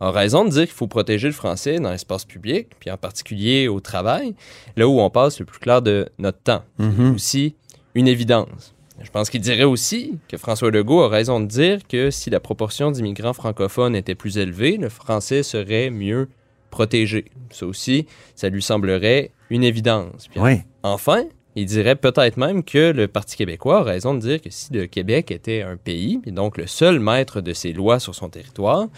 a 0.00 0.10
raison 0.10 0.44
de 0.44 0.50
dire 0.50 0.62
qu'il 0.62 0.74
faut 0.74 0.88
protéger 0.88 1.28
le 1.28 1.32
français 1.32 1.78
dans 1.78 1.90
l'espace 1.90 2.24
public, 2.24 2.68
puis 2.80 2.90
en 2.90 2.96
particulier 2.96 3.68
au 3.68 3.80
travail, 3.80 4.34
là 4.76 4.88
où 4.88 5.00
on 5.00 5.10
passe 5.10 5.38
le 5.38 5.46
plus 5.46 5.60
clair 5.60 5.82
de 5.82 6.08
notre 6.18 6.40
temps. 6.40 6.62
Mhm. 6.78 7.14
Aussi 7.14 7.54
une 7.94 8.08
évidence. 8.08 8.74
Je 9.02 9.10
pense 9.10 9.30
qu'il 9.30 9.40
dirait 9.40 9.64
aussi 9.64 10.18
que 10.28 10.36
François 10.36 10.70
Legault 10.70 11.02
a 11.02 11.08
raison 11.08 11.40
de 11.40 11.46
dire 11.46 11.80
que 11.88 12.10
si 12.10 12.30
la 12.30 12.40
proportion 12.40 12.90
d'immigrants 12.90 13.32
francophones 13.32 13.96
était 13.96 14.14
plus 14.14 14.38
élevée, 14.38 14.76
le 14.76 14.88
français 14.88 15.42
serait 15.42 15.90
mieux 15.90 16.28
protégé. 16.70 17.26
Ça 17.50 17.66
aussi, 17.66 18.06
ça 18.34 18.48
lui 18.48 18.62
semblerait 18.62 19.30
une 19.50 19.64
évidence. 19.64 20.28
Puis 20.28 20.40
Oui. 20.40 20.60
Enfin, 20.82 21.24
il 21.54 21.66
dirait 21.66 21.96
peut-être 21.96 22.36
même 22.36 22.64
que 22.64 22.92
le 22.92 23.08
Parti 23.08 23.36
québécois 23.36 23.80
a 23.80 23.82
raison 23.82 24.14
de 24.14 24.20
dire 24.20 24.40
que 24.40 24.50
si 24.50 24.72
le 24.72 24.86
Québec 24.86 25.30
était 25.30 25.62
un 25.62 25.76
pays, 25.76 26.20
et 26.26 26.30
donc 26.30 26.56
le 26.56 26.66
seul 26.66 26.98
maître 26.98 27.40
de 27.40 27.52
ses 27.52 27.72
lois 27.72 27.98
sur 27.98 28.14
son 28.14 28.30
territoire, 28.30 28.88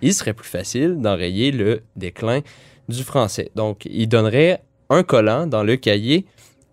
il 0.00 0.14
serait 0.14 0.32
plus 0.32 0.48
facile 0.48 1.00
d'enrayer 1.00 1.50
le 1.50 1.82
déclin 1.96 2.40
du 2.88 3.02
français. 3.02 3.50
Donc, 3.54 3.86
il 3.90 4.08
donnerait 4.08 4.62
un 4.88 5.02
collant 5.02 5.46
dans 5.46 5.62
le 5.62 5.76
cahier 5.76 6.24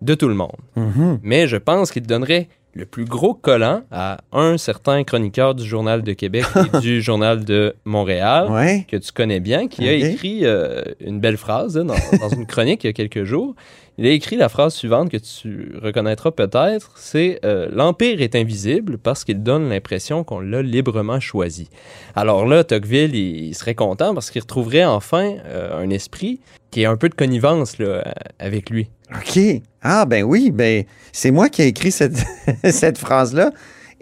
de 0.02 0.14
tout 0.14 0.28
le 0.28 0.34
monde. 0.34 0.56
Mhm. 0.76 1.20
Mais 1.22 1.48
je 1.48 1.56
pense 1.56 1.90
qu'il 1.90 2.06
donnerait 2.06 2.48
le 2.76 2.84
plus 2.86 3.04
gros 3.06 3.34
collant 3.34 3.82
à 3.90 4.18
un 4.32 4.58
certain 4.58 5.02
chroniqueur 5.02 5.54
du 5.54 5.64
Journal 5.64 6.02
de 6.02 6.12
Québec 6.12 6.44
et 6.74 6.78
du 6.80 7.00
Journal 7.02 7.44
de 7.44 7.74
Montréal, 7.84 8.50
Ouais. 8.50 8.84
que 8.88 8.96
tu 8.96 9.12
connais 9.12 9.40
bien, 9.40 9.66
qui 9.66 9.88
a 9.88 9.92
écrit 9.92 10.40
euh, 10.44 10.82
une 11.00 11.18
belle 11.20 11.38
phrase 11.38 11.78
hein, 11.78 11.84
dans, 11.84 11.94
dans 12.20 12.28
une 12.28 12.46
chronique 12.46 12.84
il 12.84 12.88
y 12.88 12.90
a 12.90 12.92
quelques 12.92 13.24
jours. 13.24 13.54
Il 13.98 14.06
a 14.06 14.10
écrit 14.10 14.36
la 14.36 14.50
phrase 14.50 14.74
suivante 14.74 15.10
que 15.10 15.16
tu 15.16 15.72
reconnaîtras 15.82 16.30
peut-être, 16.30 16.92
c'est 16.96 17.40
euh, 17.46 17.66
L'Empire 17.72 18.20
est 18.20 18.34
invisible 18.34 18.98
parce 18.98 19.24
qu'il 19.24 19.42
donne 19.42 19.70
l'impression 19.70 20.22
qu'on 20.22 20.40
l'a 20.40 20.60
librement 20.60 21.18
choisi». 21.18 21.70
Alors 22.14 22.44
là, 22.44 22.62
Tocqueville, 22.62 23.14
il, 23.14 23.54
serait 23.54 23.74
content 23.74 24.12
parce 24.12 24.30
qu'il 24.30 24.42
retrouverait 24.42 24.84
enfin 24.84 25.36
euh, 25.46 25.82
un 25.82 25.88
esprit 25.88 26.40
qui 26.70 26.82
est 26.82 26.86
un 26.86 26.98
peu 26.98 27.08
de 27.08 27.14
connivence 27.14 27.78
là, 27.78 27.86
euh, 27.86 28.02
avec 28.38 28.68
lui. 28.68 28.90
OK. 29.14 29.40
Ah, 29.80 30.04
ben 30.04 30.24
oui, 30.24 30.50
ben 30.50 30.84
c'est 31.12 31.30
moi 31.30 31.48
qui 31.48 31.62
ai 31.62 31.68
écrit 31.68 31.90
cette, 31.90 32.22
cette 32.64 32.98
phrase-là. 32.98 33.50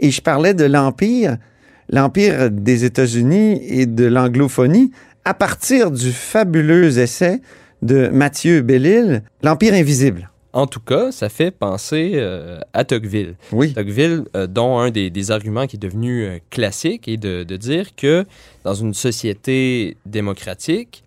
Et 0.01 0.11
je 0.11 0.21
parlais 0.21 0.55
de 0.55 0.65
l'Empire, 0.65 1.37
l'Empire 1.89 2.51
des 2.51 2.85
États-Unis 2.85 3.63
et 3.69 3.87
de 3.87 4.07
l'anglophonie 4.07 4.91
à 5.25 5.35
partir 5.35 5.93
du 5.93 6.11
fabuleux 6.11 6.99
essai 6.99 7.41
de 7.85 8.09
Mathieu 8.09 8.63
Bellil, 8.63 9.23
L'Empire 9.43 9.75
invisible. 9.75 10.31
En 10.55 10.67
tout 10.67 10.81
cas, 10.81 11.13
ça 11.13 11.29
fait 11.29 11.51
penser 11.51 12.13
euh, 12.15 12.61
à 12.73 12.85
Tocqueville. 12.85 13.35
Oui. 13.53 13.75
Tocqueville, 13.75 14.23
euh, 14.37 14.47
dont 14.47 14.79
un 14.79 14.91
des, 14.91 15.11
des 15.11 15.31
arguments 15.31 15.67
qui 15.67 15.77
est 15.77 15.81
devenu 15.81 16.25
euh, 16.25 16.39
classique 16.51 17.09
est 17.09 17.17
de, 17.17 17.43
de 17.43 17.57
dire 17.57 17.95
que 17.97 18.25
dans 18.63 18.75
une 18.75 18.95
société 18.95 19.97
démocratique, 20.07 21.04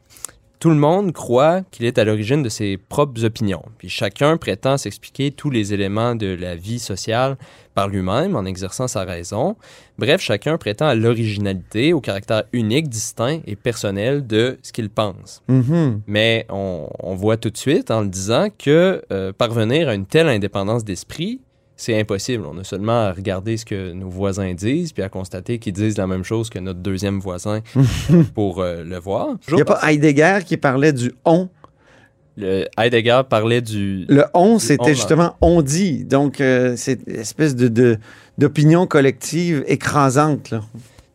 tout 0.59 0.69
le 0.69 0.75
monde 0.75 1.13
croit 1.13 1.61
qu'il 1.71 1.85
est 1.85 1.97
à 1.97 2.03
l'origine 2.03 2.41
de 2.41 2.49
ses 2.49 2.77
propres 2.77 3.23
opinions. 3.23 3.63
Puis 3.77 3.89
chacun 3.89 4.37
prétend 4.37 4.77
s'expliquer 4.77 5.31
tous 5.31 5.49
les 5.49 5.73
éléments 5.73 6.15
de 6.15 6.27
la 6.27 6.55
vie 6.55 6.79
sociale 6.79 7.37
par 7.75 7.87
lui-même 7.89 8.35
en 8.35 8.43
exerçant 8.43 8.87
sa 8.87 9.03
raison. 9.03 9.55
Bref, 9.99 10.19
chacun 10.19 10.57
prétend 10.57 10.87
à 10.87 10.95
l'originalité, 10.95 11.93
au 11.93 12.01
caractère 12.01 12.43
unique, 12.51 12.89
distinct 12.89 13.41
et 13.45 13.55
personnel 13.55 14.25
de 14.25 14.57
ce 14.63 14.73
qu'il 14.73 14.89
pense. 14.89 15.43
Mhm. 15.47 16.01
Mais 16.07 16.47
on, 16.49 16.89
on 16.99 17.13
voit 17.13 17.37
tout 17.37 17.51
de 17.51 17.57
suite 17.57 17.91
en 17.91 18.01
le 18.01 18.07
disant 18.07 18.47
que 18.57 19.03
euh, 19.11 19.31
parvenir 19.31 19.89
à 19.89 19.93
une 19.93 20.07
telle 20.07 20.27
indépendance 20.27 20.83
d'esprit, 20.83 21.41
c'est 21.79 21.97
impossible. 21.99 22.43
On 22.51 22.57
a 22.57 22.63
seulement 22.63 23.05
à 23.07 23.13
regarder 23.13 23.55
ce 23.55 23.63
que 23.63 23.93
nos 23.93 24.09
voisins 24.09 24.53
disent, 24.53 24.91
puis 24.91 25.03
à 25.03 25.09
constater 25.09 25.59
qu'ils 25.59 25.73
disent 25.73 25.97
la 25.97 26.07
même 26.07 26.23
chose 26.23 26.49
que 26.49 26.57
notre 26.59 26.79
deuxième 26.79 27.19
voisin 27.19 27.61
pour 28.33 28.59
euh, 28.61 28.83
le 28.83 28.97
voir. 28.97 29.35
Il 29.47 29.55
n'y 29.55 29.61
a 29.61 29.65
pas 29.65 29.79
Heidegger 29.89 30.39
qui 30.45 30.57
parlait 30.57 30.91
du 30.91 31.13
on. 31.23 31.47
Le 32.35 32.65
Heidegger 32.77 33.21
parlait 33.29 33.61
du... 33.61 34.05
Le 34.09 34.25
on, 34.33 34.59
c'était 34.59 34.93
justement 34.95 35.35
on 35.41 35.61
dit. 35.61 36.03
Donc, 36.03 36.41
euh, 36.41 36.73
c'est 36.75 36.99
une 37.07 37.15
espèce 37.15 37.55
de, 37.55 37.67
de- 37.67 37.97
d'opinion 38.37 38.85
collective 38.85 39.63
écrasante. 39.67 40.51
Là. 40.51 40.61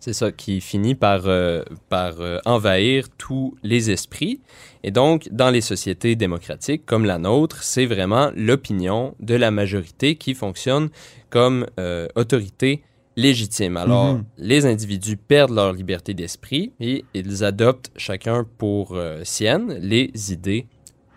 C'est 0.04 0.14
ça 0.14 0.32
qui 0.32 0.60
finit 0.60 0.96
par, 0.96 1.28
euh, 1.28 1.62
par 1.88 2.20
euh, 2.20 2.38
envahir 2.44 3.06
tous 3.18 3.54
les 3.62 3.92
esprits. 3.92 4.40
Et 4.82 4.90
donc, 4.90 5.28
dans 5.30 5.48
les 5.48 5.60
sociétés 5.60 6.16
démocratiques 6.16 6.84
comme 6.84 7.04
la 7.04 7.18
nôtre, 7.18 7.62
c'est 7.62 7.86
vraiment 7.86 8.32
l'opinion 8.34 9.14
de 9.20 9.36
la 9.36 9.52
majorité 9.52 10.16
qui 10.16 10.34
fonctionne 10.34 10.88
comme 11.30 11.66
euh, 11.78 12.08
autorité 12.16 12.82
légitime. 13.14 13.76
Alors, 13.76 14.14
Mhm. 14.14 14.24
les 14.38 14.66
individus 14.66 15.16
perdent 15.16 15.54
leur 15.54 15.72
liberté 15.72 16.14
d'esprit 16.14 16.72
et 16.80 17.04
ils 17.14 17.44
adoptent 17.44 17.92
chacun 17.96 18.44
pour 18.58 18.98
sienne 19.22 19.78
les 19.80 20.10
idées 20.32 20.66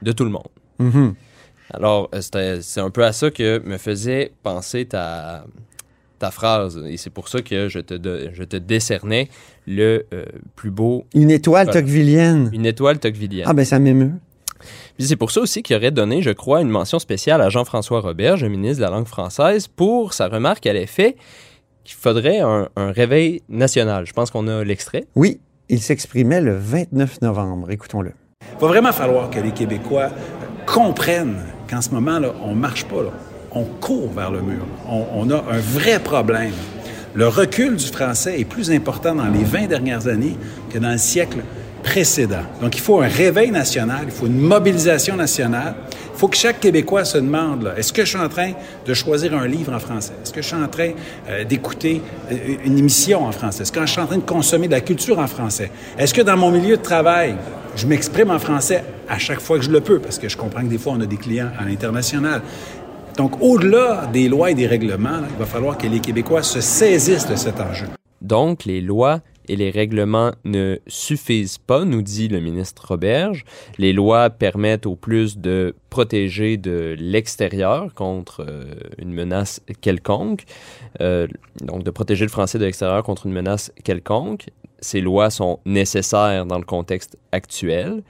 de 0.03 0.11
tout 0.11 0.25
le 0.25 0.29
monde. 0.29 0.51
Mhm. 0.77 1.15
Alors, 1.71 2.11
c'est 2.21 2.81
un 2.81 2.91
peu 2.91 3.03
à 3.03 3.13
ça 3.13 3.31
que 3.31 3.57
me 3.65 3.79
faisait 3.79 4.31
penser 4.43 4.85
ta, 4.85 5.47
ta 6.19 6.32
phrase. 6.32 6.82
Et 6.88 6.97
c'est 6.97 7.10
pour 7.10 7.28
ça 7.28 7.41
que 7.41 7.67
je 7.69 7.80
te, 7.80 7.93
de- 7.93 8.30
je 8.34 8.43
te 8.43 8.56
décernais 8.58 9.30
le 9.67 10.06
euh, 10.13 10.25
plus 10.56 10.71
beau... 10.71 11.06
Une 11.13 11.32
étoile 11.32 11.65
Voilà. 11.65 11.82
tocquevillienne. 11.82 12.49
Une 12.54 12.65
étoile 12.65 12.99
tocquevillienne. 12.99 13.45
Ah, 13.47 13.54
ben 13.54 13.65
ça 13.65 13.80
m'émeut. 13.80 14.12
Puis 14.97 15.08
c'est 15.08 15.15
pour 15.17 15.32
ça 15.32 15.41
aussi 15.41 15.62
qu'il 15.62 15.75
aurait 15.75 15.91
donné, 15.91 16.21
je 16.21 16.32
crois, 16.32 16.62
une 16.62 16.69
mention 16.69 16.97
spéciale 16.99 17.41
à 17.41 17.49
Jean-François 17.49 17.99
Roberge, 17.99 18.41
le 18.43 18.49
ministre 18.49 18.78
de 18.78 18.84
la 18.84 18.89
langue 18.89 19.08
française, 19.08 19.67
pour 19.67 20.13
sa 20.13 20.28
remarque 20.28 20.65
à 20.65 20.73
l'effet 20.73 21.15
qu'il 21.84 21.95
faudrait 21.95 22.39
un, 22.39 22.69
un 22.75 22.91
réveil 22.91 23.41
national. 23.49 24.06
Je 24.08 24.13
pense 24.13 24.32
qu'on 24.32 24.47
a 24.47 24.63
l'extrait. 24.63 25.06
Oui, 25.15 25.39
il 25.69 25.82
s'exprimait 25.82 26.41
le 26.41 26.56
29 26.58 27.21
novembre. 27.21 27.69
Écoutons-le. 27.69 28.12
Il 28.54 28.62
va 28.62 28.67
vraiment 28.67 28.91
falloir 28.93 29.30
que 29.30 29.39
les 29.39 29.51
Québécois 29.51 30.10
comprennent 30.65 31.38
qu'en 31.69 31.82
ce 31.82 31.89
moment, 31.91 32.17
là, 32.19 32.34
on 32.43 32.56
marche 32.56 32.86
pas. 32.86 33.04
Là. 33.04 33.10
On 33.55 33.63
court 33.63 34.11
vers 34.13 34.31
le 34.31 34.41
mur. 34.41 34.65
On, 34.89 35.29
a 35.29 35.35
un 35.37 35.59
vrai 35.59 35.99
problème. 35.99 36.51
Le 37.13 37.29
recul 37.29 37.77
du 37.77 37.85
français 37.85 38.37
est 38.37 38.45
plus 38.45 38.69
important 38.69 39.15
dans 39.15 39.27
les 39.27 39.45
20 39.45 39.67
dernières 39.67 40.07
années 40.07 40.35
que 40.69 40.77
dans 40.77 40.91
le 40.91 40.97
siècle 40.97 41.37
précédent. 41.81 42.43
Donc, 42.61 42.75
il 42.75 42.81
faut 42.81 42.99
un 42.99 43.07
réveil 43.07 43.51
national, 43.51 44.01
il 44.05 44.11
faut 44.11 44.25
une 44.25 44.39
mobilisation 44.39 45.15
nationale. 45.15 45.75
Il 46.13 46.19
faut 46.19 46.27
que 46.27 46.35
chaque 46.35 46.59
Québécois 46.59 47.05
se 47.05 47.17
demande, 47.17 47.73
est-ce 47.77 47.93
que 47.93 48.03
je 48.03 48.09
suis 48.09 48.19
en 48.19 48.27
train 48.27 48.51
de 48.85 48.93
choisir 48.93 49.33
un 49.33 49.47
livre 49.47 49.73
en 49.73 49.79
français? 49.79 50.13
Est-ce 50.21 50.33
que 50.33 50.41
je 50.41 50.47
suis 50.47 50.55
en 50.55 50.67
train 50.67 50.91
euh, 51.29 51.43
d'écouter 51.45 52.01
euh, 52.31 52.35
une 52.65 52.77
émission 52.77 53.25
en 53.25 53.31
français? 53.31 53.63
Est-ce 53.63 53.71
que 53.71 53.81
je 53.81 53.91
suis 53.91 54.01
en 54.01 54.07
train 54.07 54.17
de 54.17 54.21
consommer 54.23 54.67
de 54.67 54.73
la 54.73 54.81
culture 54.81 55.19
en 55.19 55.27
français? 55.27 55.71
Est-ce 55.97 56.13
que 56.13 56.21
dans 56.21 56.37
mon 56.37 56.51
milieu 56.51 56.77
de 56.77 56.81
travail, 56.81 57.35
je 57.75 57.85
m'exprime 57.85 58.31
en 58.31 58.39
français 58.39 58.83
à 59.07 59.17
chaque 59.17 59.41
fois 59.41 59.57
que 59.57 59.65
je 59.65 59.71
le 59.71 59.81
peux? 59.81 59.99
Parce 59.99 60.17
que 60.17 60.27
je 60.27 60.37
comprends 60.37 60.61
que 60.61 60.67
des 60.67 60.77
fois, 60.77 60.93
on 60.95 61.01
a 61.01 61.05
des 61.05 61.17
clients 61.17 61.51
à 61.59 61.65
l'international. 61.65 62.41
Donc, 63.17 63.41
au-delà 63.41 64.08
des 64.12 64.28
lois 64.28 64.51
et 64.51 64.56
des 64.56 64.67
règlements, 64.67 65.21
il 65.30 65.38
va 65.38 65.45
falloir 65.45 65.78
que 65.78 65.88
les 65.88 65.99
Québécois 65.99 66.43
se 66.43 66.60
saisissent 66.60 67.28
de 67.28 67.36
cet 67.36 67.62
enjeu. 67.62 67.88
Donc, 68.21 68.65
les 68.65 68.82
lois 68.82 69.21
et 69.47 69.56
les 69.56 69.69
règlements 69.69 70.32
ne 70.43 70.80
suffisent 70.88 71.58
pas, 71.58 71.86
nous 71.86 72.01
dit 72.01 72.28
le 72.28 72.39
ministre 72.41 72.86
Roberge. 72.88 73.45
Les 73.78 73.93
lois 73.93 74.30
permettent 74.30 74.86
au 74.86 74.95
plus 74.95 75.38
de 75.38 75.75
protéger 75.89 76.58
de 76.58 76.95
l'extérieur 76.99 77.93
contre 77.93 78.43
euh, 78.45 78.65
une 78.97 79.13
menace 79.13 79.62
quelconque, 79.82 80.43
euh, 80.99 81.28
donc 81.62 81.84
de 81.84 81.91
protéger 81.91 82.25
le 82.25 82.32
français 82.32 82.58
de 82.58 82.65
l'extérieur 82.65 83.04
contre 83.04 83.28
une 83.28 83.34
menace 83.34 83.71
quelconque. 83.84 84.47
Ces 84.80 84.99
lois 84.99 85.30
sont 85.30 85.60
nécessaires 85.65 86.45
dans 86.45 86.58
le 86.58 86.65
contexte 86.65 87.17
actuel, 87.32 88.04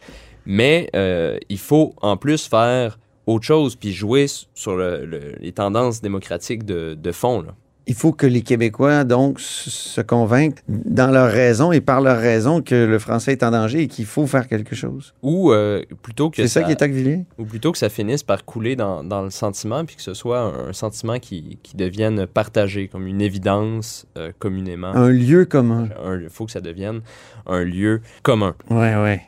mais 0.46 0.90
euh, 0.96 1.38
il 1.50 1.60
faut 1.60 1.94
en 2.02 2.18
plus 2.18 2.48
faire 2.48 2.98
autre 3.28 3.46
chose, 3.46 3.76
puis 3.76 3.92
jouer 3.94 4.26
sur 4.54 4.76
le- 4.76 5.06
le- 5.06 5.36
les 5.40 5.52
tendances 5.52 6.02
démocratiques 6.02 6.66
de, 6.66 6.94
de 6.94 7.12
fond. 7.12 7.42
Là. 7.42 7.56
Il 7.88 7.94
faut 7.94 8.14
que 8.14 8.26
les 8.26 8.42
Québécois, 8.42 9.04
donc, 9.04 9.40
se 9.40 10.02
convainquent 10.02 10.58
dans 10.68 11.12
leur 11.12 11.32
raison 11.32 11.72
et 11.72 11.82
par 11.82 12.02
leur 12.02 12.18
raison 12.18 12.64
que 12.64 12.74
le 12.74 12.98
français 12.98 13.34
est 13.34 13.44
en 13.44 13.52
danger 13.52 13.82
et 13.84 13.88
qu'il 13.88 14.06
faut 14.06 14.26
faire 14.26 14.48
quelque 14.48 14.74
chose. 14.76 15.14
Ou 15.22 15.52
euh, 15.52 15.84
plutôt 16.02 16.32
que 16.32 16.38
C'est 16.38 16.48
ça 16.48 16.64
qui 16.64 16.72
est 16.72 16.78
Tocquevillien? 16.78 17.26
Ou 17.38 17.46
plutôt 17.46 17.72
que 17.72 17.78
ça 17.78 17.90
finisse 17.90 18.24
par 18.24 18.44
couler 18.44 18.76
dans, 18.76 19.04
dans 19.04 19.22
le 19.22 19.30
sentiment, 19.30 19.86
puis 19.86 19.96
que 19.98 20.02
ce 20.02 20.16
soit 20.16 20.40
un, 20.40 20.70
un 20.70 20.74
sentiment 20.74 21.20
qui, 21.20 21.60
qui 21.62 21.78
devienne 21.78 22.26
partagé, 22.26 22.88
comme 22.88 23.06
une 23.06 23.22
évidence 23.22 24.08
euh, 24.18 24.32
communément. 24.40 24.88
Un 24.96 25.10
lieu 25.10 25.46
commun. 25.46 25.88
Il 26.24 26.30
faut 26.30 26.48
que 26.48 26.52
ça 26.52 26.62
devienne 26.62 27.02
un 27.46 27.64
lieu 27.64 28.02
commun. 28.24 28.56
Ouais, 28.72 28.96
ouais. 28.96 29.22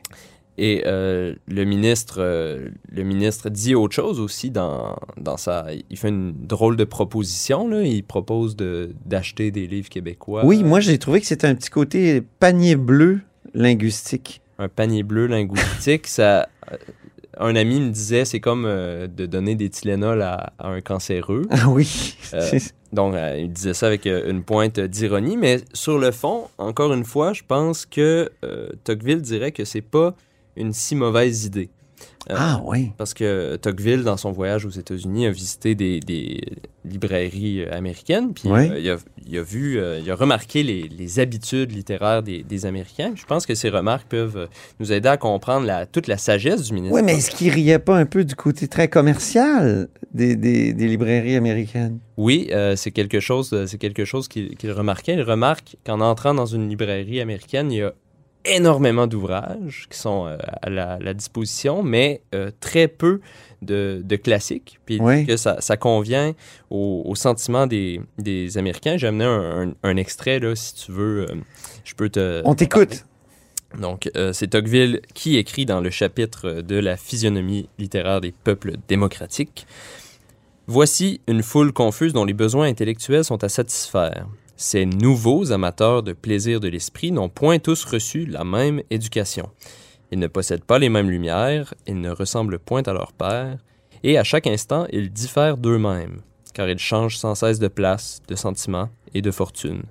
Et 0.60 0.84
euh, 0.88 1.36
le 1.48 1.66
ministre, 1.66 2.16
euh, 2.18 2.70
le 2.90 3.04
ministre 3.04 3.50
dit 3.50 3.76
autre 3.76 3.94
chose 3.94 4.20
aussi 4.20 4.50
dans, 4.50 4.96
dans 5.18 5.38
sa. 5.38 5.68
Il 5.90 5.98
fait 5.98 6.10
une 6.10 6.34
drôle 6.34 6.76
de 6.76 6.84
proposition. 6.84 7.68
Là. 7.68 7.84
Il 7.84 8.04
propose 8.04 8.56
de, 8.56 8.92
d'acheter 9.06 9.52
des 9.52 9.68
livres 9.68 9.90
québécois. 9.90 10.44
Oui, 10.44 10.64
moi, 10.64 10.80
j'ai 10.80 10.98
trouvé 10.98 11.22
que 11.22 11.28
c'était 11.28 11.48
un 11.48 11.54
petit 11.54 11.70
côté 11.70 12.24
panier 12.40 12.76
bleu 12.76 13.20
linguistique. 13.54 14.42
Un 14.58 14.68
panier 14.68 15.04
bleu 15.04 15.28
linguistique. 15.28 16.08
ça, 16.08 16.50
euh, 16.72 16.78
un 17.38 17.56
ami 17.56 17.80
me 17.80 17.92
disait, 17.92 18.26
c'est 18.26 18.40
comme 18.40 18.66
euh, 18.66 19.06
de 19.06 19.28
donner 19.28 19.54
des 19.54 19.70
Tylenol 19.70 20.24
à, 20.24 20.54
à 20.58 20.70
un 20.70 20.82
cancéreux. 20.82 21.46
Ah 21.52 21.70
oui. 21.70 22.18
Donc, 22.94 23.16
il 23.38 23.52
disait 23.52 23.74
ça 23.74 23.88
avec 23.88 24.06
une 24.06 24.44
pointe 24.44 24.80
d'ironie, 24.80 25.36
mais 25.36 25.60
sur 25.74 26.00
le 26.00 26.12
fond, 26.12 26.46
encore 26.58 26.94
une 26.94 27.04
fois, 27.04 27.34
je 27.34 27.44
pense 27.46 27.86
que 27.86 28.32
Tocqueville 28.86 29.22
dirait 29.22 29.52
que 29.52 29.66
c'est 29.66 29.82
pas 29.82 30.16
une 30.58 30.74
si 30.74 30.96
mauvaise 30.96 31.46
idée. 31.46 31.70
Euh, 32.30 32.36
Ah 32.38 32.62
oui. 32.66 32.92
Parce 32.98 33.14
que 33.14 33.56
Tocqueville, 33.56 34.04
dans 34.04 34.18
son 34.18 34.32
voyage 34.32 34.66
aux 34.66 34.70
États-Unis, 34.70 35.26
a 35.28 35.32
visité 35.32 35.76
des, 35.76 36.00
des 36.02 36.42
librairies 36.86 37.62
euh, 37.62 37.72
américaines, 37.74 38.34
puis 38.34 38.50
Oui. 38.50 38.70
euh, 38.70 38.80
il, 38.80 38.90
a, 38.92 38.98
il 39.26 39.38
a 39.38 39.42
vu, 39.42 39.80
euh, 39.80 40.00
il 40.04 40.12
a 40.12 40.16
remarqué 40.16 40.62
les, 40.62 40.90
les 40.90 41.20
habitudes 41.20 41.72
littéraires 41.72 42.22
des, 42.24 42.44
des 42.44 42.66
Américains. 42.66 43.14
Je 43.16 43.26
pense 43.26 43.46
que 43.46 43.56
ces 43.56 43.70
remarques 43.70 44.08
peuvent 44.10 44.48
nous 44.80 44.92
aider 44.92 45.08
à 45.10 45.18
comprendre 45.18 45.66
la, 45.66 45.86
toute 45.86 46.08
la 46.08 46.18
sagesse 46.18 46.64
du 46.64 46.74
ministre. 46.74 46.96
Oui, 46.96 47.02
mais 47.04 47.16
est-ce 47.16 47.32
qu'il 47.32 47.50
riait 47.50 47.80
pas 47.80 47.98
un 47.98 48.06
peu 48.06 48.26
du 48.26 48.36
côté 48.36 48.68
très 48.68 48.90
commercial 48.90 49.88
des, 50.14 50.36
librairies 50.74 51.36
américaines? 51.36 52.00
Oui, 52.18 52.50
c'est 52.76 52.92
quelque 52.92 53.20
chose, 53.20 53.56
c'est 53.68 53.78
quelque 53.78 54.04
chose 54.06 54.28
qu'il 54.28 54.56
qu'il 54.58 54.72
remarquait. 54.72 55.14
Il 55.14 55.22
remarque 55.22 55.78
qu'en 55.86 56.02
entrant 56.02 56.34
dans 56.34 56.46
une 56.46 56.68
librairie 56.68 57.22
américaine, 57.22 57.72
il 57.72 57.78
y 57.78 57.82
a 57.84 57.94
énormément 58.48 59.08
d'ouvrages 59.08 59.88
qui 59.90 59.98
sont 59.98 60.26
euh, 60.28 60.38
à 60.62 60.70
la, 60.70 60.98
la 61.00 61.14
disposition, 61.14 61.84
mais 61.84 62.22
euh, 62.36 62.52
très 62.60 62.88
peu 62.88 63.22
de, 63.62 64.02
de 64.04 64.16
classiques. 64.16 64.80
Puis 64.86 65.00
Oui. 65.02 65.26
que 65.26 65.38
ça, 65.38 65.58
ça 65.62 65.78
convient 65.78 66.34
au, 66.70 67.04
au 67.06 67.16
sentiment 67.16 67.68
des, 67.68 68.02
des 68.18 68.58
Américains. 68.58 68.98
J'ai 68.98 69.08
amené 69.08 69.26
un, 69.26 69.68
un- 69.70 69.74
un 69.84 69.98
extrait, 69.98 70.40
là, 70.40 70.56
si 70.56 70.76
tu 70.76 70.92
veux. 70.92 71.26
euh, 71.30 71.36
je 71.84 71.94
peux 71.96 72.10
te... 72.10 72.42
On 72.46 72.56
t'écoute. 72.56 73.06
Donc, 73.82 74.10
c'est 74.32 74.48
Tocqueville 74.52 75.02
qui 75.14 75.36
écrit 75.36 75.66
dans 75.66 75.82
le 75.82 75.90
chapitre 75.90 76.62
de 76.62 76.76
la 76.78 76.96
physionomie 76.96 77.68
littéraire 77.78 78.22
des 78.22 78.32
peuples 78.32 78.76
démocratiques. 78.88 79.68
Voici 80.68 81.20
une 81.28 81.44
foule 81.44 81.74
confuse 81.74 82.14
dont 82.14 82.24
les 82.24 82.34
besoins 82.34 82.68
intellectuels 82.68 83.26
sont 83.26 83.44
à 83.44 83.50
satisfaire. 83.50 84.26
Ces 84.60 84.88
nouveaux 84.88 85.52
amateurs 85.52 86.02
de 86.02 86.14
plaisir 86.14 86.60
de 86.60 86.68
l'esprit 86.68 87.12
n'ont 87.12 87.30
point 87.30 87.60
tous 87.60 87.86
reçu 87.86 88.26
la 88.26 88.44
même 88.44 88.82
éducation. 88.90 89.52
Ils 90.12 90.18
ne 90.18 90.26
possèdent 90.26 90.64
pas 90.64 90.80
les 90.80 90.90
mêmes 90.90 91.12
lumières, 91.12 91.76
ils 91.86 92.02
ne 92.02 92.10
ressemblent 92.10 92.58
point 92.58 92.82
à 92.88 92.94
leur 92.94 93.14
père, 93.14 93.60
et 94.04 94.18
à 94.18 94.24
chaque 94.24 94.48
instant 94.48 94.88
ils 94.92 95.14
diffèrent 95.14 95.58
d'eux-mêmes, 95.58 96.22
car 96.56 96.68
ils 96.68 96.80
changent 96.80 97.18
sans 97.18 97.36
cesse 97.36 97.60
de 97.60 97.68
place, 97.68 98.24
de 98.28 98.34
sentiment 98.34 98.90
et 99.14 99.22
de 99.22 99.30
fortune. 99.30 99.84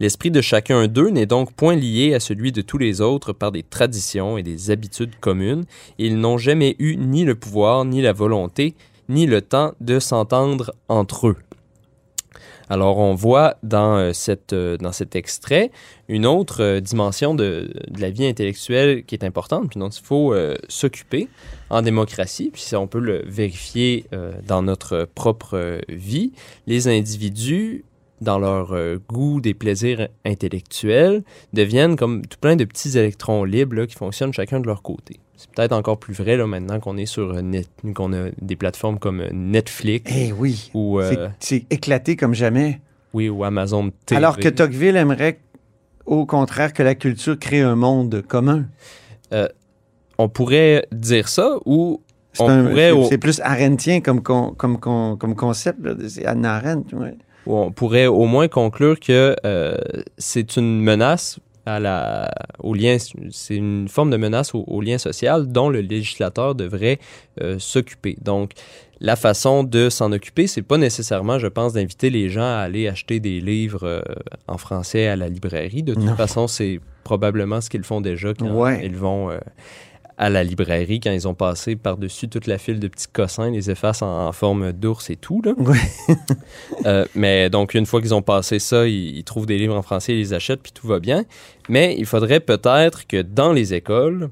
L'esprit 0.00 0.30
de 0.30 0.40
chacun 0.40 0.88
d'eux 0.88 1.10
n'est 1.10 1.26
donc 1.26 1.52
point 1.52 1.76
lié 1.76 2.14
à 2.14 2.20
celui 2.20 2.50
de 2.50 2.62
tous 2.62 2.78
les 2.78 3.02
autres 3.02 3.34
par 3.34 3.52
des 3.52 3.62
traditions 3.62 4.38
et 4.38 4.42
des 4.42 4.70
habitudes 4.70 5.20
communes, 5.20 5.64
et 5.98 6.06
ils 6.06 6.18
n'ont 6.18 6.38
jamais 6.38 6.76
eu 6.78 6.96
ni 6.96 7.24
le 7.24 7.34
pouvoir, 7.34 7.84
ni 7.84 8.00
la 8.00 8.14
volonté, 8.14 8.74
ni 9.10 9.26
le 9.26 9.42
temps 9.42 9.74
de 9.82 9.98
s'entendre 9.98 10.72
entre 10.88 11.28
eux. 11.28 11.36
Alors 12.68 12.98
on 12.98 13.14
voit 13.14 13.56
dans, 13.62 13.96
euh, 13.96 14.12
cette, 14.12 14.52
euh, 14.52 14.76
dans 14.76 14.92
cet 14.92 15.16
extrait 15.16 15.70
une 16.08 16.26
autre 16.26 16.62
euh, 16.62 16.80
dimension 16.80 17.34
de, 17.34 17.72
de 17.88 18.00
la 18.00 18.10
vie 18.10 18.26
intellectuelle 18.26 19.04
qui 19.04 19.14
est 19.14 19.24
importante, 19.24 19.68
puis 19.68 19.78
dont 19.78 19.88
il 19.88 20.02
faut 20.02 20.34
s'occuper 20.68 21.28
en 21.70 21.82
démocratie, 21.82 22.50
puis 22.52 22.64
on 22.74 22.86
peut 22.86 22.98
le 22.98 23.22
vérifier 23.26 24.06
dans 24.46 24.62
notre 24.62 25.08
propre 25.14 25.80
vie. 25.88 26.32
Les 26.66 26.88
individus 26.88 27.84
dans 28.22 28.38
leur 28.38 28.72
euh, 28.72 28.98
goût 29.08 29.40
des 29.40 29.52
plaisirs 29.54 30.08
intellectuels, 30.24 31.22
deviennent 31.52 31.96
comme 31.96 32.22
tout 32.26 32.38
plein 32.40 32.56
de 32.56 32.64
petits 32.64 32.96
électrons 32.98 33.44
libres 33.44 33.76
là, 33.76 33.86
qui 33.86 33.94
fonctionnent 33.96 34.32
chacun 34.32 34.60
de 34.60 34.66
leur 34.66 34.82
côté. 34.82 35.18
C'est 35.36 35.50
peut-être 35.50 35.72
encore 35.72 35.98
plus 35.98 36.14
vrai 36.14 36.36
là, 36.36 36.46
maintenant 36.46 36.78
qu'on 36.80 36.96
est 36.96 37.06
sur 37.06 37.32
euh, 37.34 37.40
net, 37.42 37.68
qu'on 37.94 38.12
a 38.12 38.30
des 38.40 38.56
plateformes 38.56 38.98
comme 38.98 39.20
euh, 39.20 39.30
Netflix 39.32 40.12
Eh 40.14 40.32
oui. 40.32 40.70
ou, 40.74 41.00
euh, 41.00 41.10
C'est- 41.40 41.58
C'est 41.58 41.66
éclaté 41.74 42.16
comme 42.16 42.34
jamais. 42.34 42.80
oui, 43.12 43.28
ou 43.28 43.42
Amazon 43.44 43.90
TV. 44.06 44.16
Alors 44.16 44.38
que 44.38 44.48
Tocqueville 44.48 44.96
aimerait, 44.96 45.40
au 46.06 46.26
contraire, 46.26 46.72
que 46.72 46.82
la 46.82 46.94
culture 46.94 47.38
crée 47.38 47.60
un 47.60 47.74
monde 47.76 48.22
commun. 48.26 48.66
Euh, 49.32 49.48
on 50.18 50.28
pourrait 50.28 50.86
dire 50.92 51.28
ça 51.28 51.56
ou 51.66 52.00
C'est 52.32 52.44
un- 52.44 52.64
pourrait... 52.68 52.76
c'est- 52.76 52.90
au- 52.92 53.04
c'est 53.08 53.18
plus 53.18 53.40
arendtien 53.40 54.00
comme, 54.00 54.22
con- 54.22 54.54
comme, 54.56 54.78
con- 54.78 55.16
comme 55.16 55.34
concept. 55.34 55.84
là. 55.84 55.94
C'est 56.08 56.24
Anna 56.24 56.54
Arendt. 56.56 56.94
ouais. 56.96 57.16
Où 57.46 57.56
on 57.56 57.72
pourrait 57.72 58.06
au 58.06 58.24
moins 58.26 58.48
conclure 58.48 58.98
que 59.00 59.34
euh, 59.44 59.76
c'est 60.18 60.56
une 60.56 60.80
menace 60.80 61.38
à 61.64 61.78
la, 61.78 62.28
au 62.58 62.74
lien, 62.74 62.96
c'est 63.30 63.54
une 63.56 63.86
forme 63.88 64.10
de 64.10 64.16
menace 64.16 64.52
au, 64.54 64.64
au 64.66 64.80
lien 64.80 64.98
social 64.98 65.46
dont 65.46 65.68
le 65.70 65.80
législateur 65.80 66.54
devrait 66.56 66.98
euh, 67.40 67.56
s'occuper. 67.60 68.16
Donc, 68.20 68.50
la 69.00 69.14
façon 69.14 69.62
de 69.62 69.88
s'en 69.88 70.10
occuper, 70.12 70.48
c'est 70.48 70.62
pas 70.62 70.76
nécessairement, 70.76 71.38
je 71.38 71.46
pense, 71.46 71.72
d'inviter 71.72 72.10
les 72.10 72.30
gens 72.30 72.42
à 72.42 72.58
aller 72.66 72.88
acheter 72.88 73.20
des 73.20 73.40
livres 73.40 73.84
euh, 73.84 74.02
en 74.48 74.58
français 74.58 75.06
à 75.06 75.14
la 75.14 75.28
librairie. 75.28 75.84
De 75.84 75.94
toute 75.94 76.02
Non. 76.02 76.16
façon, 76.16 76.48
c'est 76.48 76.80
probablement 77.04 77.60
ce 77.60 77.70
qu'ils 77.70 77.84
font 77.84 78.00
déjà 78.00 78.34
quand 78.34 78.50
Ouais. 78.50 78.80
ils 78.84 78.96
vont 78.96 79.30
à 80.18 80.30
la 80.30 80.44
librairie, 80.44 81.00
quand 81.00 81.10
ils 81.10 81.26
ont 81.26 81.34
passé 81.34 81.76
par-dessus 81.76 82.28
toute 82.28 82.46
la 82.46 82.58
file 82.58 82.78
de 82.78 82.88
petits 82.88 83.08
cossins, 83.12 83.50
les 83.50 83.70
effaces 83.70 84.02
en, 84.02 84.28
en 84.28 84.32
forme 84.32 84.72
d'ours 84.72 85.10
et 85.10 85.16
tout. 85.16 85.42
Là. 85.42 85.52
Euh, 86.86 87.04
mais 87.14 87.48
donc, 87.48 87.74
une 87.74 87.86
fois 87.86 88.00
qu'ils 88.00 88.14
ont 88.14 88.22
passé 88.22 88.58
ça, 88.58 88.88
ils, 88.88 89.16
ils 89.16 89.24
trouvent 89.24 89.46
des 89.46 89.56
livres 89.56 89.76
en 89.76 89.82
français, 89.82 90.14
ils 90.14 90.18
les 90.18 90.34
achètent, 90.34 90.62
puis 90.62 90.72
tout 90.72 90.86
va 90.86 90.98
bien. 90.98 91.24
Mais 91.68 91.94
il 91.96 92.06
faudrait 92.06 92.40
peut-être 92.40 93.06
que 93.06 93.22
dans 93.22 93.52
les 93.52 93.72
écoles, 93.72 94.30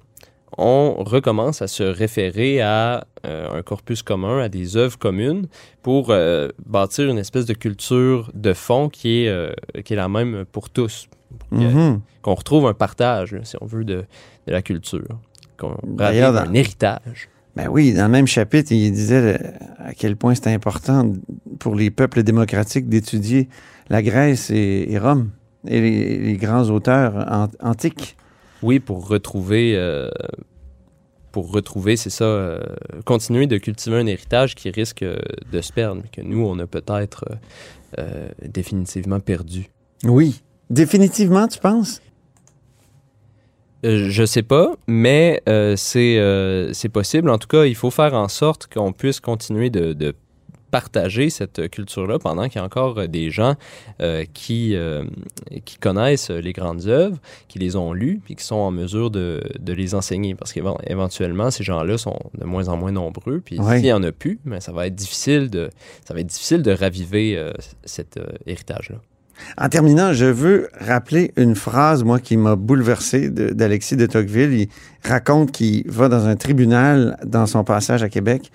on 0.59 0.97
recommence 1.05 1.63
à 1.63 1.69
se 1.69 1.85
référer 1.85 2.61
à 2.61 3.07
euh, 3.25 3.49
un 3.53 3.63
corpus 3.63 4.03
commun, 4.03 4.41
à 4.41 4.49
des 4.49 4.77
œuvres 4.77 4.99
communes, 4.99 5.47
pour 5.83 6.11
euh, 6.11 6.49
bâtir 6.67 7.09
une 7.09 7.19
espèce 7.19 7.47
de 7.47 7.55
culture 7.55 8.31
de 8.35 8.53
fond 8.53 8.89
qui 8.89 9.27
est, 9.27 9.83
qui 9.85 9.93
est 9.93 9.97
la 9.97 10.09
même 10.09 10.45
pour 10.51 10.71
tous. 10.71 11.09
Mhm. 11.51 12.01
Qu'on 12.23 12.35
retrouve 12.35 12.67
un 12.67 12.75
partage, 12.75 13.37
si 13.45 13.57
on 13.61 13.67
veut, 13.67 13.85
de, 13.85 14.05
de 14.47 14.53
la 14.53 14.63
culture. 14.63 15.21
Qu'on 15.61 15.77
D'ailleurs, 15.85 16.33
ravive 16.33 16.47
dans- 16.47 16.51
un 16.51 16.55
héritage. 16.55 17.29
Ben 17.57 17.69
oui, 17.69 17.93
dans 17.93 18.05
le 18.05 18.11
même 18.13 18.27
chapitre, 18.27 18.73
il 18.73 18.91
disait 18.93 19.37
euh, 19.43 19.49
à 19.79 19.93
quel 19.93 20.17
point 20.17 20.35
c'est 20.35 20.47
important 20.53 21.13
pour 21.59 21.75
les 21.75 21.91
peuples 21.91 22.23
démocratiques 22.23 22.89
d'étudier 22.89 23.49
la 23.91 24.03
Grèce 24.03 24.51
et, 24.51 24.87
et 24.89 24.99
Rome 24.99 25.31
et 25.67 25.81
les, 25.81 26.17
les 26.19 26.37
grands 26.37 26.69
auteurs 26.71 27.15
an- 27.31 27.49
antiques. 27.61 28.17
Oui, 28.63 28.79
pour 28.79 29.07
retrouver, 29.09 29.75
euh, 29.77 30.09
pour 31.33 31.51
retrouver, 31.53 31.97
c'est 31.97 32.11
ça, 32.11 32.25
euh, 32.25 32.61
continuer 33.05 33.47
de 33.47 33.59
cultiver 33.59 33.97
un 33.97 34.07
héritage 34.07 34.55
qui 34.55 34.71
risque 34.71 35.03
euh, 35.03 35.17
de 35.53 35.61
se 35.61 35.73
perdre, 35.73 36.03
mais 36.03 36.09
que 36.11 36.27
nous, 36.27 36.45
on 36.45 36.59
a 36.59 36.67
peut-être 36.67 37.25
euh, 37.31 37.35
euh, 37.99 38.29
définitivement 38.49 39.21
perdu. 39.21 39.67
Oui. 40.05 40.41
Définitivement, 40.71 41.47
tu 41.49 41.59
penses? 41.59 42.01
Euh, 43.85 44.11
je 44.11 44.25
sais 44.25 44.43
pas, 44.43 44.75
mais 44.87 45.43
euh, 45.49 45.75
c'est 45.77 46.19
euh, 46.19 46.73
c'est 46.73 46.89
possible. 46.89 47.31
En 47.31 47.39
tout 47.39 47.49
cas, 47.49 47.65
il 47.65 47.75
faut 47.75 47.91
faire 47.91 48.15
en 48.15 48.29
sorte 48.29 48.67
qu'on 48.73 48.93
puisse 48.93 49.21
continuer 49.21 49.71
de, 49.71 49.93
de 49.93 50.15
partager 50.71 51.31
cette 51.31 51.69
culture-là 51.69 52.21
pendant 52.21 52.49
qu'il 52.49 52.61
y 52.61 52.63
a 52.63 52.65
encore 52.65 53.09
des 53.09 53.31
gens 53.31 53.57
euh, 54.01 54.25
qui, 54.35 54.77
qui 55.65 55.79
connaissent 55.79 56.31
les 56.31 56.53
grandes 56.53 56.87
œuvres, 56.87 57.19
qui 57.49 57.59
les 57.59 57.75
ont 57.75 57.93
lues, 57.93 58.21
puis 58.25 58.37
qui 58.37 58.45
sont 58.45 58.55
en 58.55 58.71
mesure 58.71 59.11
de, 59.11 59.43
de 59.59 59.73
les 59.73 59.97
enseigner. 59.97 60.37
Parce 60.37 60.53
qu'éventuellement, 60.53 61.51
ces 61.51 61.65
gens-là 61.65 61.99
sont 61.99 62.21
de 62.39 62.45
moins 62.45 62.69
en 62.69 62.77
moins 62.77 62.93
nombreux. 62.93 63.41
Puis 63.41 63.57
s'il 63.57 63.87
y 63.87 63.93
en 63.93 64.05
a 64.05 64.13
plus, 64.13 64.39
mais 64.45 64.61
ça 64.61 64.71
va 64.71 64.87
être 64.87 64.95
difficile 64.95 65.51
de, 65.51 65.71
ça 66.05 66.15
va 66.15 66.21
être 66.21 66.29
difficile 66.29 66.63
de 66.63 66.71
raviver 66.71 67.51
cet 67.85 68.21
héritage-là. 68.47 68.99
En 69.59 69.69
terminant, 69.69 70.13
je 70.13 70.27
veux 70.27 70.69
rappeler 70.81 71.33
une 71.37 71.55
phrase, 71.55 72.05
moi, 72.05 72.19
qui 72.19 72.37
m'a 72.37 72.57
bouleversé 72.57 73.31
d'Alexis 73.31 73.97
de 73.97 74.07
Tocqueville. 74.07 74.53
Il 74.53 74.69
raconte 75.09 75.53
qu'il 75.53 75.89
va 75.91 76.09
dans 76.09 76.27
un 76.27 76.37
tribunal 76.37 77.17
dans 77.25 77.47
son 77.47 77.65
passage 77.65 78.03
à 78.03 78.09
Québec. 78.09 78.51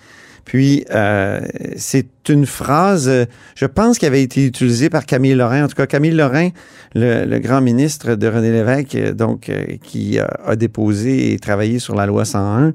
Puis, 0.46 0.84
euh, 0.92 1.40
c'est 1.76 2.06
une 2.28 2.46
phrase, 2.46 3.10
je 3.56 3.66
pense, 3.66 3.98
qui 3.98 4.06
avait 4.06 4.22
été 4.22 4.46
utilisée 4.46 4.88
par 4.88 5.04
Camille 5.04 5.34
Lorrain. 5.34 5.64
En 5.64 5.68
tout 5.68 5.74
cas, 5.74 5.86
Camille 5.86 6.12
Lorrain, 6.12 6.50
le, 6.94 7.38
grand 7.40 7.60
ministre 7.60 8.14
de 8.14 8.26
René 8.28 8.52
Lévesque, 8.52 8.94
euh, 8.94 9.12
donc, 9.12 9.48
euh, 9.48 9.64
qui 9.82 10.18
a, 10.18 10.56
déposé 10.56 11.32
et 11.32 11.38
travaillé 11.38 11.78
sur 11.78 11.94
la 11.94 12.06
loi 12.06 12.24
101, 12.24 12.66
euh, 12.68 12.72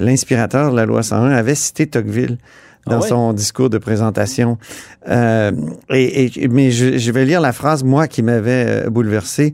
l'inspirateur 0.00 0.70
de 0.70 0.76
la 0.76 0.86
loi 0.86 1.02
101, 1.02 1.30
avait 1.30 1.56
cité 1.56 1.86
Tocqueville 1.86 2.38
Ah 2.86 2.90
dans 2.90 3.00
ouais? 3.00 3.08
son 3.08 3.32
discours 3.32 3.70
de 3.70 3.78
présentation. 3.78 4.58
Euh, 5.08 5.52
et, 5.90 6.44
et- 6.44 6.48
mais 6.48 6.70
je, 6.70 6.98
je 6.98 7.12
vais 7.12 7.24
lire 7.24 7.40
la 7.40 7.52
phrase, 7.52 7.84
moi, 7.84 8.08
qui 8.08 8.22
m'avait 8.22 8.84
euh, 8.86 8.90
bouleversé. 8.90 9.52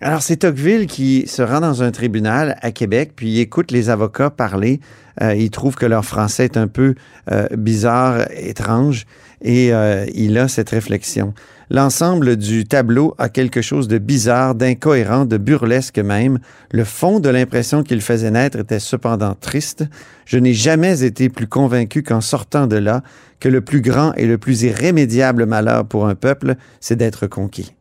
Alors, 0.00 0.22
c'est 0.22 0.36
Tocqueville 0.38 0.86
qui 0.86 1.26
se 1.28 1.42
rend 1.42 1.60
dans 1.60 1.82
un 1.82 1.92
tribunal 1.92 2.56
à 2.60 2.72
Québec, 2.72 3.12
puis 3.14 3.28
il 3.28 3.40
écoute 3.40 3.70
les 3.70 3.88
avocats 3.88 4.30
parler. 4.30 4.80
Euh, 5.22 5.34
il 5.34 5.50
trouve 5.50 5.76
que 5.76 5.86
leur 5.86 6.04
français 6.04 6.44
est 6.44 6.56
un 6.56 6.66
peu 6.66 6.94
euh, 7.30 7.46
bizarre, 7.56 8.24
étrange, 8.36 9.06
et 9.42 9.72
euh, 9.72 10.04
il 10.14 10.36
a 10.38 10.48
cette 10.48 10.70
réflexion. 10.70 11.34
L'ensemble 11.72 12.36
du 12.36 12.66
tableau 12.66 13.14
a 13.16 13.30
quelque 13.30 13.62
chose 13.62 13.88
de 13.88 13.96
bizarre, 13.96 14.54
d'incohérent, 14.54 15.24
de 15.24 15.38
burlesque 15.38 15.98
même. 15.98 16.38
Le 16.70 16.84
fond 16.84 17.18
de 17.18 17.30
l'impression 17.30 17.82
qu'il 17.82 18.02
faisait 18.02 18.30
naître 18.30 18.58
était 18.58 18.78
cependant 18.78 19.34
triste. 19.34 19.86
Je 20.26 20.36
n'ai 20.36 20.52
jamais 20.52 21.02
été 21.02 21.30
plus 21.30 21.46
convaincu 21.46 22.02
qu'en 22.02 22.20
sortant 22.20 22.66
de 22.66 22.76
là, 22.76 23.02
que 23.40 23.48
le 23.48 23.62
plus 23.62 23.80
grand 23.80 24.12
et 24.16 24.26
le 24.26 24.36
plus 24.36 24.64
irrémédiable 24.64 25.46
malheur 25.46 25.86
pour 25.86 26.06
un 26.06 26.14
peuple, 26.14 26.56
c'est 26.78 26.96
d'être 26.96 27.26
conquis. 27.26 27.74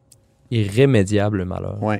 Irrémédiable 0.51 1.43
malheur. 1.43 1.77
Oui. 1.81 1.97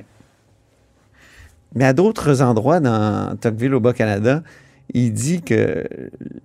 Mais 1.74 1.84
à 1.84 1.92
d'autres 1.92 2.40
endroits 2.40 2.80
dans 2.80 3.36
Tocqueville 3.36 3.74
au 3.74 3.80
Bas-Canada, 3.80 4.42
il 4.94 5.12
dit 5.12 5.42
que 5.42 5.84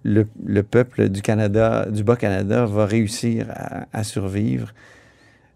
le, 0.03 0.27
le, 0.45 0.63
peuple 0.63 1.07
du 1.07 1.21
Canada, 1.21 1.85
du 1.89 2.03
Bas-Canada, 2.03 2.65
va 2.65 2.85
réussir 2.85 3.47
à, 3.49 3.85
à, 3.93 4.03
survivre. 4.03 4.73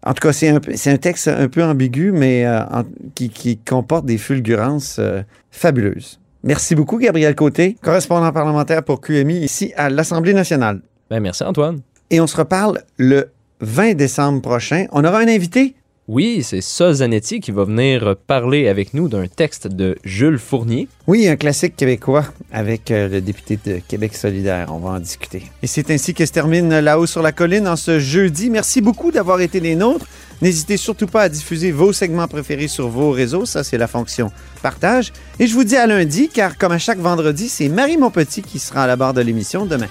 En 0.04 0.14
tout 0.14 0.20
cas, 0.20 0.32
c'est 0.32 0.48
un, 0.48 0.56
un, 0.56 0.96
texte 0.96 1.28
un 1.28 1.48
peu 1.48 1.62
ambigu, 1.62 2.10
mais 2.10 2.44
euh, 2.44 2.64
en, 2.64 2.82
qui, 3.14 3.28
qui, 3.28 3.58
comporte 3.58 4.04
des 4.04 4.18
fulgurances 4.18 4.96
euh, 4.98 5.22
fabuleuses. 5.50 6.18
Merci 6.42 6.74
beaucoup, 6.74 6.98
Gabriel 6.98 7.36
Côté, 7.36 7.76
correspondant 7.82 8.32
parlementaire 8.32 8.82
pour 8.82 9.00
QMI 9.00 9.38
ici 9.38 9.72
à 9.76 9.90
l'Assemblée 9.90 10.34
nationale. 10.34 10.80
Ben, 11.08 11.20
merci, 11.20 11.44
Antoine. 11.44 11.82
Et 12.10 12.20
on 12.20 12.26
se 12.26 12.36
reparle 12.36 12.80
le 12.98 13.30
20 13.60 13.94
décembre 13.94 14.42
prochain. 14.42 14.86
On 14.90 15.04
aura 15.04 15.20
un 15.20 15.28
invité. 15.28 15.76
Oui, 16.14 16.42
c'est 16.42 16.60
Sol 16.60 16.92
Zanetti 16.92 17.40
qui 17.40 17.52
va 17.52 17.64
venir 17.64 18.16
parler 18.26 18.68
avec 18.68 18.92
nous 18.92 19.08
d'un 19.08 19.28
texte 19.28 19.66
de 19.66 19.96
Jules 20.04 20.38
Fournier. 20.38 20.86
Oui, 21.06 21.26
un 21.26 21.36
classique 21.36 21.74
québécois 21.74 22.26
avec 22.52 22.90
euh, 22.90 23.08
le 23.08 23.22
député 23.22 23.58
de 23.64 23.78
Québec 23.78 24.14
solidaire. 24.14 24.66
On 24.68 24.76
va 24.76 24.90
en 24.90 24.98
discuter. 24.98 25.44
Et 25.62 25.66
c'est 25.66 25.90
ainsi 25.90 26.12
que 26.12 26.26
se 26.26 26.32
termine 26.32 26.80
là-haut 26.80 27.06
sur 27.06 27.22
la 27.22 27.32
colline 27.32 27.66
en 27.66 27.76
ce 27.76 27.98
jeudi. 27.98 28.50
Merci 28.50 28.82
beaucoup 28.82 29.10
d'avoir 29.10 29.40
été 29.40 29.58
les 29.58 29.74
nôtres. 29.74 30.04
N'hésitez 30.42 30.76
surtout 30.76 31.06
pas 31.06 31.22
à 31.22 31.28
diffuser 31.30 31.72
vos 31.72 31.94
segments 31.94 32.28
préférés 32.28 32.68
sur 32.68 32.88
vos 32.88 33.10
réseaux. 33.10 33.46
Ça, 33.46 33.64
c'est 33.64 33.78
la 33.78 33.86
fonction 33.86 34.30
partage. 34.60 35.14
Et 35.38 35.46
je 35.46 35.54
vous 35.54 35.64
dis 35.64 35.78
à 35.78 35.86
lundi, 35.86 36.28
car 36.28 36.58
comme 36.58 36.72
à 36.72 36.78
chaque 36.78 36.98
vendredi, 36.98 37.48
c'est 37.48 37.70
Marie 37.70 37.96
Monpetit 37.96 38.42
qui 38.42 38.58
sera 38.58 38.82
à 38.82 38.86
la 38.86 38.96
barre 38.96 39.14
de 39.14 39.22
l'émission 39.22 39.64
demain. 39.64 39.88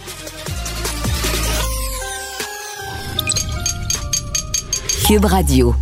Cube 5.07 5.25
Radio. 5.25 5.73